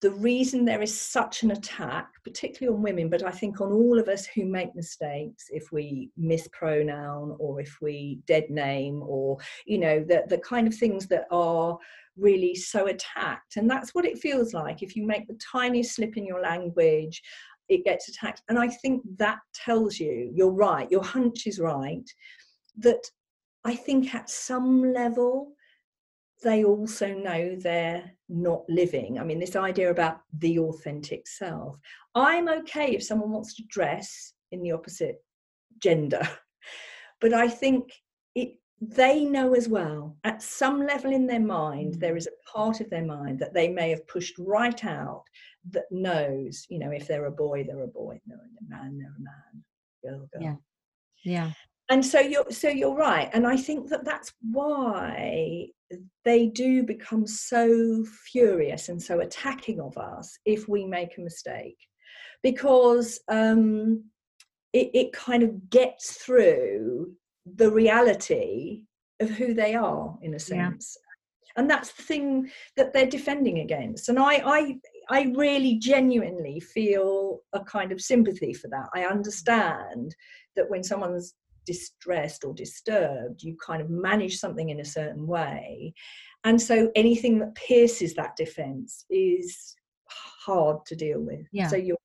the 0.00 0.10
reason 0.12 0.64
there 0.64 0.80
is 0.80 0.98
such 0.98 1.42
an 1.42 1.50
attack, 1.50 2.08
particularly 2.24 2.74
on 2.74 2.82
women, 2.82 3.10
but 3.10 3.22
I 3.22 3.30
think 3.30 3.60
on 3.60 3.70
all 3.70 3.98
of 3.98 4.08
us 4.08 4.24
who 4.24 4.46
make 4.46 4.74
mistakes, 4.74 5.48
if 5.50 5.72
we 5.72 6.10
mispronoun 6.16 7.36
or 7.38 7.60
if 7.60 7.76
we 7.82 8.20
dead 8.26 8.48
name 8.48 9.02
or, 9.02 9.36
you 9.66 9.78
know, 9.78 10.00
the, 10.00 10.24
the 10.28 10.38
kind 10.38 10.66
of 10.66 10.74
things 10.74 11.06
that 11.08 11.26
are 11.30 11.78
really 12.16 12.54
so 12.54 12.86
attacked. 12.86 13.56
And 13.56 13.68
that's 13.68 13.94
what 13.94 14.06
it 14.06 14.18
feels 14.18 14.54
like. 14.54 14.82
If 14.82 14.96
you 14.96 15.06
make 15.06 15.28
the 15.28 15.38
tiniest 15.52 15.94
slip 15.94 16.16
in 16.16 16.24
your 16.24 16.40
language, 16.40 17.22
it 17.68 17.84
gets 17.84 18.08
attacked. 18.08 18.42
And 18.48 18.58
I 18.58 18.68
think 18.68 19.02
that 19.18 19.40
tells 19.54 20.00
you, 20.00 20.32
you're 20.34 20.50
right, 20.50 20.90
your 20.90 21.04
hunch 21.04 21.46
is 21.46 21.58
right, 21.58 22.08
that 22.78 23.02
I 23.64 23.74
think 23.74 24.14
at 24.14 24.30
some 24.30 24.92
level, 24.92 25.52
they 26.42 26.64
also 26.64 27.14
know 27.14 27.56
they're 27.56 28.10
not 28.28 28.62
living. 28.68 29.18
I 29.18 29.24
mean, 29.24 29.38
this 29.38 29.56
idea 29.56 29.90
about 29.90 30.20
the 30.38 30.58
authentic 30.58 31.26
self. 31.26 31.76
I'm 32.14 32.48
okay 32.48 32.94
if 32.94 33.02
someone 33.02 33.30
wants 33.30 33.54
to 33.56 33.64
dress 33.68 34.32
in 34.50 34.62
the 34.62 34.72
opposite 34.72 35.22
gender, 35.82 36.26
but 37.20 37.34
I 37.34 37.48
think 37.48 37.92
it 38.34 38.54
they 38.80 39.24
know 39.24 39.54
as 39.54 39.68
well 39.68 40.16
at 40.24 40.42
some 40.42 40.86
level 40.86 41.12
in 41.12 41.26
their 41.26 41.40
mind 41.40 41.94
there 42.00 42.14
mm. 42.14 42.16
is 42.16 42.26
a 42.26 42.50
part 42.50 42.80
of 42.80 42.88
their 42.88 43.04
mind 43.04 43.38
that 43.38 43.52
they 43.52 43.68
may 43.68 43.90
have 43.90 44.06
pushed 44.08 44.34
right 44.38 44.86
out 44.86 45.22
that 45.70 45.84
knows 45.90 46.64
you 46.70 46.78
know 46.78 46.90
if 46.90 47.06
they're 47.06 47.26
a 47.26 47.30
boy 47.30 47.62
they're 47.62 47.82
a 47.82 47.86
boy 47.86 48.18
no 48.26 48.36
a 48.36 48.74
man 48.74 48.96
they're 48.96 49.14
a 49.18 49.20
man 49.20 49.64
girl 50.02 50.28
girl 50.32 50.42
yeah 50.42 50.54
yeah 51.24 51.52
and 51.90 52.04
so 52.04 52.20
you're 52.20 52.50
so 52.50 52.68
you're 52.68 52.94
right 52.94 53.30
and 53.32 53.46
i 53.46 53.56
think 53.56 53.88
that 53.88 54.04
that's 54.04 54.32
why 54.50 55.66
they 56.24 56.46
do 56.46 56.82
become 56.82 57.26
so 57.26 58.04
furious 58.04 58.88
and 58.88 59.02
so 59.02 59.20
attacking 59.20 59.80
of 59.80 59.96
us 59.98 60.38
if 60.44 60.68
we 60.68 60.84
make 60.84 61.16
a 61.16 61.22
mistake. 61.22 61.78
Because 62.42 63.20
um, 63.28 64.04
it, 64.72 64.90
it 64.94 65.12
kind 65.12 65.42
of 65.42 65.70
gets 65.70 66.14
through 66.14 67.12
the 67.56 67.70
reality 67.70 68.84
of 69.20 69.30
who 69.30 69.54
they 69.54 69.74
are 69.74 70.16
in 70.22 70.34
a 70.34 70.38
sense. 70.38 70.96
Yeah. 70.96 71.60
and 71.60 71.70
that's 71.70 71.92
the 71.92 72.02
thing 72.02 72.50
that 72.76 72.92
they're 72.92 73.06
defending 73.06 73.58
against. 73.60 74.08
And 74.08 74.18
I, 74.18 74.42
I 74.44 74.76
i 75.10 75.22
really 75.36 75.74
genuinely 75.76 76.60
feel 76.60 77.40
a 77.52 77.60
kind 77.64 77.90
of 77.90 78.00
sympathy 78.00 78.54
for 78.54 78.68
that. 78.68 78.88
I 78.94 79.04
understand 79.04 80.14
that 80.56 80.70
when 80.70 80.84
someone's 80.84 81.34
distressed 81.66 82.44
or 82.44 82.54
disturbed, 82.54 83.42
you 83.42 83.56
kind 83.64 83.82
of 83.82 83.90
manage 83.90 84.38
something 84.38 84.70
in 84.70 84.80
a 84.80 84.84
certain 84.84 85.26
way. 85.26 85.94
And 86.44 86.60
so 86.60 86.90
anything 86.94 87.38
that 87.40 87.54
pierces 87.54 88.14
that 88.14 88.36
defense 88.36 89.04
is 89.10 89.74
hard 90.44 90.84
to 90.86 90.96
deal 90.96 91.20
with. 91.20 91.46
Yeah. 91.52 91.68
So 91.68 91.76
you're, 91.76 91.96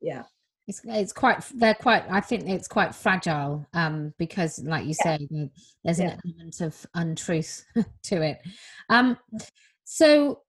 yeah. 0.00 0.22
It's, 0.66 0.80
it's 0.84 1.12
quite 1.12 1.44
they're 1.56 1.74
quite 1.74 2.04
i 2.08 2.22
think 2.22 2.48
it's 2.48 2.68
quite 2.68 2.94
fragile 2.94 3.66
um 3.74 4.14
because 4.18 4.58
like 4.64 4.86
you 4.86 4.94
yeah. 5.04 5.18
say 5.18 5.50
there's 5.84 5.98
an 5.98 6.18
element 6.24 6.62
of 6.62 6.86
untruth 6.94 7.66
to 8.04 8.22
it 8.22 8.38
um 8.88 9.18
so 9.84 10.40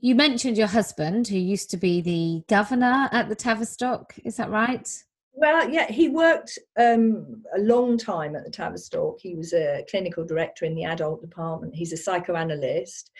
you 0.00 0.16
mentioned 0.16 0.58
your 0.58 0.66
husband 0.66 1.28
who 1.28 1.38
used 1.38 1.70
to 1.70 1.76
be 1.76 2.00
the 2.00 2.42
governor 2.48 3.08
at 3.12 3.28
the 3.28 3.36
tavistock 3.36 4.14
is 4.24 4.36
that 4.36 4.50
right 4.50 4.88
well, 5.34 5.68
yeah, 5.68 5.90
he 5.90 6.08
worked 6.08 6.58
um, 6.78 7.42
a 7.56 7.60
long 7.60 7.96
time 7.96 8.36
at 8.36 8.44
the 8.44 8.50
Tavistock. 8.50 9.18
He 9.20 9.34
was 9.34 9.52
a 9.52 9.84
clinical 9.90 10.24
director 10.24 10.64
in 10.64 10.74
the 10.74 10.84
adult 10.84 11.20
department. 11.20 11.74
He's 11.74 11.92
a 11.92 11.96
psychoanalyst. 11.96 13.10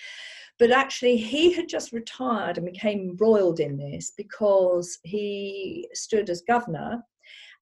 But 0.59 0.71
actually, 0.71 1.17
he 1.17 1.53
had 1.53 1.69
just 1.69 1.93
retired 1.93 2.59
and 2.59 2.67
became 2.67 3.01
embroiled 3.01 3.61
in 3.61 3.79
this 3.79 4.13
because 4.17 4.99
he 5.03 5.89
stood 5.95 6.29
as 6.29 6.43
governor. 6.47 7.03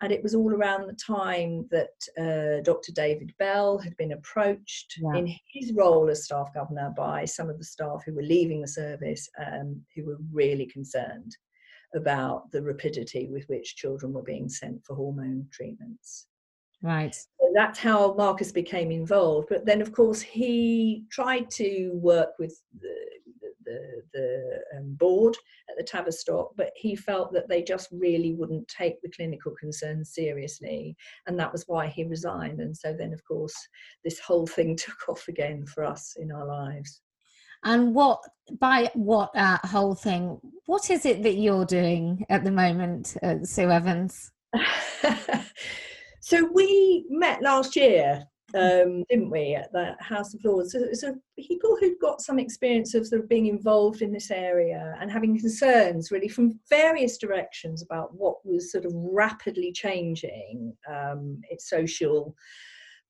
And 0.03 0.13
it 0.13 0.23
was 0.23 0.35
all 0.35 0.53
around 0.53 0.87
the 0.87 0.95
time 0.95 1.69
that 1.71 1.91
uh, 2.19 2.63
Dr. 2.63 2.91
David 2.93 3.33
Bell 3.39 3.79
had 3.79 3.97
been 3.99 4.13
approached 4.13 4.99
yeah. 4.99 5.19
in 5.19 5.35
his 5.53 5.73
role 5.75 6.09
as 6.09 6.25
staff 6.25 6.53
governor 6.55 6.93
by 6.97 7.27
some 7.27 7.51
of 7.51 7.59
the 7.59 7.65
staff 7.65 8.03
who 8.05 8.15
were 8.15 8.23
leaving 8.23 8.63
the 8.63 8.69
service, 8.69 9.29
um, 9.39 9.81
who 9.95 10.07
were 10.07 10.19
really 10.33 10.67
concerned 10.67 11.37
about 11.95 12.51
the 12.53 12.63
rapidity 12.63 13.29
with 13.31 13.45
which 13.49 13.77
children 13.77 14.13
were 14.13 14.23
being 14.23 14.49
sent 14.49 14.85
for 14.85 14.95
hormone 14.95 15.47
treatments. 15.51 16.27
Right. 16.83 17.15
So 17.15 17.51
that's 17.55 17.79
how 17.79 18.15
Marcus 18.15 18.53
became 18.53 18.91
involved. 18.91 19.49
But 19.51 19.67
then, 19.67 19.83
of 19.83 19.93
course, 19.93 20.21
he 20.21 21.05
tried 21.11 21.51
to 21.53 21.91
work 21.95 22.31
with 22.39 22.59
the, 22.81 22.95
the, 23.65 24.03
the 24.15 24.61
um, 24.79 24.95
board 24.95 25.37
at 25.69 25.77
the 25.77 25.85
Tavistock, 25.85 26.53
but 26.57 26.71
he 26.77 26.97
felt 26.97 27.33
that 27.35 27.49
they 27.49 27.63
just 27.63 27.89
really 27.93 28.33
wouldn't 28.33 28.67
take 28.69 29.01
the 29.03 29.11
clinical 29.11 29.53
concerns 29.61 30.15
seriously. 30.15 30.97
And 31.27 31.39
that 31.39 31.53
was 31.53 31.65
why 31.67 31.89
he 31.89 32.05
resigned. 32.05 32.61
And 32.61 32.75
so 32.75 32.95
then, 32.95 33.13
of 33.13 33.23
course, 33.25 33.55
this 34.03 34.19
whole 34.19 34.47
thing 34.47 34.75
took 34.77 35.09
off 35.09 35.29
again 35.29 35.67
for 35.67 35.85
us 35.85 36.15
in 36.19 36.33
our 36.33 36.47
lives. 36.47 37.03
And 37.65 37.95
what 37.95 38.21
by 38.59 38.91
what 38.95 39.31
uh, 39.37 39.59
whole 39.65 39.95
thing? 39.95 40.41
What 40.67 40.91
is 40.91 41.05
it 41.05 41.23
that 41.23 41.37
you're 41.37 41.65
doing 41.65 42.25
at 42.29 42.45
the 42.45 42.51
moment, 42.51 43.17
uh, 43.23 43.37
Sue 43.43 43.71
Evans? 43.71 44.33
so 46.21 46.49
we 46.53 47.07
met 47.11 47.43
last 47.43 47.77
year, 47.77 48.25
um, 48.55 49.05
didn't 49.09 49.31
we, 49.31 49.55
at 49.55 49.73
the 49.73 49.95
House 50.01 50.35
of 50.35 50.41
Lords? 50.45 50.73
So, 50.73 50.93
so, 50.93 51.15
people 51.39 51.77
who'd 51.79 52.01
got 52.01 52.21
some 52.21 52.39
experience 52.39 52.95
of 52.95 53.07
sort 53.07 53.23
of 53.23 53.29
being 53.29 53.47
involved 53.47 54.03
in 54.03 54.13
this 54.13 54.31
area 54.31 54.97
and 55.01 55.11
having 55.11 55.39
concerns 55.39 56.11
really 56.11 56.29
from 56.29 56.59
various 56.69 57.19
directions 57.19 57.83
about 57.83 58.15
what 58.15 58.37
was 58.45 58.73
sort 58.73 58.85
of 58.85 58.93
rapidly 58.95 59.73
changing 59.73 60.77
um, 60.89 61.41
its 61.51 61.69
social, 61.69 62.35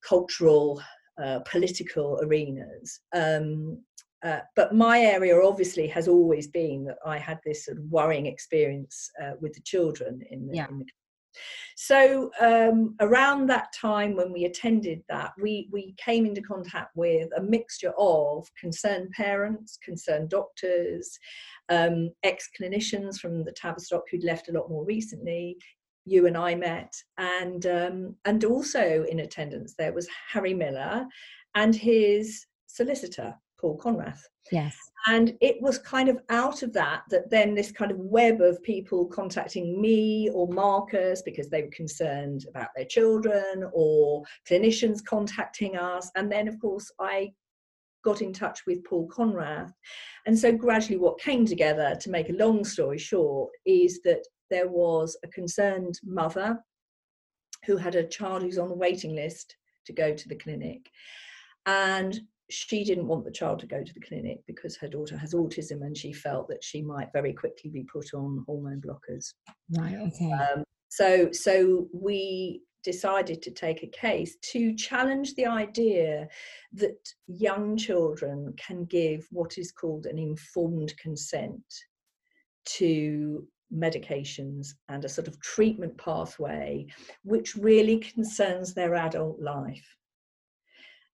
cultural, 0.03 0.81
uh, 1.21 1.39
political 1.39 2.19
arenas. 2.23 3.01
Um, 3.13 3.79
uh, 4.23 4.39
but 4.55 4.73
my 4.73 4.99
area 4.99 5.39
obviously 5.41 5.87
has 5.87 6.07
always 6.07 6.47
been 6.47 6.85
that 6.85 6.97
I 7.05 7.17
had 7.17 7.39
this 7.45 7.65
sort 7.65 7.77
of 7.77 7.83
worrying 7.85 8.27
experience 8.27 9.09
uh, 9.21 9.31
with 9.39 9.53
the 9.53 9.61
children 9.61 10.21
in 10.29 10.47
the, 10.47 10.57
yeah. 10.57 10.67
in 10.69 10.79
the 10.79 10.85
so 11.75 12.31
um, 12.39 12.95
around 12.99 13.47
that 13.47 13.73
time 13.73 14.15
when 14.15 14.31
we 14.31 14.45
attended 14.45 15.03
that, 15.09 15.31
we, 15.41 15.69
we 15.71 15.95
came 15.97 16.25
into 16.25 16.41
contact 16.41 16.95
with 16.95 17.29
a 17.35 17.41
mixture 17.41 17.93
of 17.97 18.47
concerned 18.59 19.11
parents, 19.11 19.77
concerned 19.83 20.29
doctors, 20.29 21.17
um, 21.69 22.09
ex-clinicians 22.23 23.17
from 23.17 23.43
the 23.43 23.53
Tavistock 23.53 24.03
who'd 24.09 24.23
left 24.23 24.49
a 24.49 24.51
lot 24.51 24.69
more 24.69 24.85
recently. 24.85 25.57
You 26.05 26.25
and 26.25 26.35
I 26.35 26.55
met, 26.55 26.91
and 27.19 27.63
um, 27.67 28.15
and 28.25 28.43
also 28.43 29.05
in 29.07 29.19
attendance 29.19 29.75
there 29.77 29.93
was 29.93 30.09
Harry 30.31 30.53
Miller 30.53 31.05
and 31.53 31.75
his 31.75 32.43
solicitor 32.65 33.35
Paul 33.61 33.77
Conrathe. 33.77 34.21
Yes. 34.51 34.75
And 35.07 35.37
it 35.39 35.61
was 35.61 35.77
kind 35.77 36.09
of 36.09 36.19
out 36.29 36.63
of 36.63 36.73
that 36.73 37.03
that 37.09 37.29
then 37.29 37.55
this 37.55 37.71
kind 37.71 37.91
of 37.91 37.97
web 37.97 38.41
of 38.41 38.61
people 38.63 39.05
contacting 39.05 39.79
me 39.81 40.29
or 40.33 40.47
Marcus 40.47 41.21
because 41.21 41.49
they 41.49 41.61
were 41.61 41.69
concerned 41.69 42.45
about 42.49 42.69
their 42.75 42.85
children 42.85 43.69
or 43.71 44.23
clinicians 44.49 45.03
contacting 45.03 45.77
us. 45.77 46.11
And 46.15 46.31
then, 46.31 46.47
of 46.47 46.59
course, 46.59 46.91
I 46.99 47.31
got 48.03 48.21
in 48.21 48.33
touch 48.33 48.61
with 48.65 48.83
Paul 48.83 49.07
Conrathe. 49.07 49.71
And 50.25 50.37
so, 50.37 50.51
gradually, 50.51 50.97
what 50.97 51.19
came 51.19 51.45
together, 51.45 51.97
to 52.01 52.09
make 52.09 52.29
a 52.29 52.33
long 52.33 52.63
story 52.63 52.97
short, 52.97 53.51
is 53.65 54.01
that 54.03 54.25
there 54.49 54.67
was 54.67 55.17
a 55.23 55.27
concerned 55.27 55.99
mother 56.03 56.59
who 57.65 57.77
had 57.77 57.95
a 57.95 58.07
child 58.07 58.41
who's 58.41 58.57
on 58.57 58.69
the 58.69 58.75
waiting 58.75 59.15
list 59.15 59.55
to 59.85 59.93
go 59.93 60.13
to 60.13 60.27
the 60.27 60.35
clinic. 60.35 60.89
And 61.65 62.19
she 62.51 62.83
didn't 62.83 63.07
want 63.07 63.25
the 63.25 63.31
child 63.31 63.59
to 63.59 63.65
go 63.65 63.83
to 63.83 63.93
the 63.93 63.99
clinic 63.99 64.39
because 64.47 64.75
her 64.77 64.87
daughter 64.87 65.17
has 65.17 65.33
autism 65.33 65.81
and 65.81 65.97
she 65.97 66.13
felt 66.13 66.47
that 66.49 66.63
she 66.63 66.81
might 66.81 67.11
very 67.13 67.33
quickly 67.33 67.69
be 67.69 67.83
put 67.83 68.13
on 68.13 68.43
hormone 68.45 68.81
blockers. 68.81 69.33
Right, 69.77 69.95
okay. 69.95 70.31
Um, 70.31 70.63
so, 70.89 71.31
so 71.31 71.87
we 71.93 72.61
decided 72.83 73.41
to 73.43 73.51
take 73.51 73.83
a 73.83 73.87
case 73.87 74.35
to 74.41 74.75
challenge 74.75 75.35
the 75.35 75.45
idea 75.45 76.27
that 76.73 76.97
young 77.27 77.77
children 77.77 78.53
can 78.57 78.85
give 78.85 79.27
what 79.31 79.57
is 79.57 79.71
called 79.71 80.05
an 80.05 80.17
informed 80.17 80.93
consent 80.97 81.63
to 82.65 83.47
medications 83.73 84.69
and 84.89 85.05
a 85.05 85.09
sort 85.09 85.27
of 85.27 85.39
treatment 85.39 85.97
pathway 85.97 86.85
which 87.23 87.55
really 87.55 87.99
concerns 87.99 88.73
their 88.73 88.95
adult 88.95 89.39
life. 89.39 89.97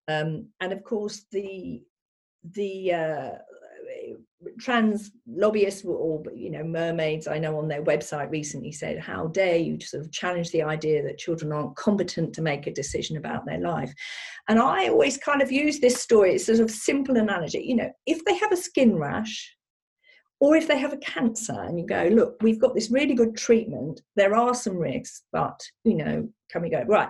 Um, 0.07 0.47
and 0.61 0.71
of 0.73 0.83
course, 0.83 1.25
the 1.31 1.83
the 2.53 2.93
uh, 2.93 3.29
trans 4.59 5.11
lobbyists 5.27 5.83
were 5.83 5.97
all, 5.97 6.25
you 6.33 6.49
know, 6.49 6.63
mermaids. 6.63 7.27
I 7.27 7.39
know 7.39 7.57
on 7.57 7.67
their 7.67 7.83
website 7.83 8.31
recently 8.31 8.71
said, 8.71 8.99
"How 8.99 9.27
dare 9.27 9.57
you 9.57 9.79
sort 9.79 10.03
of 10.03 10.11
challenge 10.11 10.51
the 10.51 10.63
idea 10.63 11.03
that 11.03 11.17
children 11.17 11.51
aren't 11.51 11.75
competent 11.75 12.33
to 12.35 12.41
make 12.41 12.67
a 12.67 12.73
decision 12.73 13.17
about 13.17 13.45
their 13.45 13.59
life?" 13.59 13.93
And 14.47 14.59
I 14.59 14.87
always 14.87 15.17
kind 15.17 15.41
of 15.41 15.51
use 15.51 15.79
this 15.79 16.01
story. 16.01 16.35
It's 16.35 16.45
sort 16.45 16.59
of 16.59 16.71
simple 16.71 17.17
analogy. 17.17 17.59
You 17.59 17.75
know, 17.75 17.91
if 18.05 18.23
they 18.25 18.37
have 18.37 18.51
a 18.51 18.57
skin 18.57 18.95
rash, 18.95 19.57
or 20.39 20.55
if 20.55 20.67
they 20.67 20.77
have 20.77 20.93
a 20.93 20.97
cancer 20.97 21.59
and 21.61 21.79
you 21.79 21.85
go 21.85 22.09
look 22.11 22.37
we've 22.41 22.61
got 22.61 22.75
this 22.75 22.91
really 22.91 23.13
good 23.13 23.35
treatment 23.35 24.01
there 24.15 24.35
are 24.35 24.53
some 24.53 24.77
risks 24.77 25.23
but 25.31 25.59
you 25.83 25.95
know 25.95 26.27
can 26.49 26.61
we 26.61 26.69
go 26.69 26.83
right 26.87 27.09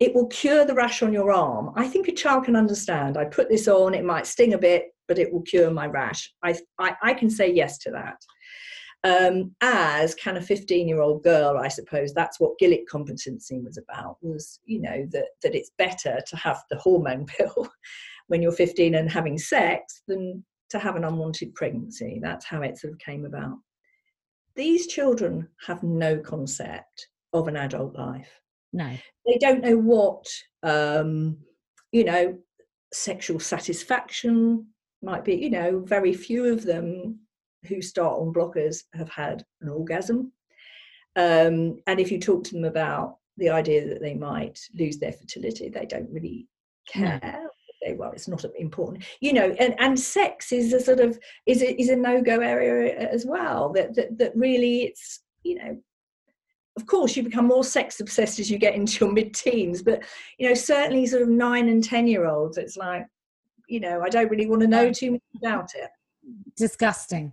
it 0.00 0.14
will 0.14 0.26
cure 0.28 0.64
the 0.64 0.74
rash 0.74 1.02
on 1.02 1.12
your 1.12 1.32
arm 1.32 1.70
i 1.76 1.86
think 1.86 2.08
a 2.08 2.12
child 2.12 2.44
can 2.44 2.56
understand 2.56 3.16
i 3.16 3.24
put 3.24 3.48
this 3.48 3.68
on 3.68 3.94
it 3.94 4.04
might 4.04 4.26
sting 4.26 4.54
a 4.54 4.58
bit 4.58 4.86
but 5.08 5.18
it 5.18 5.32
will 5.32 5.42
cure 5.42 5.70
my 5.70 5.86
rash 5.86 6.32
i 6.42 6.54
i, 6.78 6.94
I 7.02 7.14
can 7.14 7.30
say 7.30 7.52
yes 7.52 7.78
to 7.78 7.90
that 7.90 8.16
um, 9.02 9.56
as 9.62 10.14
can 10.14 10.36
a 10.36 10.42
15 10.42 10.86
year 10.86 11.00
old 11.00 11.22
girl 11.22 11.56
i 11.56 11.68
suppose 11.68 12.12
that's 12.12 12.38
what 12.38 12.58
gillick 12.60 12.86
competency 12.86 13.58
was 13.58 13.78
about 13.78 14.16
was 14.20 14.60
you 14.64 14.80
know 14.82 15.06
that 15.12 15.28
that 15.42 15.54
it's 15.54 15.70
better 15.78 16.20
to 16.26 16.36
have 16.36 16.62
the 16.70 16.76
hormone 16.76 17.24
pill 17.38 17.70
when 18.26 18.42
you're 18.42 18.52
15 18.52 18.94
and 18.94 19.10
having 19.10 19.38
sex 19.38 20.02
than 20.06 20.44
to 20.70 20.78
have 20.78 20.96
an 20.96 21.04
unwanted 21.04 21.54
pregnancy. 21.54 22.20
That's 22.22 22.46
how 22.46 22.62
it 22.62 22.78
sort 22.78 22.92
of 22.92 22.98
came 22.98 23.24
about. 23.24 23.58
These 24.54 24.86
children 24.86 25.48
have 25.66 25.82
no 25.82 26.18
concept 26.18 27.08
of 27.32 27.48
an 27.48 27.56
adult 27.56 27.96
life. 27.96 28.30
No. 28.72 28.96
They 29.26 29.38
don't 29.38 29.62
know 29.62 29.76
what, 29.76 30.26
um, 30.62 31.38
you 31.92 32.04
know, 32.04 32.38
sexual 32.92 33.40
satisfaction 33.40 34.66
might 35.02 35.24
be. 35.24 35.34
You 35.34 35.50
know, 35.50 35.80
very 35.80 36.14
few 36.14 36.46
of 36.46 36.64
them 36.64 37.20
who 37.66 37.82
start 37.82 38.18
on 38.18 38.32
blockers 38.32 38.84
have 38.94 39.10
had 39.10 39.44
an 39.60 39.68
orgasm. 39.68 40.32
Um, 41.16 41.78
and 41.86 41.98
if 41.98 42.10
you 42.10 42.18
talk 42.18 42.44
to 42.44 42.54
them 42.54 42.64
about 42.64 43.16
the 43.36 43.50
idea 43.50 43.88
that 43.88 44.00
they 44.00 44.14
might 44.14 44.58
lose 44.78 44.98
their 44.98 45.12
fertility, 45.12 45.68
they 45.68 45.86
don't 45.86 46.10
really 46.10 46.46
care. 46.88 47.20
No 47.22 47.50
say 47.82 47.94
well 47.94 48.12
it's 48.12 48.28
not 48.28 48.44
important 48.58 49.04
you 49.20 49.32
know 49.32 49.54
and, 49.58 49.74
and 49.78 49.98
sex 49.98 50.52
is 50.52 50.72
a 50.72 50.80
sort 50.80 51.00
of 51.00 51.18
is 51.46 51.62
a, 51.62 51.80
is 51.80 51.88
a 51.88 51.96
no-go 51.96 52.40
area 52.40 52.94
as 53.10 53.24
well 53.26 53.72
that, 53.72 53.94
that 53.94 54.16
that 54.18 54.32
really 54.34 54.82
it's 54.82 55.20
you 55.42 55.56
know 55.56 55.80
of 56.76 56.86
course 56.86 57.16
you 57.16 57.22
become 57.22 57.46
more 57.46 57.64
sex 57.64 58.00
obsessed 58.00 58.38
as 58.38 58.50
you 58.50 58.58
get 58.58 58.74
into 58.74 59.04
your 59.04 59.12
mid-teens 59.12 59.82
but 59.82 60.02
you 60.38 60.48
know 60.48 60.54
certainly 60.54 61.06
sort 61.06 61.22
of 61.22 61.28
nine 61.28 61.68
and 61.68 61.82
ten 61.82 62.06
year 62.06 62.26
olds 62.26 62.58
it's 62.58 62.76
like 62.76 63.06
you 63.68 63.80
know 63.80 64.00
i 64.02 64.08
don't 64.08 64.30
really 64.30 64.46
want 64.46 64.62
to 64.62 64.68
know 64.68 64.90
too 64.92 65.12
much 65.12 65.20
about 65.36 65.70
it. 65.74 65.90
Disgusting 66.56 67.32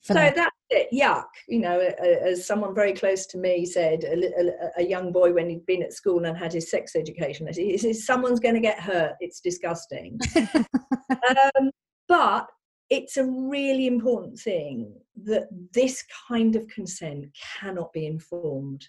so 0.00 0.14
that. 0.14 0.34
that's 0.34 0.56
it 0.70 0.88
yuck 0.92 1.26
you 1.48 1.58
know 1.58 1.78
as 1.80 2.46
someone 2.46 2.74
very 2.74 2.92
close 2.92 3.26
to 3.26 3.38
me 3.38 3.66
said 3.66 4.04
a, 4.04 4.14
a, 4.40 4.82
a, 4.82 4.82
young 4.84 5.12
boy 5.12 5.32
when 5.32 5.48
he'd 5.48 5.66
been 5.66 5.82
at 5.82 5.92
school 5.92 6.24
and 6.24 6.36
had 6.36 6.52
his 6.52 6.70
sex 6.70 6.94
education 6.94 7.48
he 7.52 7.76
says 7.76 8.06
someone's 8.06 8.40
going 8.40 8.54
to 8.54 8.60
get 8.60 8.80
hurt 8.80 9.14
it's 9.20 9.40
disgusting. 9.40 10.18
Um, 11.10 11.70
but 12.06 12.48
it's 12.90 13.16
a 13.16 13.24
really 13.24 13.86
important 13.86 14.38
thing 14.38 14.94
that 15.24 15.48
this 15.72 16.04
kind 16.28 16.56
of 16.56 16.66
consent 16.68 17.26
cannot 17.60 17.92
be 17.92 18.06
informed 18.06 18.86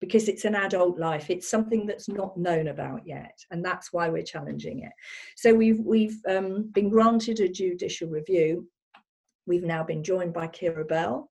because 0.00 0.28
it's 0.28 0.44
an 0.44 0.54
adult 0.54 0.98
life 0.98 1.30
it's 1.30 1.48
something 1.48 1.86
that's 1.86 2.08
not 2.08 2.36
known 2.36 2.68
about 2.68 3.06
yet 3.06 3.38
and 3.50 3.64
that's 3.64 3.92
why 3.92 4.08
we're 4.08 4.22
challenging 4.22 4.80
it 4.80 4.92
so 5.36 5.54
we've 5.54 5.80
we've 5.80 6.20
um, 6.28 6.70
been 6.72 6.88
granted 6.88 7.40
a 7.40 7.48
judicial 7.48 8.08
review 8.08 8.66
we've 9.46 9.64
now 9.64 9.82
been 9.82 10.02
joined 10.02 10.32
by 10.32 10.48
Keira 10.48 10.86
Bell, 10.86 11.30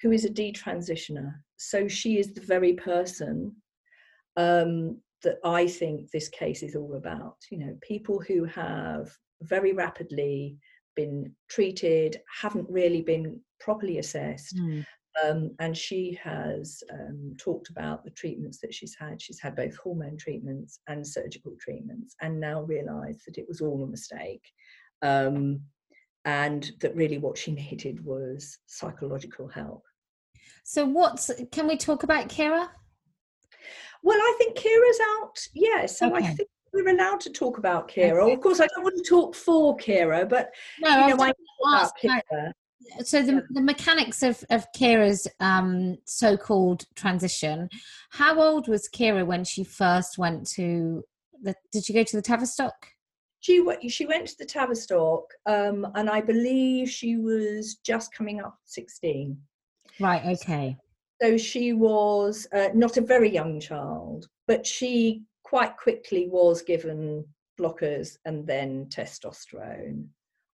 who 0.00 0.12
is 0.12 0.24
a 0.24 0.30
detransitioner. 0.30 1.34
So 1.56 1.88
she 1.88 2.18
is 2.18 2.32
the 2.32 2.40
very 2.40 2.74
person 2.74 3.54
um, 4.36 4.98
that 5.22 5.38
I 5.44 5.66
think 5.66 6.10
this 6.10 6.28
case 6.28 6.62
is 6.62 6.74
all 6.74 6.94
about. 6.94 7.36
You 7.50 7.58
know, 7.58 7.78
people 7.82 8.20
who 8.20 8.44
have 8.44 9.10
very 9.42 9.72
rapidly 9.72 10.56
been 10.96 11.34
treated, 11.48 12.20
haven't 12.40 12.68
really 12.68 13.02
been 13.02 13.40
properly 13.58 13.98
assessed. 13.98 14.56
Mm. 14.56 14.84
Um, 15.24 15.50
and 15.58 15.76
she 15.76 16.18
has 16.22 16.82
um, 16.92 17.34
talked 17.36 17.68
about 17.68 18.04
the 18.04 18.10
treatments 18.10 18.58
that 18.60 18.72
she's 18.72 18.94
had. 18.94 19.20
She's 19.20 19.40
had 19.40 19.56
both 19.56 19.76
hormone 19.76 20.16
treatments 20.16 20.80
and 20.86 21.06
surgical 21.06 21.56
treatments, 21.60 22.14
and 22.20 22.40
now 22.40 22.62
realised 22.62 23.22
that 23.26 23.38
it 23.38 23.46
was 23.48 23.60
all 23.60 23.82
a 23.82 23.86
mistake. 23.86 24.44
Um, 25.02 25.62
and 26.24 26.70
that 26.80 26.94
really 26.94 27.18
what 27.18 27.38
she 27.38 27.52
needed 27.70 28.04
was 28.04 28.58
psychological 28.66 29.48
help. 29.48 29.82
So, 30.64 30.84
what's 30.84 31.30
can 31.52 31.66
we 31.66 31.76
talk 31.76 32.02
about 32.02 32.28
Keira? 32.28 32.68
Well, 34.02 34.18
I 34.18 34.34
think 34.38 34.56
Keira's 34.56 35.00
out. 35.18 35.38
Yeah, 35.54 35.86
so 35.86 36.14
okay. 36.14 36.26
I 36.26 36.34
think 36.34 36.48
we're 36.72 36.88
allowed 36.88 37.20
to 37.20 37.30
talk 37.30 37.58
about 37.58 37.88
Keira. 37.88 38.32
Of 38.32 38.40
course, 38.40 38.60
I 38.60 38.66
don't 38.74 38.84
want 38.84 38.96
to 38.96 39.08
talk 39.08 39.34
for 39.34 39.76
Keira, 39.76 40.28
but 40.28 40.50
no, 40.80 41.06
you 41.06 41.16
know, 41.16 41.24
I 41.24 41.32
ask, 41.74 41.94
Keira. 42.02 42.52
So 43.04 43.22
the, 43.22 43.44
the 43.50 43.60
mechanics 43.60 44.22
of, 44.22 44.42
of 44.50 44.66
Keira's 44.74 45.28
um, 45.38 45.98
so-called 46.06 46.84
transition. 46.96 47.68
How 48.10 48.40
old 48.40 48.68
was 48.68 48.88
Keira 48.88 49.24
when 49.26 49.44
she 49.44 49.64
first 49.64 50.18
went 50.18 50.48
to 50.52 51.04
the? 51.42 51.54
Did 51.72 51.84
she 51.84 51.92
go 51.92 52.04
to 52.04 52.16
the 52.16 52.22
Tavistock? 52.22 52.74
she 53.40 53.60
went 53.60 53.90
she 53.90 54.06
went 54.06 54.28
to 54.28 54.38
the 54.38 54.44
Tavistock, 54.44 55.24
um, 55.46 55.86
and 55.94 56.08
I 56.08 56.20
believe 56.20 56.88
she 56.88 57.16
was 57.16 57.76
just 57.76 58.14
coming 58.14 58.40
up 58.40 58.58
16. 58.66 59.36
Right. 59.98 60.24
Okay. 60.26 60.76
So 61.20 61.36
she 61.36 61.72
was 61.72 62.46
uh, 62.54 62.68
not 62.74 62.96
a 62.96 63.02
very 63.02 63.30
young 63.30 63.60
child, 63.60 64.28
but 64.46 64.66
she 64.66 65.22
quite 65.50 65.76
quickly 65.76 66.28
was 66.30 66.62
given 66.62 67.24
blockers 67.60 68.16
and 68.24 68.46
then 68.46 68.86
testosterone. 68.86 70.06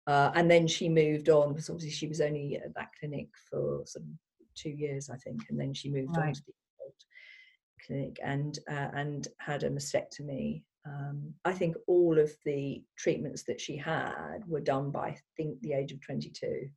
Uh, 0.06 0.32
and 0.36 0.52
then 0.52 0.68
she 0.68 0.88
moved 0.88 1.30
on 1.30 1.50
because 1.50 1.70
obviously 1.70 1.90
she 1.90 2.08
was 2.08 2.22
only 2.22 2.58
at 2.58 2.74
that 2.76 2.90
clinic 3.00 3.28
for 3.50 3.82
some 3.86 4.18
two 4.56 4.70
years, 4.70 5.10
I 5.10 5.18
think, 5.18 5.42
and 5.50 5.60
then 5.60 5.74
she 5.74 5.90
moved 5.90 6.16
right. 6.16 6.28
on 6.28 6.34
to 6.34 6.42
the 6.46 6.54
clinic 7.88 8.20
and 8.24 8.60
uh, 8.70 8.90
and 8.94 9.28
had 9.40 9.64
a 9.64 9.70
mastectomy 9.70 10.62
um, 10.86 11.34
I 11.46 11.54
think 11.54 11.76
all 11.88 12.20
of 12.20 12.32
the 12.46 12.84
treatments 12.98 13.44
that 13.44 13.62
she 13.62 13.78
had 13.78 14.40
were 14.48 14.60
done 14.60 14.92
by, 14.92 15.08
I 15.08 15.18
think, 15.38 15.62
the 15.62 15.74
age 15.74 15.92
of 15.92 16.02
22. 16.02 16.70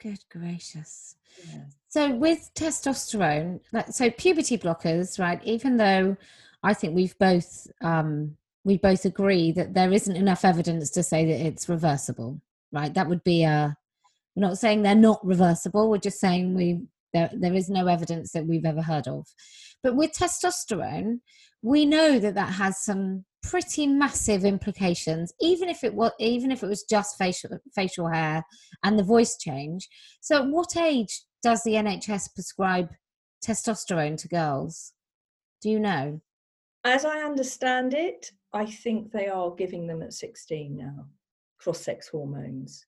Good 0.00 0.18
gracious. 0.30 1.16
Yeah. 1.48 1.64
So, 1.88 2.14
with 2.14 2.50
testosterone, 2.54 3.60
so 3.90 4.10
puberty 4.10 4.58
blockers, 4.58 5.18
right? 5.18 5.40
Even 5.44 5.76
though 5.76 6.16
I 6.62 6.74
think 6.74 6.94
we've 6.94 7.18
both 7.18 7.66
um, 7.82 8.36
we 8.64 8.78
both 8.78 9.04
agree 9.04 9.52
that 9.52 9.74
there 9.74 9.92
isn't 9.92 10.16
enough 10.16 10.44
evidence 10.44 10.90
to 10.90 11.02
say 11.02 11.24
that 11.26 11.46
it's 11.46 11.68
reversible, 11.68 12.40
right? 12.72 12.92
That 12.94 13.08
would 13.08 13.24
be 13.24 13.44
a. 13.44 13.76
We're 14.34 14.48
not 14.48 14.58
saying 14.58 14.82
they're 14.82 14.94
not 14.94 15.24
reversible. 15.26 15.90
We're 15.90 15.98
just 15.98 16.20
saying 16.20 16.54
we 16.54 16.82
there 17.12 17.30
there 17.32 17.54
is 17.54 17.68
no 17.68 17.86
evidence 17.86 18.32
that 18.32 18.46
we've 18.46 18.64
ever 18.64 18.82
heard 18.82 19.08
of. 19.08 19.26
But 19.82 19.96
with 19.96 20.12
testosterone, 20.12 21.18
we 21.62 21.84
know 21.84 22.18
that 22.18 22.34
that 22.34 22.54
has 22.54 22.82
some 22.82 23.24
pretty 23.42 23.86
massive 23.86 24.44
implications 24.44 25.32
even 25.40 25.68
if 25.68 25.82
it 25.82 25.94
was 25.94 26.12
even 26.20 26.52
if 26.52 26.62
it 26.62 26.68
was 26.68 26.84
just 26.84 27.18
facial 27.18 27.50
facial 27.74 28.08
hair 28.08 28.44
and 28.84 28.96
the 28.96 29.02
voice 29.02 29.36
change 29.36 29.88
so 30.20 30.42
at 30.42 30.48
what 30.48 30.76
age 30.76 31.22
does 31.42 31.60
the 31.64 31.72
nhs 31.72 32.32
prescribe 32.34 32.88
testosterone 33.44 34.16
to 34.16 34.28
girls 34.28 34.92
do 35.60 35.70
you 35.70 35.80
know 35.80 36.20
as 36.84 37.04
i 37.04 37.20
understand 37.20 37.94
it 37.94 38.30
i 38.52 38.64
think 38.64 39.12
they 39.12 39.28
are 39.28 39.50
giving 39.54 39.86
them 39.86 40.02
at 40.02 40.12
16 40.12 40.76
now 40.76 41.06
cross 41.58 41.80
sex 41.80 42.08
hormones 42.08 42.86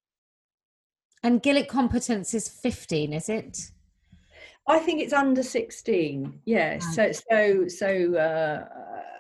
and 1.22 1.42
gillick 1.42 1.68
competence 1.68 2.34
is 2.34 2.49
15 2.49 3.12
is 3.12 3.28
it 3.28 3.70
I 4.66 4.78
think 4.78 5.01
it's 5.03 5.12
under 5.12 5.42
16. 5.42 6.40
Yeah. 6.47 6.78
So 6.78 7.12
so 7.12 7.68
so 7.68 8.14
uh, 8.14 8.64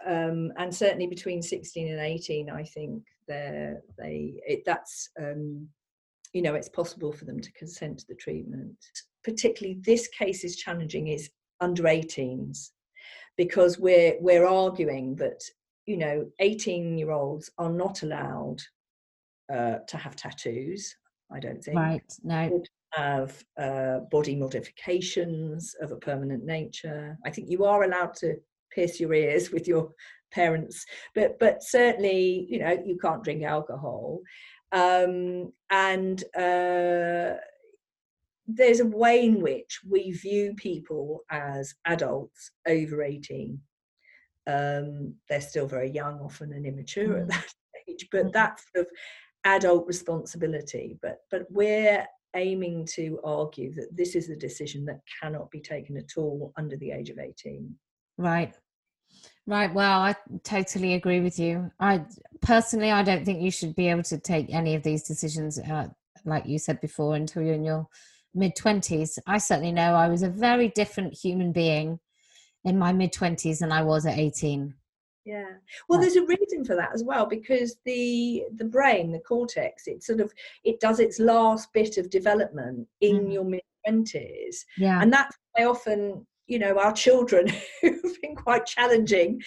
um, 0.06 0.52
and 0.56 0.74
certainly 0.74 1.06
between 1.06 1.42
16 1.42 1.88
and 1.88 2.00
18, 2.00 2.50
I 2.50 2.62
think 2.62 3.02
they're, 3.28 3.82
they 3.98 4.34
it, 4.46 4.62
that's 4.64 5.10
um, 5.20 5.68
you 6.32 6.42
know 6.42 6.54
it's 6.54 6.68
possible 6.68 7.12
for 7.12 7.24
them 7.24 7.40
to 7.40 7.52
consent 7.52 7.98
to 8.00 8.06
the 8.08 8.14
treatment. 8.14 8.76
Particularly, 9.22 9.80
this 9.82 10.08
case 10.08 10.44
is 10.44 10.56
challenging 10.56 11.08
is 11.08 11.30
under 11.60 11.84
18s 11.84 12.70
because 13.36 13.78
we're 13.78 14.16
we're 14.20 14.46
arguing 14.46 15.16
that 15.16 15.42
you 15.86 15.96
know 15.96 16.26
18 16.40 16.98
year 16.98 17.10
olds 17.10 17.50
are 17.58 17.70
not 17.70 18.02
allowed 18.02 18.60
uh, 19.52 19.78
to 19.86 19.96
have 19.96 20.16
tattoos 20.16 20.96
I 21.34 21.40
don't 21.40 21.62
think. 21.62 21.76
Right. 21.76 22.12
No. 22.22 22.62
Have 22.92 23.44
uh, 23.58 24.00
body 24.10 24.36
modifications 24.36 25.74
of 25.80 25.90
a 25.90 25.96
permanent 25.96 26.44
nature. 26.44 27.18
I 27.24 27.30
think 27.30 27.50
you 27.50 27.64
are 27.64 27.82
allowed 27.82 28.14
to 28.16 28.36
pierce 28.72 29.00
your 29.00 29.12
ears 29.14 29.50
with 29.52 29.66
your 29.66 29.90
parents, 30.32 30.84
but 31.14 31.38
but 31.38 31.62
certainly, 31.62 32.46
you 32.48 32.58
know, 32.60 32.82
you 32.84 32.96
can't 32.98 33.24
drink 33.24 33.42
alcohol. 33.42 34.20
Um, 34.72 35.52
and 35.70 36.22
uh, 36.36 37.36
there's 38.46 38.80
a 38.80 38.86
way 38.86 39.24
in 39.24 39.40
which 39.40 39.80
we 39.88 40.12
view 40.12 40.54
people 40.56 41.20
as 41.30 41.74
adults 41.86 42.50
over 42.68 43.02
18 43.02 43.58
um, 44.46 45.14
they're 45.28 45.40
still 45.40 45.66
very 45.66 45.90
young 45.90 46.20
often 46.20 46.52
and 46.52 46.66
immature 46.66 47.14
mm. 47.14 47.22
at 47.22 47.28
that 47.28 47.54
age 47.88 48.08
but 48.12 48.26
mm. 48.26 48.32
that's 48.32 48.64
sort 48.74 48.86
of 48.86 48.92
adult 49.44 49.86
responsibility. 49.86 50.98
But 51.00 51.18
but 51.30 51.46
we're 51.50 52.06
aiming 52.34 52.86
to 52.94 53.20
argue 53.22 53.72
that 53.74 53.94
this 53.96 54.16
is 54.16 54.28
a 54.28 54.36
decision 54.36 54.84
that 54.86 55.00
cannot 55.20 55.50
be 55.50 55.60
taken 55.60 55.96
at 55.96 56.16
all 56.16 56.52
under 56.56 56.76
the 56.76 56.90
age 56.90 57.08
of 57.08 57.18
18 57.20 57.72
right. 58.18 58.52
Right 59.46 59.72
well 59.72 60.00
i 60.00 60.16
totally 60.42 60.94
agree 60.94 61.20
with 61.20 61.38
you. 61.38 61.70
I 61.78 62.04
personally 62.40 62.90
i 62.90 63.04
don't 63.04 63.24
think 63.24 63.40
you 63.40 63.52
should 63.52 63.76
be 63.76 63.88
able 63.88 64.02
to 64.04 64.18
take 64.18 64.52
any 64.52 64.74
of 64.74 64.82
these 64.82 65.04
decisions 65.04 65.60
uh, 65.60 65.86
like 66.24 66.46
you 66.46 66.58
said 66.58 66.80
before 66.80 67.14
until 67.14 67.42
you're 67.42 67.54
in 67.54 67.64
your 67.64 67.86
mid 68.34 68.54
20s 68.56 69.18
i 69.26 69.38
certainly 69.38 69.72
know 69.72 69.94
i 69.94 70.08
was 70.08 70.22
a 70.22 70.28
very 70.28 70.68
different 70.68 71.14
human 71.14 71.52
being 71.52 71.98
in 72.64 72.78
my 72.78 72.92
mid 72.92 73.12
20s 73.12 73.58
than 73.58 73.72
i 73.72 73.82
was 73.82 74.06
at 74.06 74.18
18 74.18 74.74
yeah. 75.26 75.52
Well 75.88 75.98
there's 75.98 76.16
a 76.16 76.26
reason 76.26 76.66
for 76.66 76.76
that 76.76 76.90
as 76.92 77.02
well 77.02 77.24
because 77.24 77.76
the 77.86 78.44
the 78.56 78.64
brain 78.64 79.10
the 79.10 79.20
cortex 79.20 79.86
it 79.86 80.02
sort 80.02 80.20
of 80.20 80.30
it 80.64 80.80
does 80.80 81.00
its 81.00 81.18
last 81.18 81.72
bit 81.72 81.96
of 81.96 82.10
development 82.10 82.86
in 83.00 83.20
mm. 83.20 83.32
your 83.32 83.44
mid 83.44 83.62
20s 83.88 84.56
yeah. 84.76 85.00
And 85.00 85.12
that's 85.12 85.36
why 85.52 85.64
often 85.64 86.26
you 86.46 86.58
know 86.58 86.78
our 86.78 86.92
children 86.92 87.48
who've 87.80 88.20
been 88.20 88.36
quite 88.36 88.66
challenging 88.66 89.40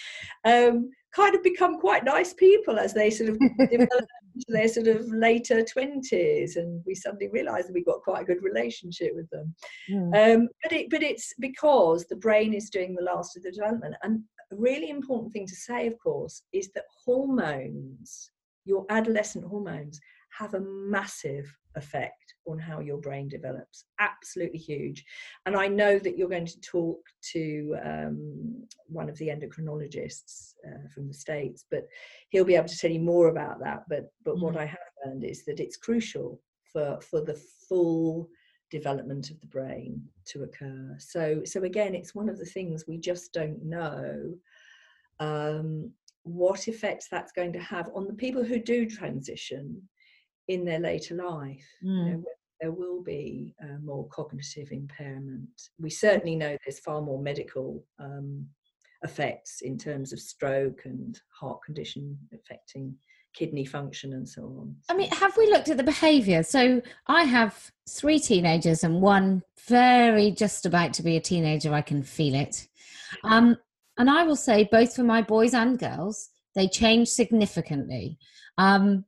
um, 0.44 0.90
kind 1.14 1.34
of 1.34 1.42
become 1.42 1.78
quite 1.78 2.04
nice 2.04 2.32
people 2.32 2.78
as 2.78 2.92
they 2.92 3.10
sort 3.10 3.30
of 3.30 3.38
develop 3.70 4.04
into 4.38 4.58
their 4.58 4.68
sort 4.68 4.86
of 4.86 5.06
later 5.08 5.62
20s 5.62 6.56
and 6.56 6.82
we 6.86 6.94
suddenly 6.94 7.28
realize 7.28 7.66
that 7.66 7.72
we've 7.72 7.86
got 7.86 8.02
quite 8.02 8.22
a 8.22 8.24
good 8.24 8.42
relationship 8.42 9.12
with 9.14 9.28
them 9.30 9.54
mm. 9.90 10.34
um, 10.36 10.48
but 10.62 10.72
it 10.72 10.90
but 10.90 11.02
it's 11.02 11.34
because 11.38 12.06
the 12.06 12.16
brain 12.16 12.54
is 12.54 12.70
doing 12.70 12.94
the 12.94 13.02
last 13.02 13.36
of 13.36 13.42
the 13.42 13.50
development 13.50 13.94
and 14.02 14.20
a 14.52 14.56
really 14.56 14.90
important 14.90 15.32
thing 15.32 15.46
to 15.46 15.56
say 15.56 15.86
of 15.86 15.98
course 15.98 16.42
is 16.52 16.70
that 16.74 16.84
hormones 17.04 18.30
your 18.64 18.84
adolescent 18.90 19.44
hormones 19.44 20.00
have 20.30 20.54
a 20.54 20.60
massive 20.60 21.52
effect 21.74 22.27
on 22.48 22.58
how 22.58 22.80
your 22.80 22.98
brain 22.98 23.28
develops 23.28 23.84
absolutely 24.00 24.58
huge 24.58 25.04
and 25.46 25.56
i 25.56 25.66
know 25.66 25.98
that 25.98 26.16
you're 26.16 26.28
going 26.28 26.46
to 26.46 26.60
talk 26.60 26.98
to 27.22 27.76
um, 27.84 28.62
one 28.86 29.08
of 29.08 29.16
the 29.18 29.28
endocrinologists 29.28 30.54
uh, 30.66 30.88
from 30.94 31.06
the 31.08 31.14
states 31.14 31.64
but 31.70 31.86
he'll 32.30 32.44
be 32.44 32.56
able 32.56 32.68
to 32.68 32.78
tell 32.78 32.90
you 32.90 33.00
more 33.00 33.28
about 33.28 33.60
that 33.60 33.84
but 33.88 34.12
but 34.24 34.36
mm. 34.36 34.40
what 34.40 34.56
i 34.56 34.64
have 34.64 34.78
learned 35.04 35.24
is 35.24 35.44
that 35.44 35.60
it's 35.60 35.76
crucial 35.76 36.40
for 36.72 36.98
for 37.00 37.20
the 37.20 37.40
full 37.68 38.28
development 38.70 39.30
of 39.30 39.40
the 39.40 39.46
brain 39.46 40.02
to 40.26 40.42
occur 40.42 40.94
so 40.98 41.40
so 41.44 41.62
again 41.62 41.94
it's 41.94 42.14
one 42.14 42.28
of 42.28 42.38
the 42.38 42.44
things 42.44 42.84
we 42.86 42.98
just 42.98 43.32
don't 43.32 43.64
know 43.64 44.34
um, 45.20 45.90
what 46.22 46.68
effects 46.68 47.08
that's 47.10 47.32
going 47.32 47.52
to 47.52 47.58
have 47.58 47.88
on 47.94 48.06
the 48.06 48.12
people 48.12 48.44
who 48.44 48.58
do 48.58 48.86
transition 48.86 49.82
in 50.48 50.64
their 50.64 50.78
later 50.78 51.14
life. 51.14 51.66
Mm. 51.84 52.06
You 52.06 52.12
know, 52.12 52.24
there 52.60 52.72
will 52.72 53.02
be 53.02 53.54
uh, 53.62 53.78
more 53.82 54.08
cognitive 54.08 54.72
impairment. 54.72 55.48
We 55.78 55.90
certainly 55.90 56.36
know 56.36 56.56
there's 56.64 56.80
far 56.80 57.00
more 57.00 57.20
medical 57.20 57.84
um, 57.98 58.46
effects 59.02 59.60
in 59.60 59.78
terms 59.78 60.12
of 60.12 60.20
stroke 60.20 60.82
and 60.84 61.20
heart 61.38 61.60
condition 61.64 62.18
affecting 62.32 62.94
kidney 63.34 63.64
function 63.64 64.14
and 64.14 64.28
so 64.28 64.42
on. 64.42 64.74
I 64.88 64.96
mean, 64.96 65.10
have 65.10 65.36
we 65.36 65.46
looked 65.46 65.68
at 65.68 65.76
the 65.76 65.84
behaviour? 65.84 66.42
So 66.42 66.82
I 67.06 67.24
have 67.24 67.70
three 67.88 68.18
teenagers 68.18 68.82
and 68.82 69.00
one 69.00 69.42
very 69.68 70.30
just 70.30 70.66
about 70.66 70.92
to 70.94 71.02
be 71.02 71.16
a 71.16 71.20
teenager. 71.20 71.72
I 71.72 71.82
can 71.82 72.02
feel 72.02 72.34
it. 72.34 72.66
Um, 73.24 73.56
and 73.98 74.10
I 74.10 74.24
will 74.24 74.36
say, 74.36 74.68
both 74.70 74.94
for 74.94 75.02
my 75.02 75.22
boys 75.22 75.54
and 75.54 75.78
girls, 75.78 76.30
they 76.54 76.68
change 76.68 77.08
significantly. 77.08 78.18
Um, 78.56 79.04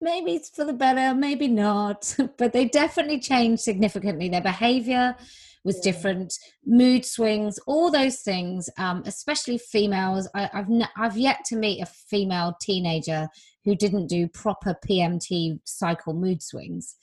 maybe 0.00 0.32
it's 0.34 0.50
for 0.50 0.64
the 0.64 0.72
better, 0.72 1.14
maybe 1.14 1.48
not, 1.48 2.14
but 2.38 2.52
they 2.52 2.66
definitely 2.66 3.20
changed 3.20 3.62
significantly. 3.62 4.28
Their 4.28 4.40
behavior 4.40 5.16
was 5.64 5.76
yeah. 5.76 5.92
different, 5.92 6.34
mood 6.64 7.04
swings, 7.04 7.58
all 7.66 7.90
those 7.90 8.20
things, 8.20 8.70
um, 8.78 9.02
especially 9.06 9.58
females. 9.58 10.28
I, 10.34 10.48
have 10.52 10.68
ne- 10.68 10.88
I've 10.96 11.16
yet 11.16 11.44
to 11.46 11.56
meet 11.56 11.82
a 11.82 11.86
female 11.86 12.56
teenager 12.60 13.28
who 13.64 13.74
didn't 13.74 14.06
do 14.06 14.28
proper 14.28 14.76
PMT 14.88 15.60
cycle 15.64 16.14
mood 16.14 16.42
swings. 16.42 16.96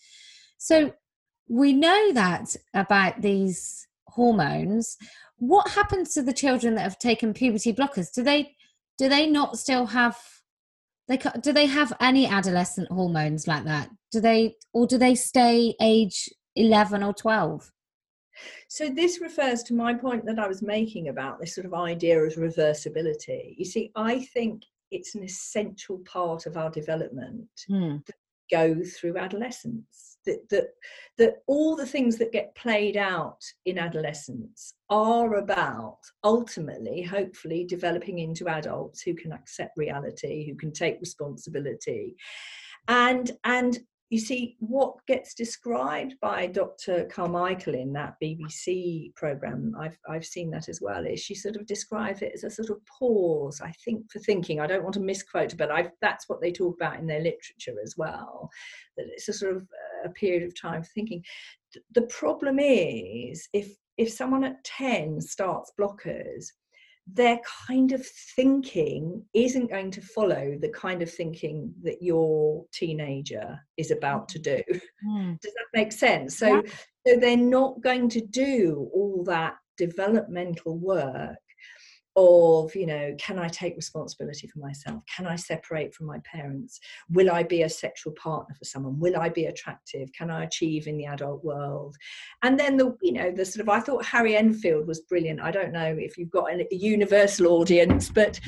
So 0.58 0.94
we 1.48 1.74
know 1.74 2.12
that 2.14 2.56
about 2.74 3.22
these 3.22 3.88
hormones. 4.08 4.98
What 5.38 5.70
happens 5.70 6.14
to 6.14 6.24
the 6.24 6.34
children 6.34 6.76
that 6.76 6.82
have 6.82 6.98
taken 6.98 7.34
puberty 7.34 7.74
blockers? 7.74 8.12
Do 8.14 8.24
they 8.24 8.56
do 8.98 9.10
they 9.10 9.28
not 9.28 9.58
still 9.58 9.88
have 9.88 10.18
they 11.08 11.18
do 11.42 11.54
they 11.54 11.68
have 11.68 11.94
any 12.00 12.28
adolescent 12.28 12.90
hormones 12.92 13.48
like 13.48 13.66
that? 13.66 13.90
Do 14.12 14.20
they 14.20 14.56
or 14.74 14.88
do 14.88 14.98
they 14.98 15.16
stay 15.16 15.76
age 15.82 16.30
11 16.56 17.04
or 17.04 17.14
12? 17.14 17.72
So 18.68 18.90
this 18.90 19.22
refers 19.22 19.64
to 19.64 19.74
my 19.74 19.94
point 19.94 20.26
that 20.26 20.40
I 20.40 20.48
was 20.48 20.62
making 20.62 21.08
about 21.08 21.40
this 21.40 21.56
sort 21.56 21.66
of 21.66 21.74
idea 21.74 22.20
of 22.20 22.34
reversibility. 22.34 23.56
You 23.58 23.66
see, 23.66 23.92
I 23.96 24.20
think 24.34 24.64
it's 24.92 25.16
an 25.16 25.24
essential 25.24 26.00
part 26.00 26.46
of 26.46 26.58
our 26.58 26.70
development 26.70 27.48
mm. 27.70 28.06
that 28.06 28.16
go 28.52 28.84
through 28.84 29.18
adolescence 29.18 30.15
that 30.26 30.48
that 30.50 30.68
that 31.18 31.36
all 31.48 31.76
the 31.76 31.86
things 31.86 32.18
that 32.18 32.32
get 32.32 32.56
played 32.56 32.98
out 32.98 33.42
in 33.66 33.78
adolescence 33.78 34.74
are 34.90 35.36
about 35.36 36.00
ultimately 36.24 37.02
hopefully 37.02 37.64
developing 37.64 38.20
into 38.20 38.48
adults 38.48 39.02
who 39.02 39.14
can 39.14 39.32
accept 39.32 39.78
reality 39.78 40.46
who 40.48 40.56
can 40.56 40.72
take 40.72 41.00
responsibility. 41.00 42.16
And 42.88 43.32
and 43.44 43.80
you 44.10 44.20
see 44.20 44.56
what 44.60 44.96
gets 45.08 45.34
described 45.34 46.14
by 46.22 46.46
Dr. 46.46 47.06
Carmichael 47.06 47.74
in 47.74 47.92
that 47.94 48.16
BBC 48.22 49.14
program. 49.16 49.74
I've 49.80 49.98
I've 50.08 50.26
seen 50.26 50.52
that 50.52 50.70
as 50.70 50.80
well. 50.80 51.06
Is 51.06 51.22
she 51.22 51.34
sort 51.34 51.56
of 51.56 51.66
describes 51.66 52.22
it 52.22 52.32
as 52.36 52.44
a 52.44 52.52
sort 52.52 52.70
of 52.70 52.78
pause, 52.86 53.62
I 53.62 53.72
think, 53.84 54.12
for 54.12 54.20
thinking. 54.20 54.60
I 54.60 54.68
don't 54.68 54.84
want 54.84 54.94
to 54.96 55.00
misquote, 55.00 55.58
but 55.58 55.72
i 55.72 55.90
that's 56.02 56.30
what 56.30 56.40
they 56.40 56.52
talk 56.52 56.76
about 56.76 57.00
in 57.00 57.08
their 57.08 57.22
literature 57.22 57.76
as 57.84 57.96
well. 57.98 58.50
That 58.98 59.08
it's 59.10 59.28
a 59.28 59.34
sort 59.34 59.56
of 59.56 59.64
uh, 59.64 60.10
a 60.10 60.10
period 60.10 60.44
of 60.44 60.60
time 60.60 60.84
for 60.84 60.90
thinking. 60.94 61.24
The 61.94 62.04
problem 62.04 62.60
is 62.60 63.50
if 63.54 63.76
if 63.98 64.12
someone 64.12 64.44
at 64.44 64.64
ten 64.64 65.20
starts 65.20 65.72
blockers 65.80 66.46
their 67.12 67.40
kind 67.68 67.92
of 67.92 68.06
thinking 68.36 69.24
isn't 69.34 69.70
going 69.70 69.92
to 69.92 70.02
follow 70.02 70.58
the 70.60 70.70
kind 70.70 71.02
of 71.02 71.12
thinking 71.12 71.74
that 71.84 72.02
your 72.02 72.66
teenager 72.74 73.60
is 73.78 73.92
about 73.92 74.28
to 74.30 74.40
do. 74.40 74.62
Mm. 75.08 75.40
Does 75.40 75.54
that 75.54 75.68
make 75.74 75.92
sense? 75.92 76.38
So, 76.38 76.56
yeah. 76.56 76.62
so 77.06 77.20
they're 77.20 77.38
not 77.38 77.82
going 77.82 78.10
to 78.10 78.22
do 78.22 78.90
all 78.94 79.24
that 79.26 79.56
developmental 79.78 80.78
work 80.78 81.38
of 82.16 82.74
you 82.76 82.86
know 82.86 83.14
can 83.18 83.38
i 83.38 83.48
take 83.48 83.76
responsibility 83.76 84.48
for 84.48 84.60
myself? 84.60 85.04
Can 85.14 85.28
i 85.28 85.36
separate 85.36 85.94
from 85.94 86.08
my 86.08 86.20
parents? 86.20 86.80
Will 87.10 87.30
i 87.30 87.44
be 87.44 87.64
a 87.64 87.70
sexual 87.70 88.14
partner 88.14 88.56
for 88.56 88.66
someone? 88.66 89.00
Will 89.00 89.18
i 89.18 89.30
be 89.30 89.46
attractive? 89.46 90.12
Can 90.14 90.30
i 90.30 90.44
achieve 90.44 90.88
in 90.88 90.98
the 90.98 91.06
adult 91.06 91.44
world? 91.44 91.96
And 92.44 92.60
then 92.60 92.78
the 92.78 92.96
you 93.02 93.12
know 93.12 93.32
the 93.32 93.46
sort 93.46 93.62
of 93.62 93.70
i 93.70 93.80
thought 93.80 94.06
harry 94.06 94.36
enfield 94.36 94.88
was 94.88 95.02
brilliant. 95.02 95.42
I 95.42 95.52
don't 95.52 95.74
know 95.74 95.96
if 95.98 96.18
you've 96.18 96.32
got 96.32 96.52
a, 96.52 96.66
universal 96.72 97.48
audience 97.48 98.10
but 98.10 98.40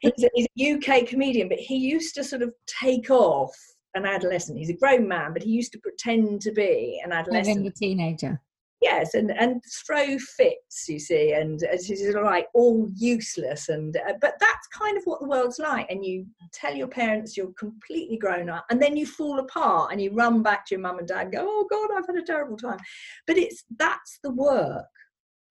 he's, 0.00 0.24
a, 0.24 0.30
he's 0.34 0.46
a 0.58 0.74
uk 0.74 1.06
comedian 1.06 1.48
but 1.48 1.58
he 1.58 1.76
used 1.76 2.14
to 2.14 2.24
sort 2.24 2.42
of 2.42 2.52
take 2.66 3.10
off 3.10 3.54
an 3.94 4.06
adolescent. 4.06 4.58
He's 4.58 4.70
a 4.70 4.76
grown 4.76 5.06
man 5.06 5.32
but 5.32 5.42
he 5.42 5.50
used 5.50 5.72
to 5.72 5.78
pretend 5.78 6.40
to 6.42 6.52
be 6.52 7.00
an 7.04 7.12
adolescent. 7.12 7.66
a 7.66 7.70
teenager 7.70 8.40
yes 8.80 9.14
and 9.14 9.30
and 9.38 9.62
throw 9.86 10.18
fits 10.18 10.88
you 10.88 10.98
see 10.98 11.32
and 11.32 11.62
it's 11.62 11.88
sort 11.88 12.16
of 12.16 12.24
like 12.24 12.46
all 12.54 12.88
useless 12.94 13.68
and 13.68 13.96
uh, 13.96 14.14
but 14.20 14.34
that's 14.40 14.66
kind 14.68 14.96
of 14.96 15.04
what 15.04 15.20
the 15.20 15.28
world's 15.28 15.58
like 15.58 15.90
and 15.90 16.04
you 16.04 16.26
tell 16.52 16.74
your 16.74 16.88
parents 16.88 17.36
you're 17.36 17.52
completely 17.58 18.16
grown 18.16 18.48
up 18.48 18.64
and 18.70 18.80
then 18.80 18.96
you 18.96 19.06
fall 19.06 19.38
apart 19.38 19.92
and 19.92 20.00
you 20.00 20.12
run 20.12 20.42
back 20.42 20.64
to 20.64 20.74
your 20.74 20.80
mum 20.80 20.98
and 20.98 21.08
dad 21.08 21.22
and 21.22 21.32
go 21.32 21.40
oh 21.42 21.66
god 21.70 21.90
i've 21.96 22.06
had 22.06 22.16
a 22.16 22.26
terrible 22.26 22.56
time 22.56 22.78
but 23.26 23.36
it's 23.36 23.64
that's 23.78 24.18
the 24.22 24.30
work 24.30 24.86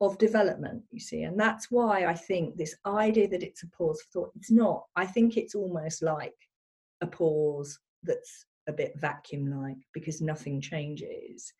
of 0.01 0.17
development 0.17 0.81
you 0.91 0.99
see 0.99 1.23
and 1.23 1.39
that's 1.39 1.67
why 1.69 2.05
i 2.05 2.13
think 2.13 2.55
this 2.55 2.75
idea 2.85 3.27
that 3.27 3.43
it's 3.43 3.63
a 3.63 3.67
pause 3.67 4.01
for 4.01 4.21
thought 4.21 4.31
it's 4.35 4.51
not 4.51 4.83
i 4.95 5.05
think 5.05 5.37
it's 5.37 5.55
almost 5.55 6.01
like 6.01 6.33
a 7.01 7.07
pause 7.07 7.77
that's 8.03 8.45
a 8.69 8.73
bit 8.73 8.93
vacuum 8.97 9.51
like 9.61 9.77
because 9.93 10.21
nothing 10.21 10.61
changes. 10.61 11.51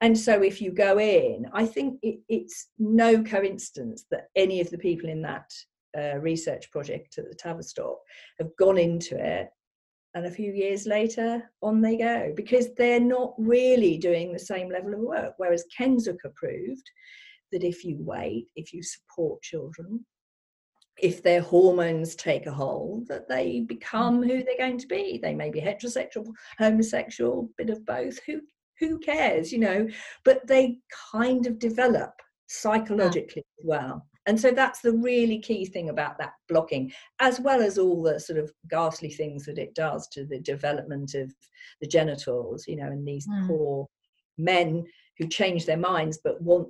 And 0.00 0.16
so 0.18 0.42
if 0.42 0.60
you 0.60 0.72
go 0.72 0.98
in, 0.98 1.46
I 1.52 1.66
think 1.66 1.98
it, 2.02 2.20
it's 2.28 2.68
no 2.78 3.22
coincidence 3.22 4.06
that 4.10 4.28
any 4.34 4.60
of 4.60 4.70
the 4.70 4.78
people 4.78 5.10
in 5.10 5.22
that 5.22 5.50
uh, 5.96 6.18
research 6.18 6.70
project 6.70 7.18
at 7.18 7.28
the 7.28 7.34
Tavistock 7.34 7.98
have 8.38 8.56
gone 8.58 8.78
into 8.78 9.16
it 9.16 9.48
and 10.14 10.26
a 10.26 10.30
few 10.30 10.52
years 10.52 10.86
later 10.86 11.50
on 11.62 11.80
they 11.80 11.96
go 11.96 12.32
because 12.34 12.74
they're 12.74 13.00
not 13.00 13.34
really 13.38 13.96
doing 13.96 14.32
the 14.32 14.38
same 14.38 14.70
level 14.70 14.94
of 14.94 15.00
work. 15.00 15.34
Whereas 15.36 15.64
ken 15.76 15.98
proved 16.34 16.90
that 17.52 17.64
if 17.64 17.84
you 17.84 17.96
wait 18.00 18.46
if 18.56 18.72
you 18.72 18.82
support 18.82 19.42
children 19.42 20.04
if 21.02 21.22
their 21.22 21.40
hormones 21.40 22.14
take 22.14 22.46
a 22.46 22.52
hold 22.52 23.08
that 23.08 23.28
they 23.28 23.60
become 23.60 24.22
who 24.22 24.42
they're 24.42 24.58
going 24.58 24.78
to 24.78 24.86
be. 24.86 25.18
They 25.22 25.34
may 25.34 25.50
be 25.50 25.60
heterosexual 25.60 26.26
homosexual 26.58 27.48
bit 27.56 27.70
of 27.70 27.84
both 27.86 28.18
who 28.24 28.40
who 28.80 28.98
cares 28.98 29.52
you 29.52 29.58
know? 29.58 29.88
But 30.24 30.46
they 30.46 30.78
kind 31.12 31.46
of 31.46 31.58
develop 31.58 32.12
psychologically 32.48 33.44
as 33.60 33.64
well. 33.64 34.06
And 34.26 34.38
so 34.38 34.50
that's 34.50 34.80
the 34.80 34.92
really 34.92 35.38
key 35.38 35.64
thing 35.64 35.88
about 35.88 36.18
that 36.18 36.32
blocking 36.48 36.92
as 37.20 37.40
well 37.40 37.62
as 37.62 37.78
all 37.78 38.02
the 38.02 38.20
sort 38.20 38.38
of 38.38 38.52
ghastly 38.68 39.10
things 39.10 39.44
that 39.46 39.58
it 39.58 39.74
does 39.74 40.08
to 40.08 40.24
the 40.24 40.40
development 40.40 41.14
of 41.14 41.32
the 41.80 41.86
genitals 41.86 42.66
you 42.68 42.76
know 42.76 42.86
and 42.86 43.06
these 43.06 43.26
mm. 43.26 43.46
poor 43.46 43.86
men 44.36 44.84
who 45.18 45.26
change 45.26 45.66
their 45.66 45.78
minds 45.78 46.18
but 46.22 46.40
want 46.42 46.68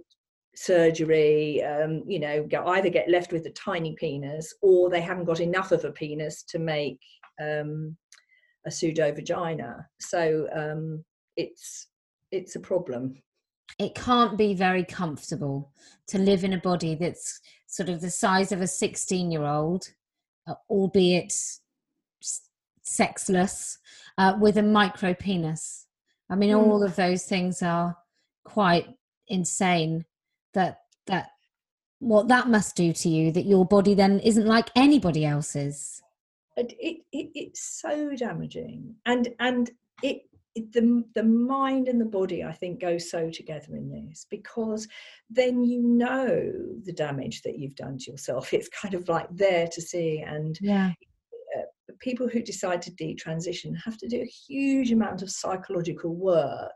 surgery 0.54 1.62
um, 1.64 2.02
you 2.06 2.18
know 2.18 2.46
either 2.68 2.88
get 2.88 3.10
left 3.10 3.32
with 3.32 3.46
a 3.46 3.50
tiny 3.50 3.94
penis 3.94 4.54
or 4.62 4.88
they 4.88 5.00
haven't 5.00 5.24
got 5.24 5.40
enough 5.40 5.72
of 5.72 5.84
a 5.84 5.92
penis 5.92 6.42
to 6.44 6.58
make 6.58 7.00
um, 7.40 7.96
a 8.66 8.70
pseudo 8.70 9.12
vagina 9.12 9.86
so 10.00 10.48
um, 10.54 11.04
it's 11.36 11.88
it's 12.30 12.56
a 12.56 12.60
problem. 12.60 13.22
It 13.78 13.94
can't 13.94 14.36
be 14.36 14.54
very 14.54 14.84
comfortable 14.84 15.72
to 16.08 16.18
live 16.18 16.44
in 16.44 16.52
a 16.52 16.58
body 16.58 16.94
that's 16.94 17.40
sort 17.66 17.88
of 17.88 18.00
the 18.00 18.10
size 18.10 18.52
of 18.52 18.60
a 18.60 18.66
16 18.66 19.30
year 19.30 19.44
old 19.44 19.88
uh, 20.46 20.54
albeit 20.68 21.32
sexless 22.82 23.78
uh, 24.18 24.34
with 24.40 24.56
a 24.56 24.62
micro 24.62 25.14
penis 25.14 25.86
i 26.28 26.34
mean 26.34 26.50
mm. 26.50 26.56
all 26.56 26.82
of 26.82 26.96
those 26.96 27.22
things 27.24 27.62
are 27.62 27.96
quite 28.44 28.88
insane 29.28 30.04
that 30.54 30.80
that 31.06 31.28
what 32.00 32.28
that 32.28 32.48
must 32.48 32.74
do 32.74 32.92
to 32.92 33.08
you 33.08 33.30
that 33.30 33.46
your 33.46 33.64
body 33.64 33.94
then 33.94 34.18
isn't 34.20 34.46
like 34.46 34.70
anybody 34.74 35.24
else's. 35.24 36.02
It, 36.56 36.74
it, 36.80 37.02
it's 37.12 37.80
so 37.80 38.14
damaging. 38.16 38.96
And 39.06 39.28
and 39.38 39.70
it 40.02 40.22
the 40.54 41.04
the 41.14 41.22
mind 41.22 41.86
and 41.86 42.00
the 42.00 42.04
body 42.04 42.42
i 42.42 42.52
think 42.52 42.80
go 42.80 42.98
so 42.98 43.30
together 43.30 43.76
in 43.76 43.88
this 43.88 44.26
because 44.30 44.88
then 45.28 45.62
you 45.64 45.80
know 45.80 46.52
the 46.84 46.92
damage 46.92 47.42
that 47.42 47.58
you've 47.58 47.76
done 47.76 47.96
to 47.98 48.10
yourself. 48.10 48.52
It's 48.60 48.68
kind 48.68 48.94
of 48.94 49.08
like 49.08 49.28
there 49.30 49.68
to 49.68 49.80
see 49.80 50.24
and 50.26 50.58
yeah. 50.60 50.92
uh, 51.56 51.92
people 52.00 52.28
who 52.28 52.42
decide 52.42 52.82
to 52.82 52.90
detransition 52.92 53.74
have 53.84 53.96
to 53.98 54.08
do 54.08 54.20
a 54.20 54.26
huge 54.48 54.90
amount 54.92 55.22
of 55.22 55.30
psychological 55.30 56.14
work. 56.14 56.72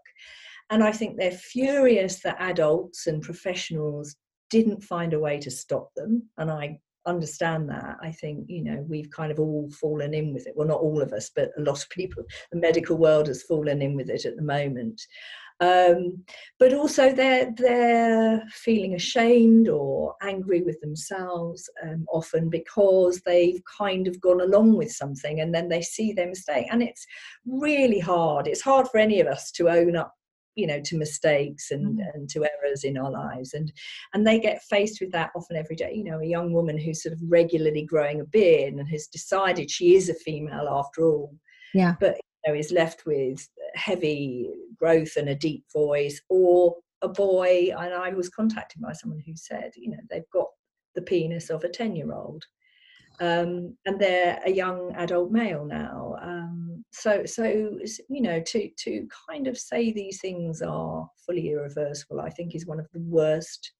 And 0.70 0.82
i 0.82 0.92
think 0.92 1.16
they're 1.16 1.32
furious 1.32 2.20
that 2.22 2.40
adults 2.40 3.06
and 3.06 3.22
professionals 3.22 4.16
didn't 4.50 4.82
find 4.82 5.12
a 5.12 5.20
way 5.20 5.38
to 5.40 5.50
stop 5.50 5.90
them 5.96 6.28
and 6.38 6.50
i 6.50 6.78
understand 7.06 7.68
that 7.68 7.96
i 8.02 8.10
think 8.10 8.44
you 8.48 8.62
know 8.62 8.84
we've 8.88 9.10
kind 9.10 9.30
of 9.30 9.38
all 9.38 9.70
fallen 9.70 10.14
in 10.14 10.32
with 10.32 10.46
it. 10.46 10.54
Well 10.56 10.68
not 10.68 10.80
all 10.80 11.02
of 11.02 11.12
us 11.12 11.30
but 11.34 11.50
a 11.58 11.62
lot 11.62 11.82
of 11.82 11.90
people. 11.90 12.24
The 12.52 12.58
medical 12.58 12.96
world 12.96 13.28
has 13.28 13.42
fallen 13.42 13.82
in 13.82 13.94
with 13.94 14.10
it 14.10 14.24
at 14.24 14.36
the 14.36 14.42
moment. 14.42 15.00
Um, 15.60 16.24
but 16.58 16.74
also 16.74 17.12
they're 17.12 17.52
they're 17.56 18.42
feeling 18.50 18.94
ashamed 18.94 19.68
or 19.68 20.14
angry 20.20 20.62
with 20.62 20.80
themselves 20.80 21.70
um, 21.84 22.06
often 22.12 22.50
because 22.50 23.20
they've 23.20 23.62
kind 23.78 24.08
of 24.08 24.20
gone 24.20 24.40
along 24.40 24.76
with 24.76 24.90
something 24.90 25.40
and 25.40 25.54
then 25.54 25.68
they 25.68 25.82
see 25.82 26.12
their 26.12 26.28
mistake. 26.28 26.66
And 26.70 26.82
it's 26.82 27.06
really 27.46 28.00
hard. 28.00 28.48
It's 28.48 28.62
hard 28.62 28.88
for 28.88 28.98
any 28.98 29.20
of 29.20 29.28
us 29.28 29.52
to 29.52 29.68
own 29.68 29.94
up 29.96 30.14
you 30.54 30.66
know 30.66 30.80
to 30.80 30.96
mistakes 30.96 31.70
and 31.70 31.98
mm. 31.98 32.14
and 32.14 32.28
to 32.28 32.44
errors 32.44 32.84
in 32.84 32.96
our 32.96 33.10
lives 33.10 33.54
and 33.54 33.72
and 34.12 34.26
they 34.26 34.38
get 34.38 34.62
faced 34.62 35.00
with 35.00 35.10
that 35.12 35.30
often 35.34 35.56
every 35.56 35.76
day 35.76 35.92
you 35.94 36.04
know 36.04 36.20
a 36.20 36.26
young 36.26 36.52
woman 36.52 36.78
who's 36.78 37.02
sort 37.02 37.12
of 37.12 37.20
regularly 37.28 37.82
growing 37.82 38.20
a 38.20 38.24
beard 38.24 38.74
and 38.74 38.88
has 38.88 39.06
decided 39.06 39.70
she 39.70 39.94
is 39.94 40.08
a 40.08 40.14
female 40.14 40.68
after 40.68 41.04
all 41.04 41.34
yeah 41.72 41.94
but 42.00 42.16
you 42.16 42.52
know 42.52 42.58
is 42.58 42.72
left 42.72 43.06
with 43.06 43.48
heavy 43.74 44.48
growth 44.78 45.16
and 45.16 45.28
a 45.28 45.34
deep 45.34 45.64
voice 45.72 46.20
or 46.28 46.76
a 47.02 47.08
boy 47.08 47.70
and 47.78 47.94
i 47.94 48.10
was 48.10 48.28
contacted 48.28 48.80
by 48.80 48.92
someone 48.92 49.22
who 49.26 49.36
said 49.36 49.72
you 49.76 49.90
know 49.90 49.98
they've 50.10 50.30
got 50.32 50.48
the 50.94 51.02
penis 51.02 51.50
of 51.50 51.64
a 51.64 51.68
10 51.68 51.96
year 51.96 52.12
old 52.12 52.44
um, 53.20 53.76
and 53.86 54.00
they're 54.00 54.40
a 54.44 54.50
young 54.50 54.92
adult 54.96 55.30
male 55.30 55.64
now. 55.64 56.16
Um, 56.20 56.63
so, 56.94 57.24
so 57.26 57.44
you 57.44 58.22
know, 58.22 58.40
to 58.40 58.70
to 58.70 59.08
kind 59.28 59.48
of 59.48 59.58
say 59.58 59.92
these 59.92 60.20
things 60.20 60.62
are 60.62 61.08
fully 61.26 61.50
irreversible, 61.50 62.20
I 62.20 62.30
think, 62.30 62.54
is 62.54 62.66
one 62.66 62.78
of 62.78 62.88
the 62.92 63.00
worst 63.00 63.72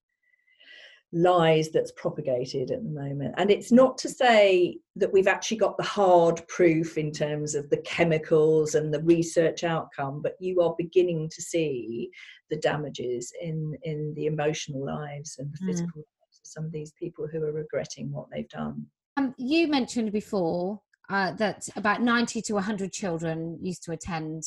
lies 1.12 1.71
that's 1.71 1.93
propagated 1.93 2.73
at 2.73 2.83
the 2.83 2.91
moment. 2.91 3.35
And 3.37 3.49
it's 3.49 3.71
not 3.71 3.97
to 3.99 4.09
say 4.09 4.79
that 4.97 5.12
we've 5.12 5.29
actually 5.29 5.59
got 5.59 5.77
the 5.77 5.85
hard 5.85 6.47
proof 6.49 6.99
in 6.99 7.12
terms 7.12 7.55
of 7.55 7.71
the 7.71 7.77
chemicals 7.79 8.75
and 8.75 8.93
the 8.93 9.03
research 9.03 9.62
outcome, 9.62 10.21
but 10.21 10.35
you 10.41 10.61
are 10.61 10.75
beginning 10.77 11.31
to 11.31 11.41
see 11.41 12.11
the 12.51 12.57
damages 12.57 13.33
in 13.41 13.77
in 13.85 14.12
the 14.17 14.27
emotional 14.27 14.85
lives 14.85 15.37
and 15.39 15.53
the 15.53 15.59
hmm. 15.59 15.67
physical 15.69 16.01
mm. 16.01 16.21
lives 16.21 16.41
of 16.43 16.47
some 16.47 16.65
of 16.65 16.73
these 16.73 16.93
people 16.99 17.29
who 17.31 17.43
are 17.45 17.53
regretting 17.53 18.11
what 18.11 18.27
they've 18.33 18.49
done. 18.49 18.85
Um, 19.17 19.35
you 19.39 19.69
mentioned 19.69 20.11
before 20.11 20.81
uh, 21.09 21.33
that 21.33 21.69
about 21.77 22.03
90 22.03 22.43
to 22.43 22.55
100 22.55 22.93
children 22.93 23.59
used 23.61 23.83
to 23.85 23.93
attend 23.93 24.45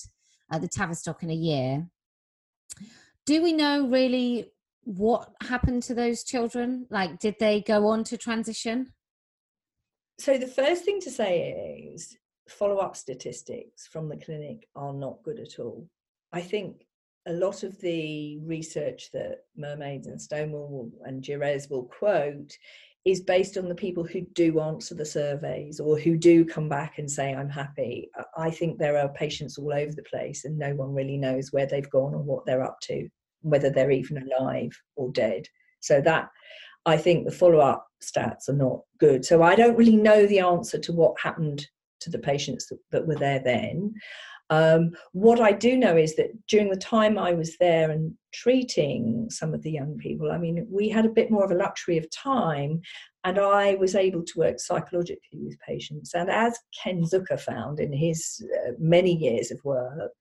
uh, 0.52 0.60
the 0.60 0.68
Tavistock 0.68 1.24
in 1.24 1.30
a 1.30 1.36
year. 1.36 1.88
Do 3.26 3.44
we 3.44 3.54
know 3.54 3.88
really 3.88 4.52
what 4.84 5.34
happened 5.42 5.84
to 5.84 5.94
those 5.94 6.24
children? 6.24 6.88
Like, 6.90 7.20
did 7.20 7.36
they 7.40 7.62
go 7.62 7.88
on 7.88 8.04
to 8.06 8.18
transition? 8.18 8.94
So, 10.20 10.38
the 10.38 10.48
first 10.48 10.86
thing 10.86 11.00
to 11.02 11.12
say 11.12 11.92
is 11.94 12.18
follow 12.48 12.78
up 12.78 12.96
statistics 12.96 13.88
from 13.88 14.08
the 14.08 14.18
clinic 14.18 14.68
are 14.76 14.94
not 14.94 15.22
good 15.24 15.40
at 15.40 15.60
all. 15.60 15.88
I 16.32 16.42
think 16.42 16.88
a 17.28 17.34
lot 17.34 17.64
of 17.64 17.80
the 17.82 18.40
research 18.40 19.12
that 19.12 19.40
Mermaids 19.58 20.08
and 20.08 20.22
Stonewall 20.22 20.90
and 21.04 21.22
GIRES 21.22 21.70
will 21.70 21.84
quote 21.84 22.54
is 23.08 23.22
based 23.22 23.58
on 23.58 23.70
the 23.70 23.76
people 23.76 24.04
who 24.04 24.20
do 24.34 24.60
answer 24.60 24.94
the 24.94 25.06
surveys 25.06 25.80
or 25.80 25.98
who 25.98 26.18
do 26.18 26.44
come 26.44 26.68
back 26.68 26.98
and 26.98 27.10
say 27.10 27.34
i'm 27.34 27.50
happy. 27.50 28.10
I 28.38 28.52
think 28.52 28.78
there 28.78 28.98
are 28.98 29.08
patients 29.10 29.58
all 29.58 29.74
over 29.74 29.94
the 29.94 30.04
place 30.04 30.44
and 30.44 30.58
no 30.58 30.76
one 30.76 30.94
really 30.94 31.18
knows 31.18 31.54
where 31.54 31.66
they've 31.66 31.90
gone 31.90 32.14
or 32.14 32.22
what 32.22 32.46
they're 32.46 32.64
up 32.64 32.80
to 32.84 33.08
whether 33.42 33.70
they're 33.70 33.92
even 33.92 34.22
alive 34.24 34.72
or 34.98 35.10
dead. 35.12 35.48
So 35.80 36.02
that 36.02 36.28
i 36.86 36.98
think 36.98 37.24
the 37.24 37.32
follow-up 37.32 37.88
stats 38.04 38.50
are 38.50 38.54
not 38.54 38.82
good. 39.00 39.24
So 39.24 39.42
i 39.42 39.56
don't 39.56 39.78
really 39.78 39.96
know 39.96 40.26
the 40.26 40.40
answer 40.40 40.78
to 40.78 40.92
what 40.92 41.20
happened 41.22 41.66
to 42.02 42.10
the 42.10 42.20
patients 42.20 42.68
that, 42.68 42.80
that 42.92 43.08
were 43.08 43.16
there 43.16 43.40
then 43.40 43.94
um, 44.50 44.92
what 45.12 45.42
I 45.42 45.52
do 45.52 45.78
know 45.78 45.98
is 45.98 46.16
that 46.16 46.32
during 46.48 46.70
the 46.70 46.78
time 46.78 47.18
I 47.18 47.34
was 47.34 47.58
there 47.58 47.92
and 47.92 48.14
treating 48.34 49.30
some 49.30 49.54
of 49.54 49.62
the 49.62 49.72
young 49.72 49.98
people, 49.98 50.32
I 50.32 50.38
mean, 50.38 50.66
we 50.70 50.90
had 50.90 51.06
a 51.06 51.10
bit 51.10 51.30
more 51.30 51.44
of 51.44 51.52
a 51.52 51.56
luxury 51.56 51.98
of 51.98 52.10
time, 52.12 52.82
and 53.24 53.38
I 53.38 53.76
was 53.76 53.96
able 53.96 54.24
to 54.24 54.40
work 54.40 54.60
psychologically 54.60 55.40
with 55.44 55.60
patients. 55.68 56.14
And 56.14 56.30
as 56.30 56.58
Ken 56.82 57.04
Zucker 57.04 57.40
found 57.40 57.80
in 57.80 57.92
his 57.92 58.46
uh, 58.66 58.72
many 58.80 59.16
years 59.16 59.52
of 59.52 59.60
work, 59.66 60.12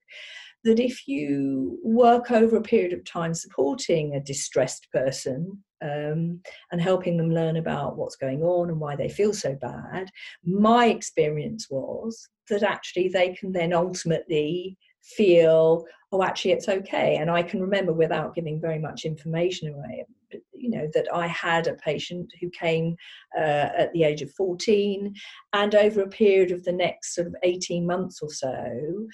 that 0.65 0.79
if 0.79 1.07
you 1.07 1.79
work 1.83 2.29
over 2.29 2.57
a 2.57 2.61
period 2.61 2.91
of 2.91 3.05
time 3.05 3.33
supporting 3.33 4.13
a 4.13 4.19
distressed 4.19 4.87
person 4.91 5.63
um, 5.81 6.41
and 6.71 6.81
helping 6.81 7.15
them 7.15 7.31
learn 7.31 7.55
about 7.55 7.95
what's 7.95 8.17
going 8.17 8.41
on 8.41 8.69
and 8.69 8.79
why 8.79 8.95
they 8.95 9.07
feel 9.07 9.33
so 9.33 9.55
bad, 9.55 10.09
my 10.43 10.87
experience 10.87 11.67
was 11.69 12.27
that 12.49 12.63
actually 12.63 13.07
they 13.09 13.33
can 13.33 13.51
then 13.51 13.73
ultimately 13.73 14.77
feel 15.03 15.85
oh 16.11 16.23
actually 16.23 16.51
it's 16.51 16.69
okay. 16.69 17.17
And 17.17 17.29
i 17.29 17.41
can 17.43 17.61
remember 17.61 17.93
without 17.93 18.35
giving 18.35 18.59
very 18.59 18.79
much 18.79 19.05
information 19.05 19.73
away 19.73 20.05
you 20.53 20.69
know 20.69 20.87
that 20.93 21.07
i 21.13 21.27
had 21.27 21.67
a 21.67 21.73
patient 21.75 22.31
who 22.39 22.49
came 22.49 22.95
uh, 23.37 23.69
at 23.77 23.93
the 23.93 24.03
age 24.03 24.21
of 24.21 24.31
14 24.31 25.13
and 25.53 25.75
over 25.75 26.01
a 26.01 26.09
period 26.09 26.51
of 26.51 26.63
the 26.63 26.71
next 26.71 27.15
sort 27.15 27.27
of 27.27 27.35
18 27.43 27.85
months 27.85 28.21
or 28.21 28.29
so 28.29 29.07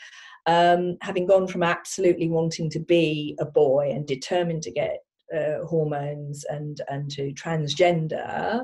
um, 0.45 0.97
having 1.01 1.25
gone 1.25 1.47
from 1.47 1.63
absolutely 1.63 2.29
wanting 2.29 2.69
to 2.69 2.79
be 2.79 3.37
a 3.39 3.45
boy 3.45 3.89
and 3.91 4.07
determined 4.07 4.63
to 4.63 4.71
get 4.71 4.99
uh, 5.35 5.65
hormones 5.65 6.43
and 6.49 6.81
and 6.89 7.09
to 7.11 7.31
transgender 7.33 8.61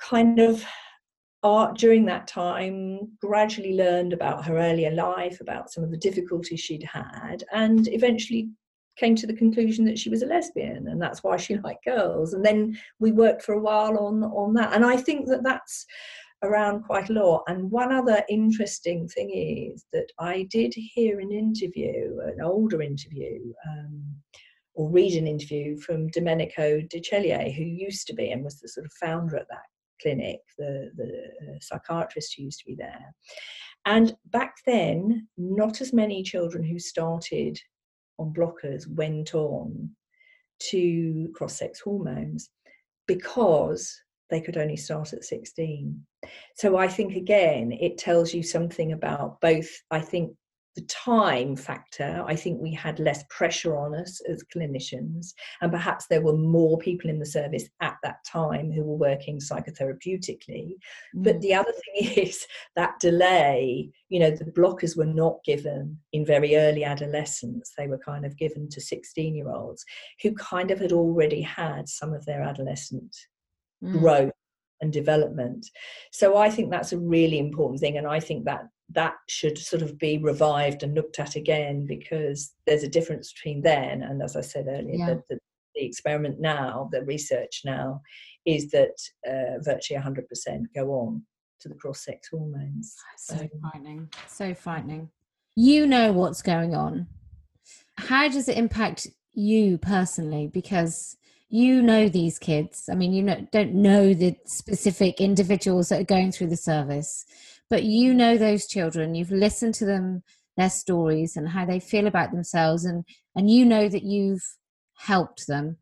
kind 0.00 0.38
of 0.38 0.64
art 1.42 1.78
during 1.78 2.04
that 2.04 2.26
time 2.26 3.00
gradually 3.20 3.74
learned 3.74 4.12
about 4.12 4.44
her 4.44 4.58
earlier 4.58 4.90
life 4.90 5.40
about 5.40 5.70
some 5.70 5.82
of 5.82 5.90
the 5.90 5.96
difficulties 5.96 6.60
she'd 6.60 6.84
had 6.84 7.42
and 7.52 7.88
eventually 7.88 8.50
came 8.96 9.16
to 9.16 9.26
the 9.26 9.34
conclusion 9.34 9.84
that 9.86 9.98
she 9.98 10.10
was 10.10 10.22
a 10.22 10.26
lesbian 10.26 10.88
and 10.88 11.00
that's 11.00 11.22
why 11.22 11.36
she 11.36 11.56
liked 11.64 11.84
girls. 11.84 12.34
And 12.34 12.44
then 12.44 12.78
we 12.98 13.12
worked 13.12 13.42
for 13.42 13.54
a 13.54 13.60
while 13.60 13.96
on 13.98 14.22
on 14.24 14.54
that. 14.54 14.74
And 14.74 14.84
i 14.84 14.96
think 14.96 15.28
that 15.28 15.42
that's 15.42 15.86
around 16.42 16.82
quite 16.84 17.10
a 17.10 17.12
lot. 17.12 17.44
And 17.48 17.70
one 17.70 17.92
other 17.92 18.22
interesting 18.28 19.08
thing 19.08 19.30
is 19.30 19.84
that 19.92 20.08
i 20.18 20.46
did 20.50 20.74
hear 20.74 21.20
an 21.20 21.32
interview 21.32 22.18
an 22.24 22.42
older 22.42 22.82
interview 22.82 23.52
um, 23.66 24.02
or 24.74 24.90
read 24.90 25.14
an 25.14 25.26
interview 25.26 25.78
from 25.78 26.08
domenico 26.08 26.80
Di 26.82 27.00
Ceglie, 27.00 27.54
who 27.54 27.64
used 27.64 28.06
to 28.06 28.14
be 28.14 28.30
and 28.30 28.44
was 28.44 28.60
the 28.60 28.68
sort 28.68 28.86
of 28.86 28.92
founder 28.92 29.36
at 29.36 29.48
that 29.48 29.66
clinic, 30.00 30.40
the, 30.58 30.90
the 30.96 31.52
uh, 31.52 31.58
psychiatrist 31.60 32.34
who 32.36 32.44
used 32.44 32.60
to 32.60 32.66
be 32.66 32.74
there. 32.74 33.14
And 33.86 34.14
back 34.26 34.56
then, 34.66 35.28
not 35.36 35.80
as 35.80 35.92
many 35.92 36.22
children 36.22 36.62
who 36.64 36.78
started 36.78 37.58
on 38.18 38.32
blockers 38.32 38.86
went 38.86 39.34
on 39.34 39.90
to 40.70 41.30
cross 41.34 41.56
sex 41.56 41.80
hormones 41.80 42.50
because 43.06 43.98
they 44.28 44.40
could 44.40 44.56
only 44.56 44.76
start 44.76 45.12
at 45.12 45.24
16. 45.24 46.00
So 46.54 46.76
I 46.76 46.86
think, 46.86 47.16
again, 47.16 47.72
it 47.72 47.98
tells 47.98 48.32
you 48.32 48.42
something 48.42 48.92
about 48.92 49.40
both, 49.40 49.68
I 49.90 50.00
think, 50.00 50.36
the 50.76 50.82
time 50.82 51.56
factor, 51.56 52.22
I 52.26 52.36
think 52.36 52.60
we 52.60 52.72
had 52.72 53.00
less 53.00 53.24
pressure 53.28 53.76
on 53.76 53.94
us 53.94 54.20
as 54.28 54.44
clinicians, 54.54 55.34
and 55.60 55.72
perhaps 55.72 56.06
there 56.06 56.20
were 56.20 56.36
more 56.36 56.78
people 56.78 57.10
in 57.10 57.18
the 57.18 57.26
service 57.26 57.64
at 57.80 57.96
that 58.02 58.24
time 58.24 58.70
who 58.70 58.84
were 58.84 58.96
working 58.96 59.38
psychotherapeutically. 59.40 60.74
Mm. 61.16 61.24
But 61.24 61.40
the 61.40 61.54
other 61.54 61.72
thing 61.72 62.12
is 62.24 62.46
that 62.76 63.00
delay, 63.00 63.90
you 64.08 64.20
know, 64.20 64.30
the 64.30 64.44
blockers 64.44 64.96
were 64.96 65.06
not 65.06 65.42
given 65.44 65.98
in 66.12 66.24
very 66.24 66.56
early 66.56 66.84
adolescence, 66.84 67.72
they 67.76 67.88
were 67.88 67.98
kind 67.98 68.24
of 68.24 68.36
given 68.36 68.68
to 68.68 68.80
16 68.80 69.34
year 69.34 69.50
olds 69.50 69.84
who 70.22 70.32
kind 70.34 70.70
of 70.70 70.78
had 70.78 70.92
already 70.92 71.42
had 71.42 71.88
some 71.88 72.12
of 72.12 72.24
their 72.26 72.42
adolescent 72.42 73.16
mm. 73.82 73.98
growth 73.98 74.32
and 74.80 74.92
development. 74.92 75.66
So 76.12 76.36
I 76.36 76.48
think 76.48 76.70
that's 76.70 76.92
a 76.92 76.98
really 76.98 77.38
important 77.38 77.80
thing, 77.80 77.98
and 77.98 78.06
I 78.06 78.20
think 78.20 78.44
that 78.44 78.62
that 78.92 79.14
should 79.28 79.56
sort 79.58 79.82
of 79.82 79.98
be 79.98 80.18
revived 80.18 80.82
and 80.82 80.94
looked 80.94 81.18
at 81.18 81.36
again 81.36 81.86
because 81.86 82.52
there's 82.66 82.82
a 82.82 82.88
difference 82.88 83.32
between 83.32 83.62
then 83.62 84.02
and, 84.02 84.22
as 84.22 84.36
I 84.36 84.40
said 84.40 84.66
earlier, 84.68 84.96
yeah. 84.96 85.06
the, 85.06 85.22
the, 85.28 85.38
the, 85.74 85.84
experiment 85.84 86.40
now, 86.40 86.88
the 86.92 87.04
research 87.04 87.62
now, 87.64 88.02
is 88.44 88.70
that 88.70 88.96
uh, 89.26 89.60
virtually 89.60 90.00
100% 90.00 90.64
go 90.74 90.90
on 90.90 91.22
to 91.60 91.68
the 91.68 91.74
cross-sex 91.74 92.28
hormones. 92.28 92.96
So 93.16 93.36
um, 93.36 93.50
frightening, 93.60 94.08
so 94.26 94.54
frightening. 94.54 95.10
You 95.54 95.86
know 95.86 96.12
what's 96.12 96.42
going 96.42 96.74
on. 96.74 97.06
How 97.96 98.28
does 98.28 98.48
it 98.48 98.56
impact 98.56 99.06
you 99.34 99.78
personally? 99.78 100.48
Because 100.48 101.16
you 101.52 101.82
know 101.82 102.08
these 102.08 102.38
kids 102.38 102.88
i 102.92 102.94
mean 102.94 103.12
you 103.12 103.24
know, 103.24 103.44
don't 103.50 103.74
know 103.74 104.14
the 104.14 104.36
specific 104.46 105.20
individuals 105.20 105.88
that 105.88 106.00
are 106.00 106.04
going 106.04 106.30
through 106.30 106.46
the 106.46 106.56
service 106.56 107.26
but 107.70 107.84
you 107.84 108.12
know 108.12 108.36
those 108.36 108.66
children 108.66 109.14
you've 109.14 109.30
listened 109.30 109.74
to 109.74 109.86
them 109.86 110.22
their 110.56 110.68
stories 110.68 111.36
and 111.36 111.48
how 111.48 111.64
they 111.64 111.80
feel 111.80 112.06
about 112.06 112.32
themselves 112.32 112.84
and 112.84 113.04
and 113.34 113.48
you 113.48 113.64
know 113.64 113.88
that 113.88 114.02
you've 114.02 114.44
helped 114.96 115.46
them 115.46 115.78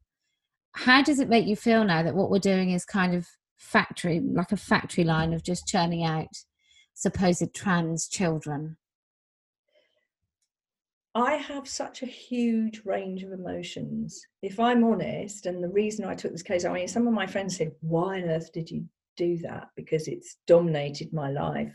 how 0.73 1.03
does 1.03 1.19
it 1.19 1.29
make 1.29 1.47
you 1.47 1.57
feel 1.57 1.83
now 1.83 2.03
that 2.03 2.15
what 2.15 2.31
we're 2.31 2.39
doing 2.39 2.71
is 2.71 2.85
kind 2.85 3.15
of 3.15 3.27
factory 3.57 4.21
like 4.21 4.53
a 4.53 4.57
factory 4.57 5.03
line 5.03 5.33
of 5.33 5.43
just 5.43 5.67
churning 5.67 6.05
out 6.05 6.29
supposed 6.95 7.53
trans 7.55 8.07
children 8.07 8.77
I 11.15 11.35
have 11.35 11.67
such 11.67 12.03
a 12.03 12.07
huge 12.07 12.83
range 12.85 13.25
of 13.25 13.33
emotions. 13.33 14.25
If 14.41 14.61
I'm 14.61 14.85
honest, 14.85 15.47
and 15.47 15.65
the 15.65 15.69
reason 15.69 16.05
I 16.05 16.15
took 16.15 16.31
this 16.31 16.45
case, 16.45 16.65
I 16.65 16.73
mean, 16.73 16.87
some 16.87 17.09
of 17.09 17.15
my 17.15 17.27
friends 17.27 17.57
said, 17.57 17.73
Why 17.81 18.23
on 18.23 18.29
earth 18.29 18.53
did 18.53 18.71
you 18.71 18.85
do 19.19 19.37
that? 19.39 19.69
Because 19.77 20.09
it's 20.09 20.39
dominated 20.47 21.13
my 21.13 21.31
life 21.31 21.75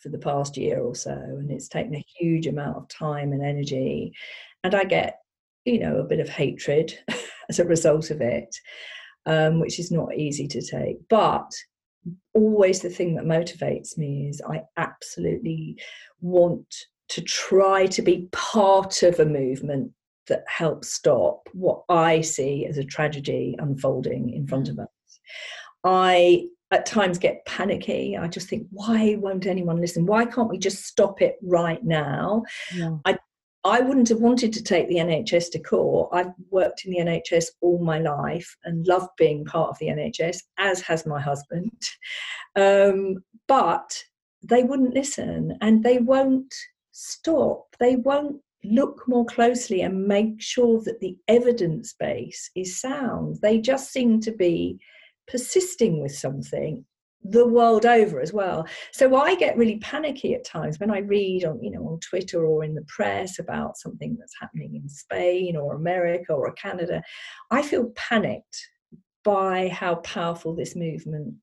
for 0.00 0.08
the 0.08 0.18
past 0.18 0.56
year 0.56 0.80
or 0.80 0.94
so, 0.94 1.12
and 1.12 1.50
it's 1.50 1.68
taken 1.68 1.94
a 1.94 2.04
huge 2.18 2.46
amount 2.46 2.76
of 2.76 2.88
time 2.88 3.32
and 3.32 3.44
energy. 3.44 4.12
And 4.64 4.74
I 4.74 4.84
get, 4.84 5.18
you 5.64 5.78
know, 5.78 5.98
a 5.98 6.04
bit 6.04 6.20
of 6.20 6.28
hatred 6.28 6.98
as 7.48 7.58
a 7.58 7.64
result 7.64 8.10
of 8.10 8.20
it, 8.20 8.54
um, 9.26 9.60
which 9.60 9.78
is 9.78 9.90
not 9.90 10.16
easy 10.16 10.48
to 10.48 10.62
take. 10.62 10.96
But 11.08 11.50
always 12.34 12.80
the 12.80 12.90
thing 12.90 13.14
that 13.16 13.24
motivates 13.24 13.98
me 13.98 14.28
is 14.28 14.40
I 14.48 14.62
absolutely 14.76 15.76
want 16.20 16.74
to 17.08 17.22
try 17.22 17.86
to 17.86 18.02
be 18.02 18.28
part 18.32 19.02
of 19.02 19.18
a 19.18 19.24
movement 19.24 19.92
that 20.28 20.44
helps 20.46 20.92
stop 20.92 21.48
what 21.52 21.82
I 21.88 22.20
see 22.20 22.66
as 22.66 22.78
a 22.78 22.84
tragedy 22.84 23.56
unfolding 23.58 24.30
in 24.30 24.46
front 24.46 24.68
of 24.68 24.76
mm. 24.76 24.82
us. 24.82 25.20
I 25.84 26.46
at 26.70 26.86
times 26.86 27.18
get 27.18 27.44
panicky. 27.46 28.16
I 28.16 28.28
just 28.28 28.48
think, 28.48 28.66
why 28.70 29.16
won't 29.18 29.46
anyone 29.46 29.80
listen? 29.80 30.06
Why 30.06 30.24
can't 30.26 30.50
we 30.50 30.58
just 30.58 30.84
stop 30.84 31.22
it 31.22 31.36
right 31.42 31.82
now? 31.82 32.42
Yeah. 32.74 32.96
I 33.04 33.18
I 33.64 33.80
wouldn't 33.80 34.08
have 34.08 34.20
wanted 34.20 34.52
to 34.54 34.62
take 34.62 34.88
the 34.88 34.96
NHS 34.96 35.50
to 35.52 35.58
court. 35.58 36.10
I've 36.12 36.32
worked 36.50 36.84
in 36.84 36.92
the 36.92 36.98
NHS 37.00 37.46
all 37.60 37.82
my 37.82 37.98
life 37.98 38.56
and 38.64 38.86
loved 38.86 39.10
being 39.18 39.44
part 39.44 39.70
of 39.70 39.78
the 39.78 39.88
NHS, 39.88 40.38
as 40.58 40.80
has 40.82 41.04
my 41.04 41.20
husband. 41.20 41.70
Um, 42.56 43.16
but 43.46 44.02
they 44.42 44.62
wouldn't 44.62 44.94
listen 44.94 45.58
and 45.60 45.82
they 45.82 45.98
won't 45.98 46.54
stop. 46.92 47.74
They 47.80 47.96
won't 47.96 48.40
look 48.64 49.06
more 49.06 49.26
closely 49.26 49.82
and 49.82 50.06
make 50.06 50.40
sure 50.40 50.80
that 50.84 51.00
the 51.00 51.16
evidence 51.26 51.94
base 51.98 52.50
is 52.54 52.80
sound. 52.80 53.38
They 53.42 53.58
just 53.58 53.92
seem 53.92 54.20
to 54.20 54.32
be 54.32 54.78
persisting 55.28 56.00
with 56.02 56.12
something 56.12 56.84
the 57.24 57.46
world 57.46 57.84
over 57.84 58.20
as 58.20 58.32
well. 58.32 58.66
So 58.92 59.16
I 59.16 59.34
get 59.34 59.56
really 59.56 59.78
panicky 59.78 60.34
at 60.34 60.44
times 60.44 60.78
when 60.78 60.90
I 60.90 60.98
read 60.98 61.44
on, 61.44 61.62
you 61.62 61.70
know, 61.70 61.86
on 61.86 62.00
Twitter 62.00 62.44
or 62.44 62.64
in 62.64 62.74
the 62.74 62.84
press 62.86 63.38
about 63.38 63.76
something 63.76 64.16
that's 64.18 64.34
happening 64.40 64.76
in 64.76 64.88
Spain 64.88 65.56
or 65.56 65.74
America 65.74 66.32
or 66.32 66.52
Canada. 66.52 67.02
I 67.50 67.62
feel 67.62 67.92
panicked 67.96 68.68
by 69.24 69.68
how 69.68 69.96
powerful 69.96 70.54
this 70.54 70.76
movement 70.76 71.34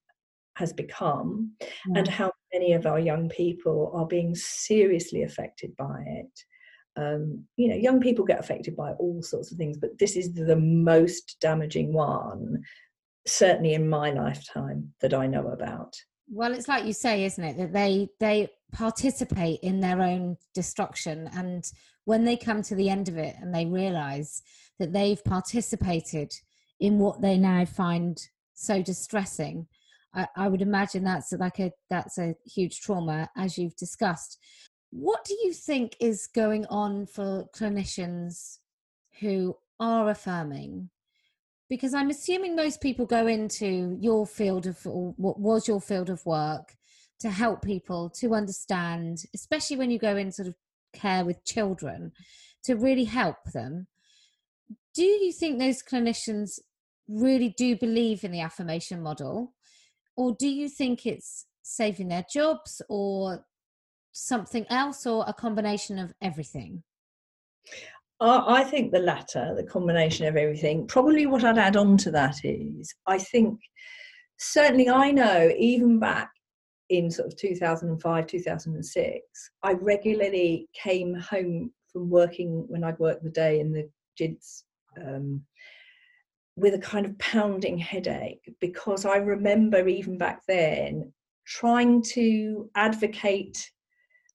has 0.55 0.71
become 0.71 1.51
yeah. 1.59 1.99
and 1.99 2.07
how 2.07 2.31
many 2.53 2.73
of 2.73 2.85
our 2.85 2.99
young 2.99 3.29
people 3.29 3.91
are 3.93 4.07
being 4.07 4.33
seriously 4.33 5.23
affected 5.23 5.75
by 5.77 6.01
it. 6.07 6.39
Um, 6.97 7.43
you 7.57 7.67
know, 7.67 7.75
young 7.75 7.99
people 7.99 8.23
get 8.23 8.39
affected 8.39 8.75
by 8.77 8.91
all 8.93 9.21
sorts 9.21 9.51
of 9.51 9.57
things, 9.57 9.77
but 9.77 9.99
this 9.99 10.15
is 10.15 10.33
the 10.33 10.55
most 10.55 11.35
damaging 11.41 11.91
one, 11.91 12.63
certainly 13.25 13.73
in 13.73 13.89
my 13.89 14.11
lifetime, 14.11 14.93
that 15.01 15.13
I 15.13 15.27
know 15.27 15.47
about. 15.47 15.95
Well, 16.27 16.53
it's 16.53 16.67
like 16.67 16.85
you 16.85 16.93
say, 16.93 17.25
isn't 17.25 17.43
it, 17.43 17.57
that 17.57 17.73
they 17.73 18.09
they 18.19 18.49
participate 18.71 19.59
in 19.61 19.79
their 19.79 20.01
own 20.01 20.37
destruction, 20.53 21.29
and 21.33 21.63
when 22.05 22.25
they 22.25 22.37
come 22.37 22.61
to 22.63 22.75
the 22.75 22.89
end 22.89 23.09
of 23.09 23.17
it 23.17 23.35
and 23.39 23.53
they 23.53 23.65
realise 23.65 24.41
that 24.79 24.93
they've 24.93 25.23
participated 25.23 26.31
in 26.79 26.99
what 26.99 27.21
they 27.21 27.37
now 27.37 27.65
find 27.65 28.19
so 28.53 28.81
distressing, 28.81 29.67
I, 30.13 30.27
I 30.35 30.47
would 30.47 30.61
imagine 30.61 31.03
that's 31.03 31.31
like 31.33 31.59
a 31.59 31.71
that's 31.89 32.17
a 32.17 32.35
huge 32.45 32.81
trauma 32.81 33.29
as 33.35 33.57
you've 33.57 33.75
discussed. 33.75 34.37
What 34.91 35.25
do 35.25 35.33
you 35.43 35.51
think 35.51 35.95
is 35.99 36.27
going 36.27 36.65
on 36.67 37.05
for 37.05 37.47
clinicians 37.55 38.57
who 39.19 39.57
are 39.79 40.09
affirming? 40.09 40.89
Because 41.69 41.93
I'm 41.93 42.09
assuming 42.09 42.55
most 42.55 42.81
people 42.81 43.05
go 43.05 43.25
into 43.27 43.97
your 43.99 44.27
field 44.27 44.67
of 44.67 44.77
what 44.85 45.39
was 45.39 45.67
your 45.67 45.81
field 45.81 46.09
of 46.09 46.25
work 46.25 46.75
to 47.19 47.29
help 47.29 47.63
people 47.63 48.09
to 48.19 48.35
understand, 48.35 49.23
especially 49.33 49.77
when 49.77 49.89
you 49.89 49.97
go 49.97 50.15
in 50.15 50.31
sort 50.31 50.47
of 50.47 50.55
care 50.93 51.25
with 51.25 51.43
children, 51.43 52.11
to 52.65 52.75
really 52.75 53.05
help 53.05 53.37
them. 53.53 53.87
Do 54.93 55.03
you 55.03 55.31
think 55.31 55.57
those 55.57 55.81
clinicians 55.81 56.59
really 57.07 57.49
do 57.49 57.75
believe 57.75 58.23
in 58.23 58.31
the 58.31 58.41
affirmation 58.41 59.01
model? 59.01 59.53
or 60.15 60.35
do 60.37 60.47
you 60.47 60.69
think 60.69 61.05
it's 61.05 61.45
saving 61.61 62.07
their 62.07 62.25
jobs 62.31 62.81
or 62.89 63.45
something 64.11 64.65
else 64.69 65.05
or 65.05 65.25
a 65.27 65.33
combination 65.33 65.99
of 65.99 66.13
everything 66.21 66.83
I 68.21 68.63
think 68.63 68.91
the 68.91 68.99
latter, 68.99 69.53
the 69.55 69.63
combination 69.63 70.25
of 70.25 70.37
everything. 70.37 70.87
Probably 70.87 71.25
what 71.25 71.43
I'd 71.43 71.57
add 71.57 71.75
on 71.75 71.97
to 71.97 72.11
that 72.11 72.37
is 72.43 72.93
I 73.07 73.17
think 73.17 73.59
certainly 74.37 74.89
I 74.89 75.11
know 75.11 75.51
even 75.57 75.99
back 75.99 76.29
in 76.89 77.09
sort 77.11 77.27
of 77.27 77.37
2005, 77.37 78.27
2006, 78.27 79.21
I 79.63 79.73
regularly 79.73 80.69
came 80.73 81.15
home 81.15 81.71
from 81.91 82.09
working 82.09 82.65
when 82.67 82.83
I'd 82.83 82.99
worked 82.99 83.23
the 83.23 83.29
day 83.29 83.59
in 83.59 83.73
the 83.73 83.89
GIDS 84.17 84.63
um, 85.01 85.41
with 86.55 86.73
a 86.73 86.79
kind 86.79 87.05
of 87.05 87.17
pounding 87.19 87.77
headache 87.77 88.53
because 88.61 89.05
I 89.05 89.17
remember 89.17 89.87
even 89.87 90.17
back 90.17 90.41
then 90.47 91.11
trying 91.45 92.01
to 92.01 92.69
advocate 92.75 93.69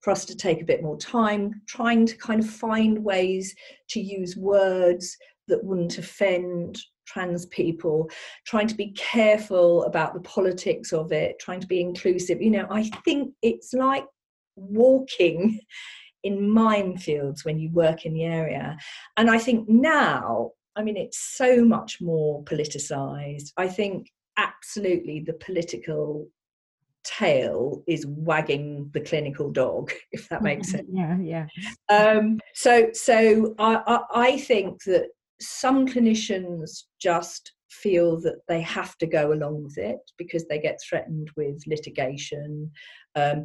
for 0.01 0.11
us 0.11 0.25
to 0.27 0.37
take 0.37 0.63
a 0.63 0.67
bit 0.67 0.83
more 0.83 0.97
time, 0.99 1.61
trying 1.67 2.07
to 2.07 2.17
kind 2.17 2.41
of 2.41 2.49
find 2.49 3.03
ways 3.05 3.55
to 3.91 4.01
use 4.01 4.37
words 4.37 5.17
that 5.49 5.63
wouldn't 5.63 5.99
offend 5.99 6.79
trans 7.07 7.47
people, 7.47 8.09
trying 8.47 8.69
to 8.69 8.75
be 8.75 8.93
careful 8.93 9.85
about 9.85 10.15
the 10.15 10.21
politics 10.21 10.93
of 10.93 11.13
it, 11.13 11.39
trying 11.41 11.61
to 11.61 11.67
be 11.67 11.81
inclusive. 11.81 12.41
You 12.41 12.51
know, 12.51 12.67
I 12.71 12.85
think 13.05 13.35
it's 13.43 13.73
like 13.73 14.05
walking 14.57 15.61
in 16.23 16.39
minefields 16.39 17.45
when 17.45 17.59
you 17.59 17.71
work 17.73 18.05
in 18.05 18.13
the 18.15 18.25
area. 18.25 18.77
And 19.17 19.31
I 19.31 19.39
think 19.39 19.69
now, 19.69 20.51
I 20.77 20.83
mean, 20.83 20.97
it's 20.97 21.19
so 21.37 21.65
much 21.65 21.99
more 22.01 22.45
politicized. 22.45 23.53
I 23.57 23.69
think 23.69 24.09
absolutely 24.37 25.21
the 25.21 25.33
political 25.35 26.29
tail 27.05 27.83
is 27.87 28.07
wagging 28.07 28.91
the 28.93 29.01
clinical 29.01 29.51
dog 29.51 29.91
if 30.13 30.29
that 30.29 30.43
makes 30.43 30.71
sense. 30.71 30.89
Yeah 30.93 31.19
yeah. 31.19 31.47
Um, 31.89 32.39
so 32.55 32.89
so 32.93 33.55
I, 33.59 33.83
I, 33.87 34.01
I 34.15 34.39
think 34.39 34.83
that 34.85 35.09
some 35.41 35.87
clinicians 35.87 36.85
just 37.01 37.53
feel 37.71 38.21
that 38.21 38.41
they 38.49 38.61
have 38.61 38.97
to 38.99 39.07
go 39.07 39.33
along 39.33 39.65
with 39.65 39.79
it 39.79 39.99
because 40.19 40.47
they 40.47 40.59
get 40.59 40.79
threatened 40.87 41.31
with 41.37 41.63
litigation. 41.67 42.71
Um, 43.15 43.45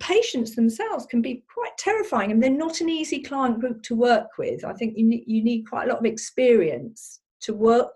patients 0.00 0.56
themselves 0.56 1.06
can 1.06 1.22
be 1.22 1.44
quite 1.52 1.76
terrifying 1.78 2.32
and 2.32 2.42
they're 2.42 2.50
not 2.50 2.80
an 2.80 2.88
easy 2.88 3.22
client 3.22 3.60
group 3.60 3.82
to 3.84 3.94
work 3.94 4.28
with. 4.38 4.64
I 4.64 4.72
think 4.72 4.94
you 4.96 5.06
need, 5.06 5.24
you 5.26 5.44
need 5.44 5.64
quite 5.64 5.86
a 5.86 5.90
lot 5.90 6.00
of 6.00 6.06
experience 6.06 7.20
to 7.42 7.54
work 7.54 7.88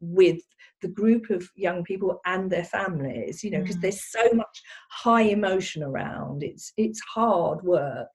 with 0.00 0.40
the 0.80 0.88
group 0.88 1.30
of 1.30 1.48
young 1.56 1.82
people 1.82 2.20
and 2.24 2.50
their 2.50 2.64
families 2.64 3.42
you 3.42 3.50
know 3.50 3.60
because 3.60 3.76
mm. 3.76 3.82
there's 3.82 4.04
so 4.10 4.30
much 4.32 4.62
high 4.90 5.22
emotion 5.22 5.82
around. 5.82 6.42
It's 6.42 6.72
it's 6.76 7.00
hard 7.00 7.62
work. 7.62 8.08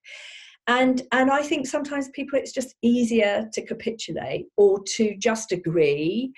And 0.67 1.01
and 1.11 1.29
i 1.29 1.41
think 1.41 1.67
sometimes 1.67 2.07
people 2.09 2.39
it's 2.39 2.53
just 2.53 2.75
easier 2.81 3.49
to 3.51 3.65
capitulate 3.65 4.45
or 4.55 4.81
to 4.95 5.13
just 5.17 5.51
agree 5.51 6.31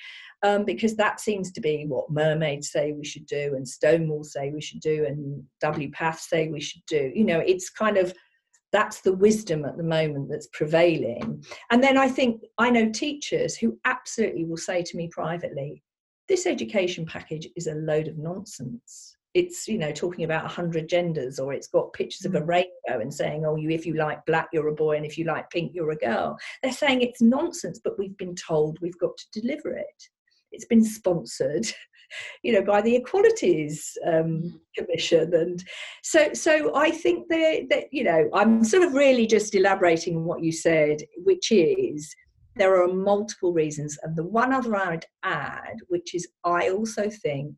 um, 0.43 0.65
because 0.65 0.95
that 0.95 1.19
seems 1.19 1.51
to 1.51 1.61
be 1.61 1.85
what 1.87 2.11
mermaids 2.11 2.71
say 2.71 2.91
we 2.91 3.05
should 3.05 3.25
do 3.25 3.53
and 3.55 3.67
stonewall 3.67 4.23
say 4.23 4.51
we 4.51 4.61
should 4.61 4.79
do 4.79 5.05
and 5.05 5.43
wpath 5.63 6.17
say 6.17 6.49
we 6.49 6.59
should 6.59 6.81
do. 6.87 7.11
You 7.15 7.23
know 7.23 7.39
it's 7.39 7.69
kind 7.69 7.97
of 7.97 8.13
that's 8.75 8.99
the 8.99 9.13
wisdom 9.13 9.63
at 9.63 9.77
the 9.77 9.83
moment 9.83 10.27
that's 10.29 10.47
prevailing. 10.47 11.41
And 11.71 11.81
then 11.81 11.97
i 11.97 12.09
think 12.09 12.41
i 12.57 12.69
know 12.69 12.91
teachers 12.91 13.55
who 13.55 13.79
absolutely 13.85 14.43
will 14.43 14.57
say 14.57 14.83
to 14.83 14.97
me 14.97 15.07
privately 15.07 15.81
this 16.27 16.45
education 16.45 17.05
package 17.05 17.47
is 17.55 17.67
a 17.67 17.75
load 17.75 18.07
of 18.07 18.17
nonsense. 18.17 19.15
It's 19.33 19.67
you 19.67 19.77
know 19.77 19.91
talking 19.91 20.23
about 20.25 20.43
100 20.43 20.89
genders 20.89 21.39
or 21.39 21.53
it's 21.53 21.67
got 21.67 21.93
pictures 21.93 22.25
of 22.25 22.35
a 22.35 22.41
mm. 22.41 22.47
rainbow 22.47 23.01
and 23.01 23.13
saying 23.13 23.45
oh 23.45 23.57
you 23.57 23.69
if 23.69 23.85
you 23.85 23.95
like 23.95 24.25
black 24.25 24.47
you're 24.53 24.69
a 24.69 24.73
boy 24.73 24.95
and 24.95 25.05
if 25.05 25.17
you 25.17 25.25
like 25.25 25.49
pink 25.49 25.71
you're 25.73 25.91
a 25.91 25.97
girl. 25.97 26.37
They're 26.61 26.71
saying 26.71 27.01
it's 27.01 27.21
nonsense 27.21 27.79
but 27.83 27.99
we've 27.99 28.17
been 28.17 28.35
told 28.35 28.79
we've 28.81 28.99
got 28.99 29.15
to 29.17 29.39
deliver 29.39 29.71
it. 29.71 30.01
It's 30.51 30.65
been 30.65 30.83
sponsored 30.83 31.67
you 32.43 32.53
know 32.53 32.61
by 32.61 32.81
the 32.81 32.95
equalities 32.95 33.97
um, 34.05 34.13
mm. 34.13 34.51
commission 34.77 35.33
and 35.33 35.63
so 36.03 36.33
so 36.33 36.75
i 36.75 36.89
think 36.89 37.27
that 37.29 37.65
that 37.69 37.85
you 37.91 38.03
know 38.03 38.29
i'm 38.33 38.63
sort 38.63 38.83
of 38.83 38.93
really 38.93 39.25
just 39.25 39.55
elaborating 39.55 40.15
on 40.15 40.23
what 40.23 40.43
you 40.43 40.51
said 40.51 40.97
which 41.23 41.51
is 41.51 42.13
there 42.55 42.81
are 42.81 42.87
multiple 42.87 43.51
reasons 43.51 43.97
and 44.03 44.15
the 44.15 44.23
one 44.23 44.53
other 44.53 44.75
i'd 44.75 45.05
add 45.23 45.75
which 45.87 46.15
is 46.15 46.27
i 46.43 46.69
also 46.69 47.09
think 47.09 47.55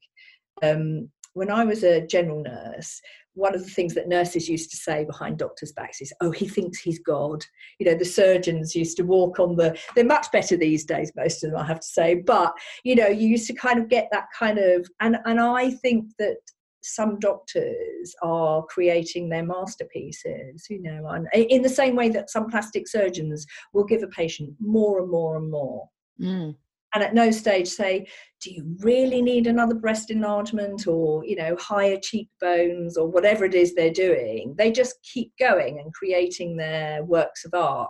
um, 0.63 1.09
when 1.37 1.51
I 1.51 1.63
was 1.63 1.83
a 1.83 2.05
general 2.05 2.41
nurse, 2.41 2.99
one 3.35 3.53
of 3.53 3.63
the 3.63 3.69
things 3.69 3.93
that 3.93 4.07
nurses 4.07 4.49
used 4.49 4.71
to 4.71 4.77
say 4.77 5.05
behind 5.05 5.37
doctors' 5.37 5.71
backs 5.71 6.01
is, 6.01 6.11
"Oh, 6.19 6.31
he 6.31 6.47
thinks 6.47 6.79
he's 6.79 6.97
God." 6.97 7.45
You 7.77 7.85
know, 7.85 7.95
the 7.95 8.05
surgeons 8.05 8.75
used 8.75 8.97
to 8.97 9.03
walk 9.03 9.39
on 9.39 9.55
the. 9.55 9.77
They're 9.93 10.03
much 10.03 10.31
better 10.31 10.57
these 10.57 10.83
days, 10.83 11.11
most 11.15 11.43
of 11.43 11.51
them, 11.51 11.59
I 11.59 11.67
have 11.67 11.79
to 11.81 11.87
say. 11.87 12.15
But 12.15 12.53
you 12.83 12.95
know, 12.95 13.07
you 13.07 13.27
used 13.27 13.45
to 13.47 13.53
kind 13.53 13.77
of 13.79 13.87
get 13.87 14.07
that 14.11 14.25
kind 14.37 14.57
of, 14.57 14.89
and 14.99 15.17
and 15.25 15.39
I 15.39 15.69
think 15.69 16.11
that 16.17 16.37
some 16.81 17.19
doctors 17.19 18.15
are 18.23 18.63
creating 18.63 19.29
their 19.29 19.45
masterpieces, 19.45 20.65
you 20.69 20.81
know, 20.81 21.05
and 21.07 21.27
in 21.33 21.61
the 21.61 21.69
same 21.69 21.95
way 21.95 22.09
that 22.09 22.31
some 22.31 22.49
plastic 22.49 22.87
surgeons 22.87 23.45
will 23.73 23.83
give 23.83 24.01
a 24.01 24.07
patient 24.07 24.55
more 24.59 24.99
and 24.99 25.09
more 25.11 25.37
and 25.37 25.51
more. 25.51 25.87
Mm 26.19 26.55
and 26.93 27.03
at 27.03 27.13
no 27.13 27.31
stage 27.31 27.67
say 27.67 28.07
do 28.39 28.51
you 28.51 28.75
really 28.79 29.21
need 29.21 29.47
another 29.47 29.75
breast 29.75 30.11
enlargement 30.11 30.87
or 30.87 31.25
you 31.25 31.35
know 31.35 31.55
higher 31.59 31.97
cheekbones 32.01 32.97
or 32.97 33.07
whatever 33.07 33.45
it 33.45 33.55
is 33.55 33.73
they're 33.73 33.89
doing? 33.91 34.53
They 34.57 34.71
just 34.71 34.95
keep 35.03 35.31
going 35.39 35.79
and 35.79 35.93
creating 35.93 36.55
their 36.55 37.03
works 37.03 37.45
of 37.45 37.53
art. 37.53 37.89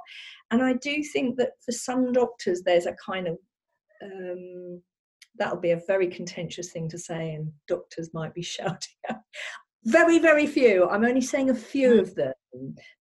And 0.49 0.63
i 0.63 0.73
do 0.73 1.03
think 1.03 1.37
that 1.37 1.51
for 1.63 1.73
some 1.73 2.13
doctors 2.13 2.61
there's 2.63 2.85
a 2.85 2.95
kind 3.05 3.27
of 3.27 3.37
um, 4.01 4.81
that'll 5.37 5.59
be 5.59 5.71
a 5.71 5.81
very 5.87 6.07
contentious 6.07 6.71
thing 6.71 6.87
to 6.89 6.97
say 6.97 7.33
and 7.33 7.51
doctors 7.67 8.13
might 8.13 8.33
be 8.33 8.41
shouting 8.55 8.95
out 9.09 9.17
very 9.85 10.19
very 10.19 10.47
few. 10.47 10.87
I'm 10.89 11.05
only 11.05 11.21
saying 11.21 11.49
a 11.49 11.55
few 11.55 11.91
mm. 11.91 11.99
of 11.99 12.15
them 12.15 12.33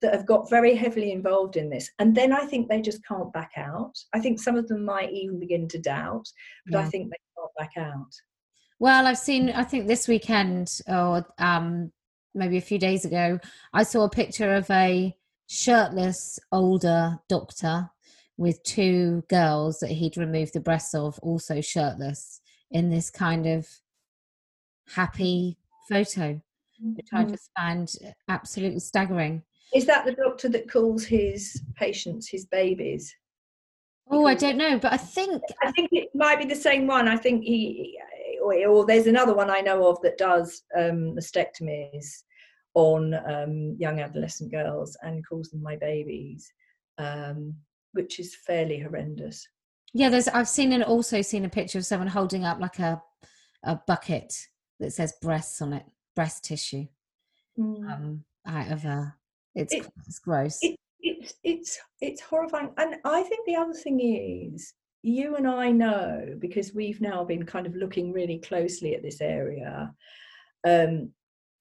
that 0.03 0.13
have 0.13 0.27
got 0.27 0.51
very 0.51 0.75
heavily 0.75 1.13
involved 1.13 1.57
in 1.57 1.71
this. 1.71 1.91
And 1.99 2.15
then 2.15 2.33
i 2.33 2.45
think 2.47 2.69
they 2.69 2.81
just 2.81 3.05
can't 3.07 3.33
back 3.33 3.53
out. 3.57 3.95
I 4.15 4.21
think 4.21 4.41
some 4.41 4.57
of 4.57 4.69
them 4.69 4.85
might 4.85 5.13
even 5.13 5.41
begin 5.41 5.69
to 5.69 5.79
doubt 5.79 6.27
but 6.67 6.79
yeah. 6.79 6.85
i 6.85 6.89
think 6.89 7.11
they 7.11 7.17
can't 7.37 7.53
back 7.59 7.83
out. 7.83 8.13
Well 8.79 9.07
i've 9.07 9.19
seen 9.19 9.51
i 9.51 9.65
think 9.65 9.87
this 9.87 10.07
weekend 10.07 10.81
or 10.87 11.27
um 11.39 11.93
maybe 12.35 12.59
a 12.59 12.69
few 12.71 12.79
days 12.79 13.07
ago 13.07 13.39
i 13.73 13.83
saw 13.83 14.05
a 14.05 14.11
picture 14.11 14.55
of 14.55 14.71
a 14.71 15.17
shirtless 15.49 16.39
older 16.53 17.19
doctor 17.29 17.91
with 18.37 18.63
two 18.63 19.25
girls 19.29 19.79
that 19.79 19.91
he'd 19.91 20.17
removed 20.17 20.53
the 20.53 20.61
breasts 20.61 20.95
of 20.95 21.19
also 21.21 21.61
shirtless 21.61 22.41
in 22.71 22.91
this 22.91 23.11
kind 23.11 23.47
of 23.47 23.67
happy 24.95 25.57
photo 25.89 26.41
which 26.81 27.09
I 27.13 27.23
mm-hmm. 27.23 27.33
just 27.33 27.51
find 27.57 27.93
absolutely 28.29 28.81
staggering. 28.81 29.43
Is 29.75 29.87
that 29.87 30.05
the 30.05 30.13
doctor 30.13 30.49
that 30.51 30.71
calls 30.71 31.05
his 31.05 31.63
patients 31.77 32.29
his 32.29 32.47
babies? 32.47 33.15
Oh, 34.09 34.27
I 34.27 34.35
don't 34.35 34.57
know, 34.57 34.79
but 34.79 34.93
I 34.93 34.97
think 34.97 35.43
I 35.63 35.73
think 35.73 35.89
it 35.93 36.09
might 36.15 36.39
be 36.39 36.45
the 36.45 36.55
same 36.55 36.87
one. 36.87 37.09
I 37.09 37.17
think 37.17 37.43
he, 37.43 37.99
or, 38.41 38.55
or 38.67 38.87
there's 38.87 39.09
another 39.09 39.35
one 39.35 39.51
I 39.51 39.61
know 39.61 39.89
of 39.89 40.01
that 40.03 40.19
does 40.19 40.63
um, 40.77 41.17
mastectomies 41.17 42.07
on 42.75 43.15
um, 43.15 43.75
young 43.79 44.01
adolescent 44.01 44.53
girls 44.53 44.97
and 45.03 45.27
calls 45.27 45.51
them 45.51 45.63
my 45.63 45.75
babies, 45.77 46.49
um, 46.99 47.55
which 47.93 48.21
is 48.21 48.37
fairly 48.47 48.79
horrendous. 48.79 49.47
Yeah, 49.93 50.09
there's. 50.09 50.29
I've 50.29 50.49
seen 50.49 50.73
and 50.73 50.85
also 50.85 51.21
seen 51.21 51.45
a 51.45 51.49
picture 51.49 51.79
of 51.79 51.87
someone 51.87 52.09
holding 52.09 52.45
up 52.45 52.61
like 52.61 52.79
a 52.79 53.03
a 53.65 53.81
bucket 53.89 54.33
that 54.79 54.93
says 54.93 55.15
breasts 55.21 55.61
on 55.61 55.73
it 55.73 55.85
breast 56.17 56.45
tissue 56.45 56.87
mm. 57.57 57.93
um, 57.93 58.25
out 58.47 58.73
of 58.73 58.85
a. 58.85 59.15
It's, 59.55 59.73
it, 59.73 59.87
it's 60.07 60.19
gross. 60.19 60.59
It, 60.63 60.77
it's 61.01 61.35
it's 61.45 61.79
it's 62.01 62.21
horrifying, 62.21 62.71
and 62.79 62.97
I 63.05 63.23
think 63.23 63.47
the 63.47 63.55
other 63.55 63.75
thing 63.75 64.01
is 64.01 64.73
you 65.03 65.37
and 65.37 65.47
I 65.47 65.71
know 65.71 66.35
because 66.41 66.75
we've 66.75 67.01
now 67.01 67.23
been 67.23 67.45
kind 67.45 67.67
of 67.67 67.77
looking 67.77 68.13
really 68.13 68.39
closely 68.39 68.95
at 68.95 69.03
this 69.03 69.21
area. 69.21 69.93
Um, 70.67 71.13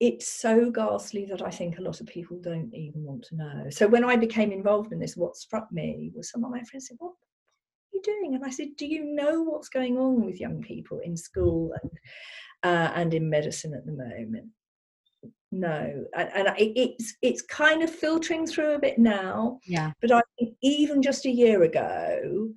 it's 0.02 0.28
so 0.28 0.72
ghastly 0.72 1.26
that 1.30 1.42
I 1.42 1.50
think 1.50 1.78
a 1.78 1.82
lot 1.82 2.02
of 2.02 2.08
people 2.08 2.38
don't 2.42 2.74
even 2.74 3.04
want 3.04 3.24
to 3.26 3.36
know. 3.36 3.68
So 3.70 3.88
when 3.88 4.04
I 4.04 4.18
became 4.18 4.52
involved 4.52 4.92
in 4.92 5.00
this, 5.00 5.16
what 5.16 5.38
struck 5.38 5.72
me 5.72 6.12
was 6.14 6.30
some 6.30 6.44
of 6.44 6.52
my 6.52 6.64
friends 6.64 6.88
said, 6.88 6.98
"What 7.00 7.12
are 7.12 7.94
you 7.94 8.02
doing?" 8.02 8.36
And 8.36 8.44
I 8.44 8.50
said, 8.50 8.70
"Do 8.78 8.88
you 8.88 9.06
know 9.06 9.44
what's 9.44 9.70
going 9.70 9.98
on 9.98 10.26
with 10.26 10.42
young 10.42 10.62
people 10.62 11.00
in 11.00 11.16
school 11.16 11.72
and 11.82 11.92
uh, 12.66 12.92
and 12.96 13.14
in 13.14 13.30
medicine 13.30 13.74
at 13.76 13.86
the 13.86 13.92
moment. 13.92 14.50
No, 15.57 16.06
and, 16.18 16.30
and 16.36 16.53
it's 16.57 17.15
it's 17.22 17.41
kind 17.41 17.82
of 17.82 17.90
filtering 17.90 18.45
through 18.45 18.76
a 18.76 18.80
bit 18.80 18.99
now. 18.99 19.60
Yeah. 19.65 19.94
But 20.02 20.11
I 20.11 20.22
think 20.38 20.57
even 20.61 21.02
just 21.02 21.26
a 21.26 21.32
year 21.32 21.64
ago, 21.64 22.49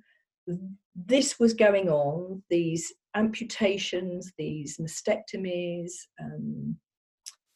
this 1.05 1.39
was 1.39 1.53
going 1.53 1.87
on. 1.89 2.43
These 2.49 2.93
amputations, 3.15 4.33
these 4.37 4.79
mastectomies, 4.79 5.91
um, 6.21 6.75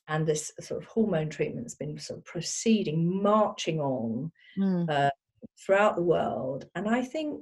and 0.07 0.25
this 0.25 0.53
sort 0.61 0.81
of 0.81 0.87
hormone 0.87 1.29
treatment 1.29 1.65
has 1.65 1.75
been 1.75 1.99
sort 1.99 2.19
of 2.19 2.25
proceeding, 2.25 3.21
marching 3.21 3.81
on 3.81 4.31
mm. 4.57 4.89
uh, 4.89 5.09
throughout 5.59 5.97
the 5.97 6.03
world. 6.03 6.67
And 6.75 6.87
I 6.87 7.01
think 7.01 7.41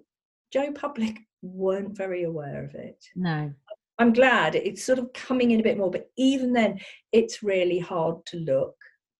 Joe 0.51 0.71
Public 0.71 1.19
weren't 1.43 1.95
very 1.95 2.23
aware 2.23 2.63
of 2.65 2.73
it. 2.73 3.05
No. 3.15 3.53
I'm 4.01 4.13
glad 4.13 4.55
it's 4.55 4.83
sort 4.83 4.97
of 4.97 5.13
coming 5.13 5.51
in 5.51 5.59
a 5.59 5.63
bit 5.63 5.77
more, 5.77 5.91
but 5.91 6.09
even 6.17 6.53
then, 6.53 6.79
it's 7.11 7.43
really 7.43 7.77
hard 7.77 8.25
to 8.27 8.37
look. 8.37 8.73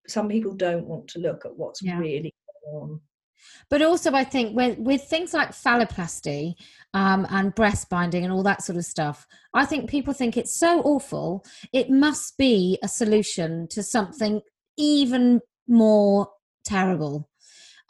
Some 0.07 0.27
people 0.27 0.55
don't 0.55 0.87
want 0.87 1.07
to 1.09 1.19
look 1.19 1.45
at 1.45 1.55
what's 1.55 1.83
yeah. 1.83 1.99
really 1.99 2.33
going 2.65 2.81
on. 2.81 3.01
But 3.69 3.83
also, 3.83 4.13
I 4.13 4.23
think 4.23 4.55
with, 4.55 4.79
with 4.79 5.03
things 5.03 5.35
like 5.35 5.51
phalloplasty 5.51 6.55
um, 6.95 7.27
and 7.29 7.53
breast 7.53 7.89
binding 7.89 8.23
and 8.23 8.33
all 8.33 8.41
that 8.41 8.63
sort 8.63 8.75
of 8.79 8.83
stuff, 8.83 9.27
I 9.53 9.65
think 9.67 9.87
people 9.87 10.15
think 10.15 10.35
it's 10.35 10.59
so 10.59 10.81
awful. 10.81 11.45
It 11.71 11.91
must 11.91 12.35
be 12.39 12.79
a 12.81 12.87
solution 12.87 13.67
to 13.69 13.83
something 13.83 14.41
even 14.77 15.41
more 15.67 16.27
terrible. 16.65 17.29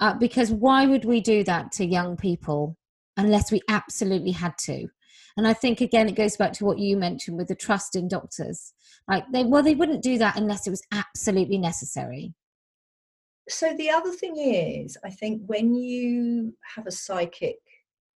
Uh, 0.01 0.15
because 0.15 0.51
why 0.51 0.87
would 0.87 1.05
we 1.05 1.21
do 1.21 1.45
that 1.45 1.71
to 1.73 1.85
young 1.85 2.17
people 2.17 2.75
unless 3.15 3.49
we 3.49 3.61
absolutely 3.69 4.31
had 4.31 4.57
to? 4.65 4.89
And 5.37 5.47
I 5.47 5.53
think 5.53 5.81
again, 5.81 6.09
it 6.09 6.15
goes 6.15 6.37
back 6.37 6.53
to 6.53 6.65
what 6.65 6.79
you 6.79 6.97
mentioned 6.97 7.37
with 7.37 7.47
the 7.47 7.55
trust 7.55 7.95
in 7.95 8.07
doctors. 8.07 8.73
Like 9.07 9.23
they, 9.31 9.43
well, 9.43 9.63
they 9.63 9.75
wouldn't 9.75 10.03
do 10.03 10.17
that 10.17 10.37
unless 10.37 10.67
it 10.67 10.71
was 10.71 10.83
absolutely 10.91 11.57
necessary 11.57 12.33
so 13.49 13.73
the 13.75 13.89
other 13.89 14.11
thing 14.11 14.37
is 14.37 14.97
i 15.03 15.09
think 15.09 15.41
when 15.45 15.73
you 15.73 16.53
have 16.75 16.87
a 16.87 16.91
psychic 16.91 17.57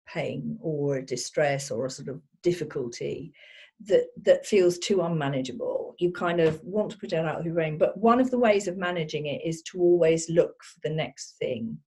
pain 0.07 0.59
or 0.61 0.97
a 0.97 1.07
distress 1.07 1.71
or 1.71 1.87
a 1.87 1.91
sort 1.91 2.09
of 2.09 2.21
difficulty 2.43 3.33
that 3.81 4.07
that 4.23 4.47
feels 4.47 4.79
too 4.79 5.01
unmanageable 5.01 5.95
you 5.99 6.13
kind 6.13 6.41
of 6.41 6.63
want 6.65 6.91
to 6.91 6.99
put 6.99 7.13
it 7.13 7.25
out 7.25 7.39
of 7.39 7.47
your 7.47 7.55
brain 7.55 7.79
but 7.79 7.97
one 7.97 8.21
of 8.21 8.31
the 8.31 8.39
ways 8.39 8.69
of 8.69 8.77
managing 8.77 9.27
it 9.27 9.41
is 9.45 9.63
to 9.63 9.79
always 9.81 10.29
look 10.29 10.55
for 10.63 10.81
the 10.83 10.95
next 10.95 11.37
thing 11.39 11.79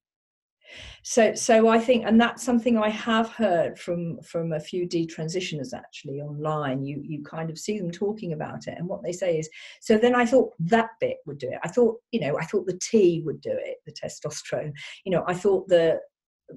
so 1.03 1.33
so 1.33 1.67
i 1.67 1.79
think 1.79 2.05
and 2.05 2.19
that's 2.19 2.43
something 2.43 2.77
i 2.77 2.89
have 2.89 3.29
heard 3.29 3.77
from 3.77 4.19
from 4.21 4.53
a 4.53 4.59
few 4.59 4.87
detransitioners 4.87 5.73
actually 5.73 6.21
online. 6.21 6.83
You 6.83 7.01
you 7.03 7.23
kind 7.23 7.49
of 7.49 7.57
see 7.57 7.77
them 7.77 7.91
talking 7.91 8.33
about 8.33 8.67
it 8.67 8.75
and 8.77 8.87
what 8.87 9.03
they 9.03 9.11
say 9.11 9.37
is 9.37 9.49
so 9.81 9.97
then 9.97 10.15
i 10.15 10.25
thought 10.25 10.51
that 10.59 10.89
bit 10.99 11.17
would 11.25 11.37
do 11.37 11.49
it. 11.49 11.59
I 11.63 11.67
thought 11.67 11.97
you 12.11 12.19
know 12.19 12.37
i 12.37 12.45
thought 12.45 12.65
the 12.65 12.79
t 12.81 13.21
would 13.25 13.41
do 13.41 13.51
it 13.51 13.77
the 13.85 13.91
testosterone. 13.91 14.73
You 15.05 15.11
know 15.11 15.23
i 15.27 15.33
thought 15.33 15.67
the 15.67 15.99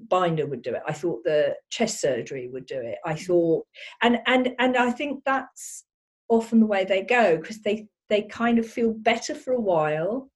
binder 0.09 0.45
would 0.45 0.61
do 0.61 0.75
it. 0.75 0.83
I 0.87 0.93
thought 0.93 1.23
the 1.23 1.55
chest 1.71 1.99
surgery 1.99 2.47
would 2.47 2.67
do 2.67 2.79
it. 2.79 2.99
I 3.05 3.13
mm. 3.13 3.25
thought 3.25 3.65
and 4.01 4.19
and 4.27 4.49
and 4.59 4.77
i 4.77 4.91
think 4.91 5.23
that's 5.25 5.85
often 6.29 6.59
the 6.59 6.65
way 6.65 6.85
they 6.85 7.01
go 7.01 7.37
because 7.37 7.61
they 7.61 7.87
they 8.09 8.23
kind 8.23 8.59
of 8.59 8.67
feel 8.67 8.93
better 8.93 9.35
for 9.35 9.53
a 9.53 9.61
while 9.61 10.29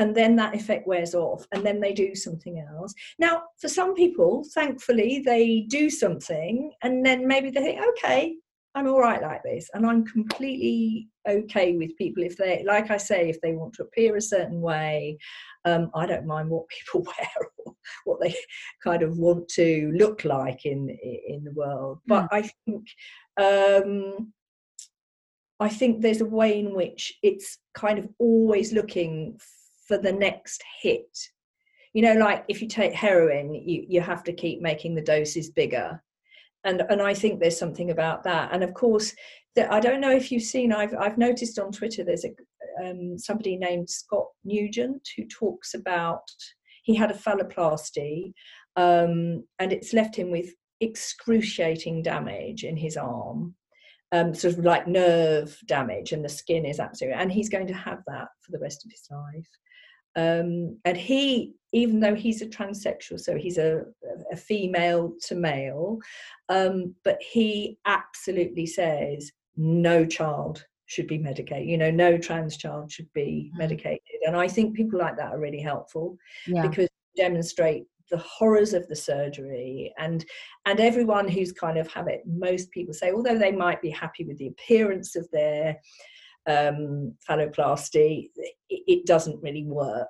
and 0.00 0.16
then 0.16 0.34
that 0.34 0.54
effect 0.54 0.86
wears 0.86 1.14
off 1.14 1.46
and 1.52 1.64
then 1.64 1.78
they 1.78 1.92
do 1.92 2.14
something 2.14 2.58
else 2.58 2.92
now 3.18 3.42
for 3.60 3.68
some 3.68 3.94
people 3.94 4.44
thankfully 4.54 5.22
they 5.24 5.66
do 5.68 5.88
something 5.90 6.72
and 6.82 7.04
then 7.04 7.28
maybe 7.28 7.50
they 7.50 7.60
think 7.60 7.80
okay 7.90 8.34
i'm 8.74 8.88
all 8.88 9.00
right 9.00 9.22
like 9.22 9.42
this 9.42 9.68
and 9.74 9.86
i'm 9.86 10.04
completely 10.04 11.06
okay 11.28 11.76
with 11.76 11.96
people 11.98 12.22
if 12.22 12.36
they 12.36 12.64
like 12.66 12.90
i 12.90 12.96
say 12.96 13.28
if 13.28 13.40
they 13.42 13.52
want 13.52 13.74
to 13.74 13.82
appear 13.82 14.16
a 14.16 14.22
certain 14.22 14.60
way 14.60 15.16
um, 15.66 15.90
i 15.94 16.06
don't 16.06 16.26
mind 16.26 16.48
what 16.48 16.66
people 16.68 17.02
wear 17.06 17.50
or 17.66 17.74
what 18.04 18.20
they 18.20 18.34
kind 18.82 19.02
of 19.02 19.18
want 19.18 19.46
to 19.48 19.92
look 19.94 20.24
like 20.24 20.64
in 20.64 20.88
in 21.28 21.44
the 21.44 21.52
world 21.52 21.98
but 22.06 22.24
mm. 22.24 22.28
i 22.32 22.50
think 22.64 22.86
um, 23.40 24.32
I 25.60 25.68
think 25.68 26.00
there's 26.00 26.22
a 26.22 26.26
way 26.26 26.58
in 26.58 26.74
which 26.74 27.12
it's 27.22 27.58
kind 27.74 27.98
of 27.98 28.08
always 28.18 28.72
looking 28.72 29.38
for 29.90 29.98
the 29.98 30.12
next 30.12 30.62
hit. 30.80 31.18
You 31.94 32.02
know 32.02 32.14
like 32.14 32.44
if 32.46 32.62
you 32.62 32.68
take 32.68 32.92
heroin 32.94 33.52
you, 33.52 33.84
you 33.88 34.00
have 34.00 34.22
to 34.24 34.32
keep 34.32 34.62
making 34.62 34.94
the 34.94 35.02
doses 35.02 35.50
bigger. 35.50 36.00
And 36.62 36.82
and 36.88 37.02
i 37.02 37.12
think 37.14 37.40
there's 37.40 37.58
something 37.58 37.90
about 37.90 38.22
that. 38.24 38.50
And 38.52 38.62
of 38.62 38.72
course 38.74 39.12
i 39.68 39.80
don't 39.80 40.00
know 40.00 40.12
if 40.12 40.30
you've 40.30 40.44
seen 40.44 40.72
i've 40.72 40.94
i've 40.94 41.18
noticed 41.18 41.58
on 41.58 41.72
twitter 41.72 42.04
there's 42.04 42.24
a 42.24 42.30
um, 42.82 43.18
somebody 43.18 43.56
named 43.56 43.90
Scott 43.90 44.26
Newgent 44.44 45.06
who 45.16 45.24
talks 45.26 45.74
about 45.74 46.22
he 46.84 46.94
had 46.94 47.10
a 47.10 47.14
phalloplasty 47.14 48.32
um, 48.76 49.44
and 49.58 49.72
it's 49.72 49.92
left 49.92 50.16
him 50.16 50.30
with 50.30 50.50
excruciating 50.80 52.02
damage 52.02 52.64
in 52.64 52.76
his 52.76 52.96
arm 52.96 53.54
um, 54.12 54.34
sort 54.34 54.58
of 54.58 54.64
like 54.64 54.88
nerve 54.88 55.56
damage 55.66 56.12
and 56.12 56.24
the 56.24 56.28
skin 56.28 56.64
is 56.64 56.80
absolutely 56.80 57.20
and 57.20 57.30
he's 57.30 57.48
going 57.48 57.66
to 57.66 57.74
have 57.74 58.02
that 58.06 58.28
for 58.40 58.52
the 58.52 58.58
rest 58.58 58.84
of 58.84 58.90
his 58.90 59.06
life 59.10 59.48
um, 60.16 60.78
and 60.84 60.96
he 60.96 61.54
even 61.72 62.00
though 62.00 62.14
he's 62.14 62.42
a 62.42 62.46
transsexual 62.46 63.18
so 63.18 63.36
he's 63.36 63.58
a, 63.58 63.82
a 64.32 64.36
female 64.36 65.12
to 65.22 65.34
male 65.34 65.98
um, 66.48 66.94
but 67.04 67.18
he 67.20 67.78
absolutely 67.86 68.66
says 68.66 69.30
no 69.56 70.04
child 70.04 70.64
should 70.86 71.06
be 71.06 71.18
medicated 71.18 71.68
you 71.68 71.78
know 71.78 71.90
no 71.90 72.18
trans 72.18 72.56
child 72.56 72.90
should 72.90 73.10
be 73.12 73.50
mm. 73.54 73.58
medicated 73.58 74.00
and 74.26 74.36
i 74.36 74.48
think 74.48 74.74
people 74.74 74.98
like 74.98 75.16
that 75.16 75.32
are 75.32 75.38
really 75.38 75.60
helpful 75.60 76.16
yeah. 76.46 76.66
because 76.66 76.88
demonstrate 77.16 77.84
the 78.10 78.18
horrors 78.18 78.74
of 78.74 78.86
the 78.88 78.96
surgery 78.96 79.92
and 79.98 80.24
and 80.66 80.80
everyone 80.80 81.28
who's 81.28 81.52
kind 81.52 81.78
of 81.78 81.86
have 81.92 82.08
it 82.08 82.22
most 82.26 82.70
people 82.70 82.92
say 82.92 83.12
although 83.12 83.38
they 83.38 83.52
might 83.52 83.80
be 83.80 83.90
happy 83.90 84.24
with 84.24 84.36
the 84.38 84.48
appearance 84.48 85.16
of 85.16 85.28
their 85.30 85.76
um, 86.50 87.14
phalloplasty, 87.28 88.30
it, 88.36 88.54
it, 88.68 89.06
doesn't 89.06 89.42
really 89.42 89.64
work 89.64 90.08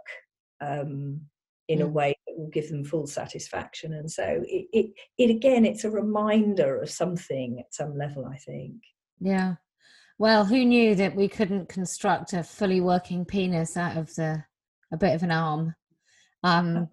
um, 0.60 1.20
in 1.68 1.82
a 1.82 1.86
mm. 1.86 1.92
way 1.92 2.16
that 2.26 2.38
will 2.38 2.48
give 2.48 2.68
them 2.68 2.84
full 2.84 3.06
satisfaction. 3.06 3.94
And 3.94 4.10
so 4.10 4.42
it, 4.46 4.66
it, 4.72 4.86
it 5.18 5.30
again, 5.30 5.64
it's 5.64 5.84
a 5.84 5.90
reminder 5.90 6.80
of 6.80 6.90
something 6.90 7.58
at 7.58 7.74
some 7.74 7.96
level, 7.96 8.26
I 8.26 8.36
think. 8.36 8.74
Yeah. 9.20 9.54
Well, 10.18 10.44
who 10.44 10.64
knew 10.64 10.94
that 10.96 11.16
we 11.16 11.28
couldn't 11.28 11.68
construct 11.68 12.32
a 12.32 12.42
fully 12.42 12.80
working 12.80 13.24
penis 13.24 13.76
out 13.76 13.96
of 13.96 14.14
the 14.16 14.44
a 14.92 14.96
bit 14.96 15.14
of 15.14 15.22
an 15.22 15.30
arm? 15.30 15.74
Um, 16.42 16.88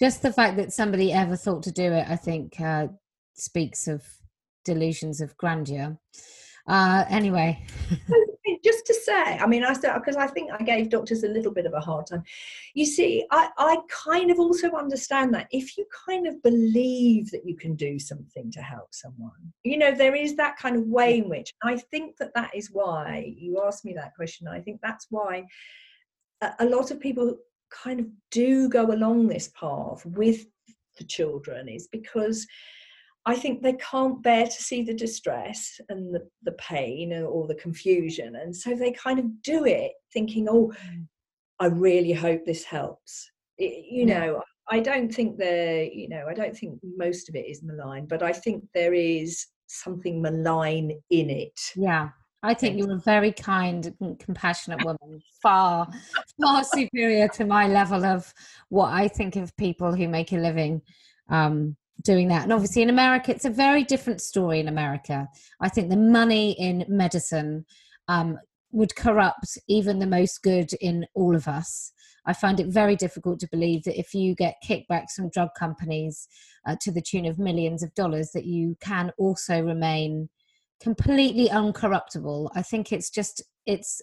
just 0.00 0.22
the 0.22 0.32
fact 0.32 0.56
that 0.56 0.72
somebody 0.72 1.12
ever 1.12 1.36
thought 1.36 1.62
to 1.64 1.72
do 1.72 1.92
it, 1.92 2.06
I 2.08 2.16
think, 2.16 2.60
uh, 2.60 2.88
speaks 3.34 3.86
of 3.86 4.02
delusions 4.64 5.20
of 5.20 5.36
grandeur. 5.36 5.98
Uh, 6.66 7.04
anyway. 7.08 7.64
just 8.64 8.86
to 8.86 8.94
say, 8.94 9.38
I 9.38 9.46
mean, 9.46 9.62
I 9.62 9.74
said 9.74 9.94
because 9.94 10.16
I 10.16 10.26
think 10.26 10.50
I 10.50 10.62
gave 10.62 10.88
doctors 10.88 11.22
a 11.22 11.28
little 11.28 11.52
bit 11.52 11.66
of 11.66 11.74
a 11.74 11.80
hard 11.80 12.06
time. 12.06 12.24
You 12.74 12.86
see, 12.86 13.24
I, 13.30 13.50
I 13.58 13.76
kind 13.88 14.30
of 14.30 14.38
also 14.38 14.70
understand 14.72 15.34
that 15.34 15.48
if 15.50 15.76
you 15.76 15.86
kind 16.06 16.26
of 16.26 16.42
believe 16.42 17.30
that 17.30 17.46
you 17.46 17.56
can 17.56 17.74
do 17.74 17.98
something 17.98 18.50
to 18.52 18.62
help 18.62 18.94
someone, 18.94 19.52
you 19.62 19.76
know, 19.76 19.94
there 19.94 20.14
is 20.14 20.34
that 20.36 20.56
kind 20.56 20.76
of 20.76 20.86
way 20.86 21.18
in 21.18 21.28
which 21.28 21.52
I 21.62 21.76
think 21.76 22.16
that 22.18 22.34
that 22.34 22.54
is 22.54 22.70
why 22.72 23.34
you 23.36 23.62
asked 23.64 23.84
me 23.84 23.92
that 23.94 24.14
question. 24.14 24.48
I 24.48 24.60
think 24.60 24.80
that's 24.82 25.06
why 25.10 25.44
a, 26.40 26.52
a 26.60 26.64
lot 26.64 26.90
of 26.90 27.00
people 27.00 27.36
kind 27.70 28.00
of 28.00 28.06
do 28.30 28.68
go 28.68 28.92
along 28.92 29.28
this 29.28 29.48
path 29.48 30.04
with 30.06 30.46
the 30.98 31.04
children 31.04 31.68
is 31.68 31.88
because 31.88 32.46
I 33.26 33.34
think 33.34 33.62
they 33.62 33.74
can't 33.74 34.22
bear 34.22 34.44
to 34.44 34.62
see 34.62 34.82
the 34.82 34.94
distress 34.94 35.80
and 35.88 36.14
the, 36.14 36.28
the 36.42 36.52
pain 36.52 37.12
or 37.12 37.46
the 37.46 37.54
confusion. 37.54 38.36
And 38.36 38.54
so 38.54 38.74
they 38.74 38.92
kind 38.92 39.18
of 39.18 39.42
do 39.42 39.64
it 39.64 39.92
thinking, 40.12 40.46
oh, 40.48 40.72
mm. 40.86 41.06
I 41.58 41.66
really 41.66 42.12
hope 42.12 42.44
this 42.44 42.64
helps. 42.64 43.30
It, 43.56 43.86
you 43.88 44.06
yeah. 44.06 44.18
know, 44.18 44.42
I 44.68 44.80
don't 44.80 45.12
think 45.12 45.38
there, 45.38 45.84
you 45.84 46.08
know, 46.08 46.26
I 46.28 46.34
don't 46.34 46.56
think 46.56 46.78
most 46.82 47.28
of 47.28 47.34
it 47.34 47.46
is 47.46 47.62
malign, 47.62 48.06
but 48.06 48.22
I 48.22 48.32
think 48.32 48.64
there 48.74 48.92
is 48.92 49.46
something 49.66 50.20
malign 50.20 50.92
in 51.10 51.30
it. 51.30 51.58
Yeah. 51.76 52.10
I 52.42 52.52
think 52.52 52.76
you're 52.76 52.92
a 52.92 52.98
very 52.98 53.32
kind 53.32 53.94
and 54.02 54.18
compassionate 54.18 54.84
woman, 54.84 55.22
far, 55.42 55.88
far 56.38 56.62
superior 56.62 57.26
to 57.28 57.46
my 57.46 57.66
level 57.68 58.04
of 58.04 58.34
what 58.68 58.92
I 58.92 59.08
think 59.08 59.36
of 59.36 59.56
people 59.56 59.94
who 59.94 60.08
make 60.08 60.30
a 60.32 60.36
living 60.36 60.82
um, 61.30 61.74
doing 62.02 62.28
that. 62.28 62.44
And 62.44 62.52
obviously, 62.52 62.82
in 62.82 62.90
America, 62.90 63.30
it's 63.30 63.44
a 63.44 63.50
very 63.50 63.84
different 63.84 64.20
story. 64.20 64.60
In 64.60 64.68
America, 64.68 65.28
I 65.60 65.68
think 65.68 65.90
the 65.90 65.96
money 65.96 66.52
in 66.52 66.84
medicine 66.88 67.64
um, 68.08 68.38
would 68.72 68.96
corrupt 68.96 69.58
even 69.68 69.98
the 69.98 70.06
most 70.06 70.42
good 70.42 70.72
in 70.80 71.06
all 71.14 71.36
of 71.36 71.46
us. 71.48 71.92
I 72.26 72.32
find 72.32 72.58
it 72.58 72.68
very 72.68 72.96
difficult 72.96 73.38
to 73.40 73.48
believe 73.50 73.84
that 73.84 73.98
if 73.98 74.14
you 74.14 74.34
get 74.34 74.62
kickbacks 74.66 75.12
from 75.14 75.30
drug 75.30 75.50
companies 75.58 76.26
uh, 76.66 76.76
to 76.80 76.90
the 76.90 77.02
tune 77.02 77.26
of 77.26 77.38
millions 77.38 77.82
of 77.82 77.94
dollars, 77.94 78.30
that 78.32 78.46
you 78.46 78.76
can 78.80 79.12
also 79.18 79.60
remain 79.60 80.30
completely 80.82 81.48
uncorruptible. 81.48 82.50
I 82.54 82.62
think 82.62 82.92
it's 82.92 83.10
just 83.10 83.42
it's 83.66 84.02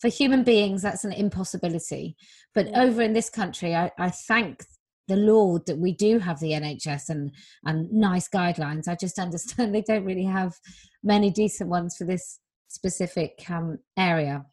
for 0.00 0.08
human 0.08 0.44
beings 0.44 0.82
that's 0.82 1.04
an 1.04 1.12
impossibility. 1.12 2.16
But 2.54 2.68
over 2.76 3.02
in 3.02 3.14
this 3.14 3.30
country, 3.30 3.74
I, 3.74 3.90
I 3.98 4.10
thank 4.10 4.64
the 5.08 5.16
Lord 5.16 5.66
that 5.66 5.78
we 5.78 5.92
do 5.92 6.18
have 6.18 6.40
the 6.40 6.52
NHS 6.52 7.08
and 7.08 7.32
and 7.64 7.90
nice 7.92 8.28
guidelines. 8.28 8.88
I 8.88 8.96
just 8.96 9.18
understand 9.26 9.74
they 9.74 9.82
don't 9.82 10.04
really 10.04 10.24
have 10.24 10.54
many 11.02 11.30
decent 11.30 11.70
ones 11.70 11.96
for 11.96 12.04
this 12.04 12.40
specific 12.68 13.44
um, 13.48 13.78
area. 13.96 14.44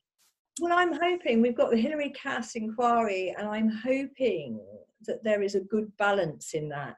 Well, 0.61 0.77
I'm 0.77 0.93
hoping 0.93 1.41
we've 1.41 1.57
got 1.57 1.71
the 1.71 1.77
Hilary 1.77 2.11
Cass 2.11 2.55
inquiry, 2.55 3.33
and 3.37 3.47
I'm 3.47 3.69
hoping 3.69 4.59
that 5.05 5.23
there 5.23 5.41
is 5.41 5.55
a 5.55 5.61
good 5.61 5.91
balance 5.97 6.53
in 6.53 6.69
that 6.69 6.97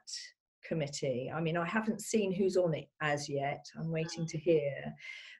committee. 0.66 1.32
I 1.34 1.40
mean, 1.40 1.56
I 1.56 1.66
haven't 1.66 2.02
seen 2.02 2.32
who's 2.32 2.56
on 2.56 2.74
it 2.74 2.88
as 3.00 3.28
yet. 3.28 3.64
I'm 3.78 3.90
waiting 3.90 4.26
to 4.26 4.38
hear, 4.38 4.72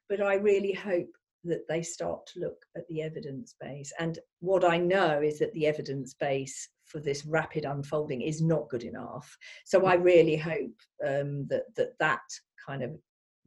but 0.09 0.23
I 0.23 0.35
really 0.35 0.73
hope 0.73 1.11
that 1.45 1.69
they 1.69 1.83
start 1.83 2.27
to 2.27 2.41
look 2.41 2.59
at 2.77 2.87
the 2.89 3.03
evidence 3.03 3.55
base. 3.61 3.93
And 3.99 4.19
what 4.41 4.65
I 4.65 4.79
know 4.79 5.21
is 5.21 5.39
that 5.39 5.53
the 5.53 5.67
evidence 5.67 6.15
base 6.15 6.69
for 6.87 7.01
this 7.01 7.25
rapid 7.27 7.65
unfolding 7.65 8.23
is 8.23 8.41
not 8.43 8.69
good 8.69 8.85
enough. 8.85 9.37
So 9.65 9.87
I 9.87 9.95
really 9.95 10.37
hope 10.37 10.75
um, 11.07 11.47
that 11.49 11.65
that 11.77 11.99
that 12.01 12.23
kind 12.67 12.83
of 12.83 12.91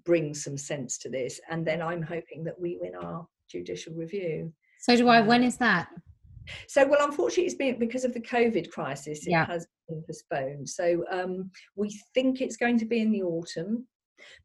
brings 0.06 0.44
some 0.44 0.58
sense 0.58 0.98
to 1.00 1.10
this, 1.10 1.40
and 1.50 1.66
then 1.66 1.82
I'm 1.82 2.02
hoping 2.02 2.44
that 2.46 2.60
we 2.60 2.78
win 2.80 2.96
our 2.96 3.28
judicial 3.50 3.94
review. 3.94 4.54
So 4.82 4.96
do 4.96 5.08
I. 5.08 5.22
when 5.22 5.44
is 5.44 5.58
that? 5.58 5.90
So, 6.68 6.88
well, 6.88 7.06
unfortunately, 7.06 7.46
it's 7.46 7.56
been 7.56 7.80
because 7.80 8.06
of 8.06 8.14
the 8.14 8.22
COVID 8.22 8.72
crisis, 8.72 9.26
it 9.26 9.32
yeah. 9.32 9.46
has 9.46 9.68
been 9.88 10.04
postponed. 10.06 10.68
So, 10.68 11.06
um, 11.12 11.52
we 11.76 11.90
think 12.14 12.42
it's 12.42 12.58
going 12.58 12.80
to 12.80 12.86
be 12.86 13.02
in 13.02 13.12
the 13.12 13.24
autumn, 13.24 13.88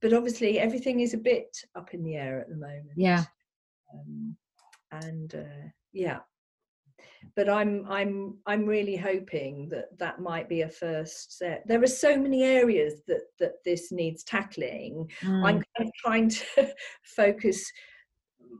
but 0.03 0.12
obviously, 0.12 0.59
everything 0.59 1.01
is 1.01 1.15
a 1.15 1.19
bit 1.19 1.57
up 1.75 1.95
in 1.95 2.05
the 2.05 2.16
air 2.16 2.41
at 2.41 2.49
the 2.49 2.57
moment. 2.57 2.93
Yeah. 2.97 3.25
Um, 3.93 4.37
and 4.93 5.35
uh, 5.35 5.69
yeah, 5.93 6.19
but 7.37 7.49
I'm 7.49 7.87
I'm 7.89 8.39
I'm 8.47 8.67
really 8.67 8.97
hoping 8.97 9.69
that 9.71 9.99
that 9.99 10.21
might 10.21 10.49
be 10.49 10.63
a 10.63 10.69
first 10.69 11.35
step. 11.35 11.63
There 11.67 11.83
are 11.83 11.87
so 11.87 12.17
many 12.17 12.43
areas 12.43 13.03
that 13.07 13.23
that 13.39 13.55
this 13.65 13.93
needs 13.93 14.25
tackling. 14.25 15.11
Mm. 15.23 15.45
I'm 15.45 15.63
kind 15.77 15.89
of 15.89 15.93
trying 16.05 16.29
to 16.29 16.75
focus 17.17 17.65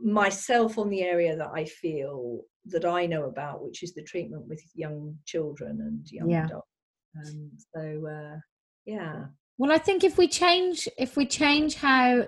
myself 0.03 0.79
on 0.79 0.91
the 0.91 1.03
area 1.03 1.37
that 1.37 1.51
I 1.55 1.65
feel 1.65 2.43
that 2.67 2.85
I 2.85 3.07
know 3.07 3.25
about, 3.25 3.63
which 3.63 3.83
is 3.83 3.95
the 3.95 4.03
treatment 4.03 4.47
with 4.49 4.63
young 4.75 5.17
children 5.25 5.81
and 5.81 6.11
young 6.11 6.31
yeah. 6.31 6.47
adults. 6.47 6.69
Um, 7.17 7.51
so 7.75 8.07
uh, 8.07 8.39
yeah. 8.87 9.27
Well, 9.59 9.73
I 9.73 9.79
think 9.79 10.05
if 10.05 10.19
we 10.19 10.29
change 10.29 10.89
if 10.99 11.17
we 11.17 11.27
change 11.27 11.77
how 11.77 12.27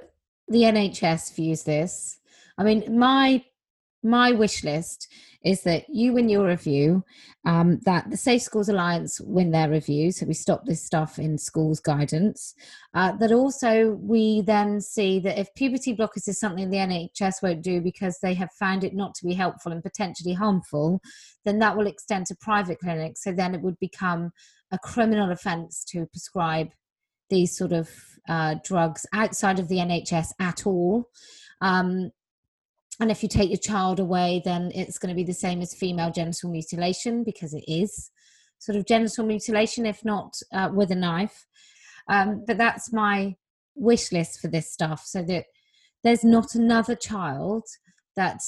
the 0.48 0.62
NHS 0.62 1.34
views 1.34 1.64
this, 1.64 2.18
I 2.56 2.62
mean, 2.62 2.98
my 2.98 3.44
my 4.02 4.32
wish 4.32 4.62
list 4.62 5.08
is 5.44 5.62
that 5.62 5.84
you 5.88 6.12
win 6.12 6.28
your 6.28 6.46
review, 6.46 7.04
um, 7.44 7.78
that 7.84 8.10
the 8.10 8.16
Safe 8.16 8.42
Schools 8.42 8.68
Alliance 8.68 9.20
win 9.20 9.50
their 9.52 9.70
review, 9.70 10.10
so 10.10 10.26
we 10.26 10.34
stop 10.34 10.64
this 10.64 10.84
stuff 10.84 11.18
in 11.18 11.38
schools 11.38 11.80
guidance. 11.80 12.54
Uh, 12.94 13.12
that 13.18 13.32
also 13.32 13.92
we 14.00 14.42
then 14.42 14.80
see 14.80 15.20
that 15.20 15.38
if 15.38 15.54
puberty 15.54 15.94
blockers 15.94 16.28
is 16.28 16.40
something 16.40 16.70
the 16.70 16.76
NHS 16.76 17.42
won't 17.42 17.62
do 17.62 17.80
because 17.80 18.18
they 18.20 18.34
have 18.34 18.50
found 18.58 18.82
it 18.82 18.94
not 18.94 19.14
to 19.14 19.26
be 19.26 19.34
helpful 19.34 19.72
and 19.72 19.82
potentially 19.82 20.34
harmful, 20.34 21.00
then 21.44 21.58
that 21.60 21.76
will 21.76 21.86
extend 21.86 22.26
to 22.26 22.36
private 22.40 22.80
clinics. 22.80 23.22
So 23.22 23.32
then 23.32 23.54
it 23.54 23.62
would 23.62 23.78
become 23.78 24.32
a 24.72 24.78
criminal 24.78 25.30
offence 25.30 25.84
to 25.90 26.06
prescribe 26.06 26.70
these 27.30 27.56
sort 27.56 27.72
of 27.72 27.88
uh, 28.28 28.56
drugs 28.64 29.06
outside 29.12 29.58
of 29.58 29.68
the 29.68 29.76
NHS 29.76 30.28
at 30.40 30.66
all. 30.66 31.08
Um, 31.60 32.10
and 33.00 33.10
if 33.10 33.22
you 33.22 33.28
take 33.28 33.50
your 33.50 33.58
child 33.58 34.00
away 34.00 34.40
then 34.44 34.72
it's 34.74 34.98
going 34.98 35.10
to 35.10 35.16
be 35.16 35.24
the 35.24 35.32
same 35.32 35.60
as 35.60 35.74
female 35.74 36.10
genital 36.10 36.50
mutilation 36.50 37.24
because 37.24 37.52
it 37.54 37.64
is 37.68 38.10
sort 38.58 38.76
of 38.76 38.86
genital 38.86 39.24
mutilation 39.24 39.86
if 39.86 40.04
not 40.04 40.34
uh, 40.52 40.70
with 40.72 40.90
a 40.90 40.94
knife. 40.94 41.46
Um, 42.08 42.44
but 42.46 42.58
that's 42.58 42.92
my 42.92 43.36
wish 43.74 44.12
list 44.12 44.40
for 44.40 44.48
this 44.48 44.72
stuff 44.72 45.04
so 45.04 45.22
that 45.24 45.46
there's 46.04 46.24
not 46.24 46.54
another 46.54 46.94
child 46.94 47.64
that 48.14 48.40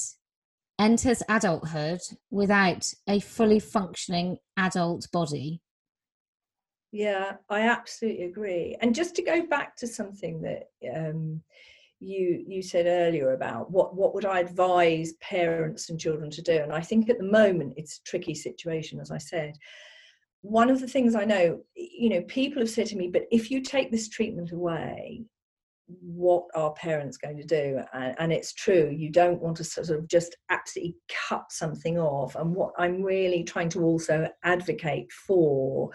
enters 0.79 1.21
adulthood 1.29 1.99
without 2.31 2.91
a 3.07 3.19
fully 3.19 3.59
functioning 3.59 4.37
adult 4.57 5.07
body. 5.11 5.61
Yeah 6.91 7.33
i 7.49 7.61
absolutely 7.61 8.25
agree. 8.25 8.77
And 8.81 8.95
just 8.95 9.15
to 9.15 9.21
go 9.21 9.45
back 9.45 9.75
to 9.77 9.87
something 9.87 10.41
that 10.41 10.69
um, 10.95 11.43
you 11.99 12.43
you 12.47 12.61
said 12.61 12.85
earlier 12.87 13.33
about 13.33 13.71
what 13.71 13.95
what 13.95 14.13
would 14.13 14.25
I 14.25 14.39
advise 14.39 15.13
parents 15.21 15.89
and 15.89 15.99
children 15.99 16.29
to 16.31 16.41
do. 16.41 16.57
And 16.57 16.71
I 16.71 16.81
think 16.81 17.09
at 17.09 17.17
the 17.17 17.23
moment 17.23 17.73
it's 17.77 17.97
a 17.97 18.03
tricky 18.03 18.35
situation 18.35 18.99
as 18.99 19.11
I 19.11 19.17
said. 19.17 19.55
One 20.41 20.69
of 20.69 20.79
the 20.79 20.87
things 20.87 21.15
I 21.15 21.25
know 21.25 21.61
you 21.75 22.09
know 22.09 22.21
people 22.21 22.61
have 22.61 22.69
said 22.69 22.87
to 22.87 22.95
me 22.95 23.09
but 23.09 23.23
if 23.31 23.51
you 23.51 23.61
take 23.61 23.91
this 23.91 24.09
treatment 24.09 24.51
away 24.51 25.25
what 26.01 26.43
are 26.55 26.73
parents 26.73 27.17
going 27.17 27.37
to 27.37 27.43
do 27.43 27.79
and, 27.93 28.15
and, 28.19 28.33
it's 28.33 28.53
true 28.53 28.93
you 28.95 29.11
don't 29.11 29.41
want 29.41 29.57
to 29.57 29.63
sort 29.63 29.89
of 29.89 30.07
just 30.07 30.35
absolutely 30.49 30.95
cut 31.27 31.45
something 31.49 31.97
off 31.97 32.35
and 32.35 32.53
what 32.53 32.71
i'm 32.77 33.01
really 33.01 33.43
trying 33.43 33.69
to 33.69 33.81
also 33.81 34.27
advocate 34.43 35.11
for 35.11 35.89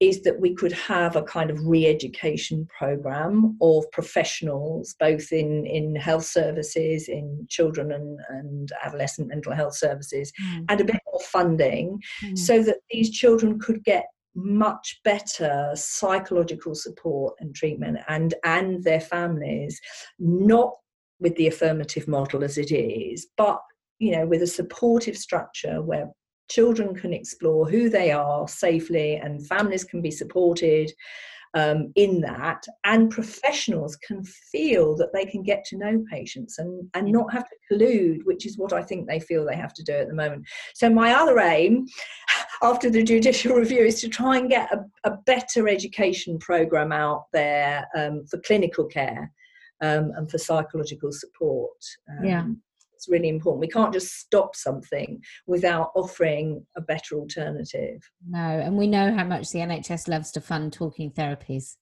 is 0.00 0.22
that 0.22 0.40
we 0.40 0.54
could 0.54 0.72
have 0.72 1.16
a 1.16 1.22
kind 1.22 1.50
of 1.50 1.58
re-education 1.66 2.66
program 2.76 3.56
of 3.60 3.84
professionals 3.92 4.94
both 5.00 5.32
in 5.32 5.66
in 5.66 5.96
health 5.96 6.24
services 6.24 7.08
in 7.08 7.46
children 7.50 7.92
and, 7.92 8.20
and 8.28 8.72
adolescent 8.84 9.28
mental 9.28 9.52
health 9.52 9.76
services 9.76 10.32
mm. 10.42 10.64
and 10.68 10.80
a 10.80 10.84
bit 10.84 11.00
more 11.10 11.20
funding 11.22 12.00
mm. 12.22 12.38
so 12.38 12.62
that 12.62 12.78
these 12.90 13.10
children 13.10 13.58
could 13.58 13.82
get 13.84 14.06
much 14.34 15.00
better 15.04 15.70
psychological 15.74 16.74
support 16.74 17.34
and 17.40 17.54
treatment 17.54 17.98
and 18.08 18.34
and 18.44 18.82
their 18.82 19.00
families 19.00 19.80
not 20.18 20.72
with 21.20 21.34
the 21.36 21.46
affirmative 21.46 22.08
model 22.08 22.42
as 22.42 22.58
it 22.58 22.72
is 22.72 23.28
but 23.36 23.60
you 23.98 24.10
know 24.10 24.26
with 24.26 24.42
a 24.42 24.46
supportive 24.46 25.16
structure 25.16 25.80
where 25.82 26.10
children 26.50 26.94
can 26.94 27.12
explore 27.12 27.68
who 27.68 27.88
they 27.88 28.10
are 28.10 28.46
safely 28.48 29.16
and 29.16 29.46
families 29.46 29.84
can 29.84 30.02
be 30.02 30.10
supported 30.10 30.92
um, 31.54 31.92
in 31.94 32.20
that 32.20 32.64
and 32.84 33.10
professionals 33.10 33.96
can 33.96 34.22
feel 34.24 34.96
that 34.96 35.12
they 35.12 35.24
can 35.24 35.42
get 35.42 35.64
to 35.66 35.76
know 35.76 36.04
patients 36.10 36.58
and, 36.58 36.88
and 36.94 37.10
not 37.10 37.32
have 37.32 37.48
to 37.48 37.56
collude 37.70 38.20
which 38.24 38.44
is 38.44 38.58
what 38.58 38.72
i 38.72 38.82
think 38.82 39.06
they 39.06 39.20
feel 39.20 39.44
they 39.44 39.56
have 39.56 39.74
to 39.74 39.84
do 39.84 39.92
at 39.92 40.08
the 40.08 40.14
moment. 40.14 40.44
So 40.74 40.90
my 40.90 41.14
other 41.14 41.38
aim 41.38 41.86
after 42.62 42.90
the 42.90 43.02
judicial 43.02 43.56
review 43.56 43.84
is 43.84 44.00
to 44.00 44.08
try 44.08 44.38
and 44.38 44.50
get 44.50 44.72
a, 44.72 44.84
a 45.04 45.16
better 45.26 45.68
education 45.68 46.38
program 46.38 46.92
out 46.92 47.26
there 47.32 47.86
um, 47.96 48.24
for 48.26 48.38
clinical 48.40 48.86
care 48.86 49.32
um, 49.80 50.12
and 50.16 50.30
for 50.30 50.38
psychological 50.38 51.12
support 51.12 51.78
yeah 52.22 52.46
it's 53.04 53.12
really 53.12 53.28
important. 53.28 53.60
We 53.60 53.68
can't 53.68 53.92
just 53.92 54.18
stop 54.18 54.56
something 54.56 55.22
without 55.46 55.90
offering 55.94 56.64
a 56.76 56.80
better 56.80 57.16
alternative. 57.16 58.00
No, 58.28 58.38
and 58.38 58.76
we 58.76 58.86
know 58.86 59.14
how 59.14 59.24
much 59.24 59.50
the 59.50 59.58
NHS 59.58 60.08
loves 60.08 60.30
to 60.32 60.40
fund 60.40 60.72
talking 60.72 61.10
therapies. 61.10 61.76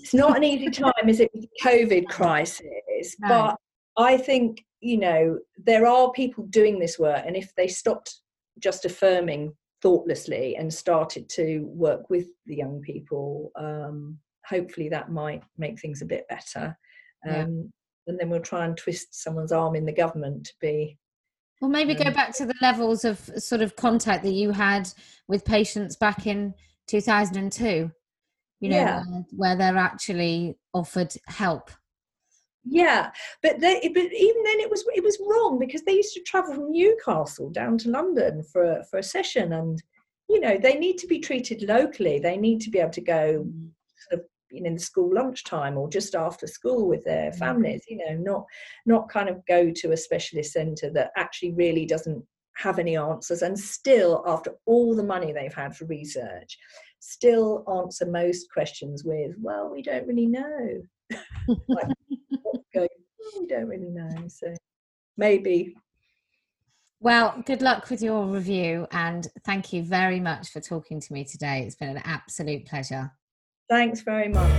It's 0.00 0.14
not 0.14 0.36
an 0.36 0.44
easy 0.44 0.70
time, 0.70 1.08
is 1.08 1.20
it, 1.20 1.30
with 1.34 1.42
the 1.44 1.68
COVID 1.68 2.06
crisis? 2.08 3.16
No. 3.20 3.28
But 3.28 3.56
I 3.96 4.16
think, 4.16 4.64
you 4.80 4.98
know, 4.98 5.38
there 5.56 5.86
are 5.86 6.12
people 6.12 6.44
doing 6.46 6.78
this 6.78 6.98
work, 6.98 7.22
and 7.26 7.36
if 7.36 7.52
they 7.56 7.68
stopped 7.68 8.20
just 8.60 8.84
affirming 8.84 9.52
thoughtlessly 9.82 10.56
and 10.56 10.72
started 10.72 11.28
to 11.30 11.60
work 11.66 12.10
with 12.10 12.26
the 12.46 12.56
young 12.56 12.80
people, 12.80 13.50
um, 13.56 14.18
hopefully 14.46 14.88
that 14.88 15.10
might 15.10 15.42
make 15.56 15.80
things 15.80 16.02
a 16.02 16.06
bit 16.06 16.26
better. 16.28 16.76
Um, 17.28 17.34
yeah 17.34 17.70
and 18.08 18.18
then 18.18 18.28
we'll 18.28 18.40
try 18.40 18.64
and 18.64 18.76
twist 18.76 19.14
someone's 19.22 19.52
arm 19.52 19.74
in 19.74 19.84
the 19.84 19.92
government 19.92 20.44
to 20.44 20.52
be 20.60 20.96
well 21.60 21.70
maybe 21.70 21.96
um, 21.96 22.04
go 22.04 22.10
back 22.10 22.34
to 22.34 22.46
the 22.46 22.54
levels 22.60 23.04
of 23.04 23.18
sort 23.36 23.62
of 23.62 23.76
contact 23.76 24.24
that 24.24 24.32
you 24.32 24.50
had 24.50 24.88
with 25.28 25.44
patients 25.44 25.96
back 25.96 26.26
in 26.26 26.54
2002 26.88 27.90
you 28.60 28.68
know 28.68 28.76
yeah. 28.76 29.02
where, 29.06 29.24
where 29.36 29.56
they're 29.56 29.76
actually 29.76 30.56
offered 30.74 31.12
help 31.26 31.70
yeah 32.64 33.10
but 33.42 33.60
they, 33.60 33.80
but 33.94 34.12
even 34.12 34.42
then 34.42 34.60
it 34.60 34.70
was 34.70 34.84
it 34.94 35.02
was 35.02 35.18
wrong 35.26 35.58
because 35.58 35.82
they 35.82 35.92
used 35.92 36.14
to 36.14 36.20
travel 36.22 36.54
from 36.54 36.70
newcastle 36.70 37.50
down 37.50 37.78
to 37.78 37.88
london 37.88 38.42
for 38.42 38.64
a, 38.64 38.84
for 38.84 38.98
a 38.98 39.02
session 39.02 39.52
and 39.52 39.82
you 40.28 40.40
know 40.40 40.58
they 40.58 40.74
need 40.74 40.98
to 40.98 41.06
be 41.06 41.18
treated 41.18 41.62
locally 41.62 42.18
they 42.18 42.36
need 42.36 42.60
to 42.60 42.70
be 42.70 42.78
able 42.78 42.90
to 42.90 43.00
go 43.00 43.44
mm. 43.46 43.68
sort 44.08 44.20
of 44.20 44.26
you 44.50 44.62
know, 44.62 44.68
in 44.68 44.74
the 44.74 44.80
school 44.80 45.12
lunchtime 45.12 45.76
or 45.76 45.88
just 45.88 46.14
after 46.14 46.46
school 46.46 46.88
with 46.88 47.04
their 47.04 47.30
mm. 47.30 47.38
families 47.38 47.82
you 47.88 47.96
know 47.96 48.14
not 48.14 48.44
not 48.86 49.08
kind 49.08 49.28
of 49.28 49.44
go 49.46 49.70
to 49.70 49.92
a 49.92 49.96
specialist 49.96 50.52
center 50.52 50.90
that 50.90 51.10
actually 51.16 51.52
really 51.52 51.86
doesn't 51.86 52.24
have 52.56 52.78
any 52.78 52.96
answers 52.96 53.42
and 53.42 53.58
still 53.58 54.22
after 54.26 54.52
all 54.66 54.94
the 54.94 55.02
money 55.02 55.32
they've 55.32 55.54
had 55.54 55.76
for 55.76 55.84
research 55.86 56.58
still 57.00 57.64
answer 57.80 58.06
most 58.06 58.46
questions 58.52 59.04
with 59.04 59.32
well 59.40 59.70
we 59.72 59.82
don't 59.82 60.06
really 60.06 60.26
know 60.26 60.82
like, 61.68 61.86
we 62.74 63.46
don't 63.46 63.68
really 63.68 63.90
know 63.90 64.26
so 64.28 64.52
maybe 65.16 65.74
well, 67.00 67.40
good 67.46 67.62
luck 67.62 67.90
with 67.90 68.02
your 68.02 68.26
review 68.26 68.88
and 68.90 69.28
thank 69.44 69.72
you 69.72 69.84
very 69.84 70.18
much 70.18 70.50
for 70.50 70.60
talking 70.60 70.98
to 70.98 71.12
me 71.12 71.24
today. 71.24 71.62
It's 71.62 71.76
been 71.76 71.90
an 71.90 72.02
absolute 72.04 72.66
pleasure. 72.66 73.12
Thanks 73.68 74.00
very 74.00 74.28
much. 74.28 74.50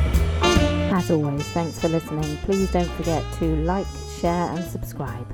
As 0.91 1.10
always, 1.10 1.44
thanks 1.49 1.80
for 1.80 1.88
listening. 1.88 2.38
Please 2.38 2.72
don't 2.72 2.90
forget 2.91 3.23
to 3.40 3.56
like, 3.64 3.88
share, 4.19 4.49
and 4.52 4.64
subscribe. 4.64 5.26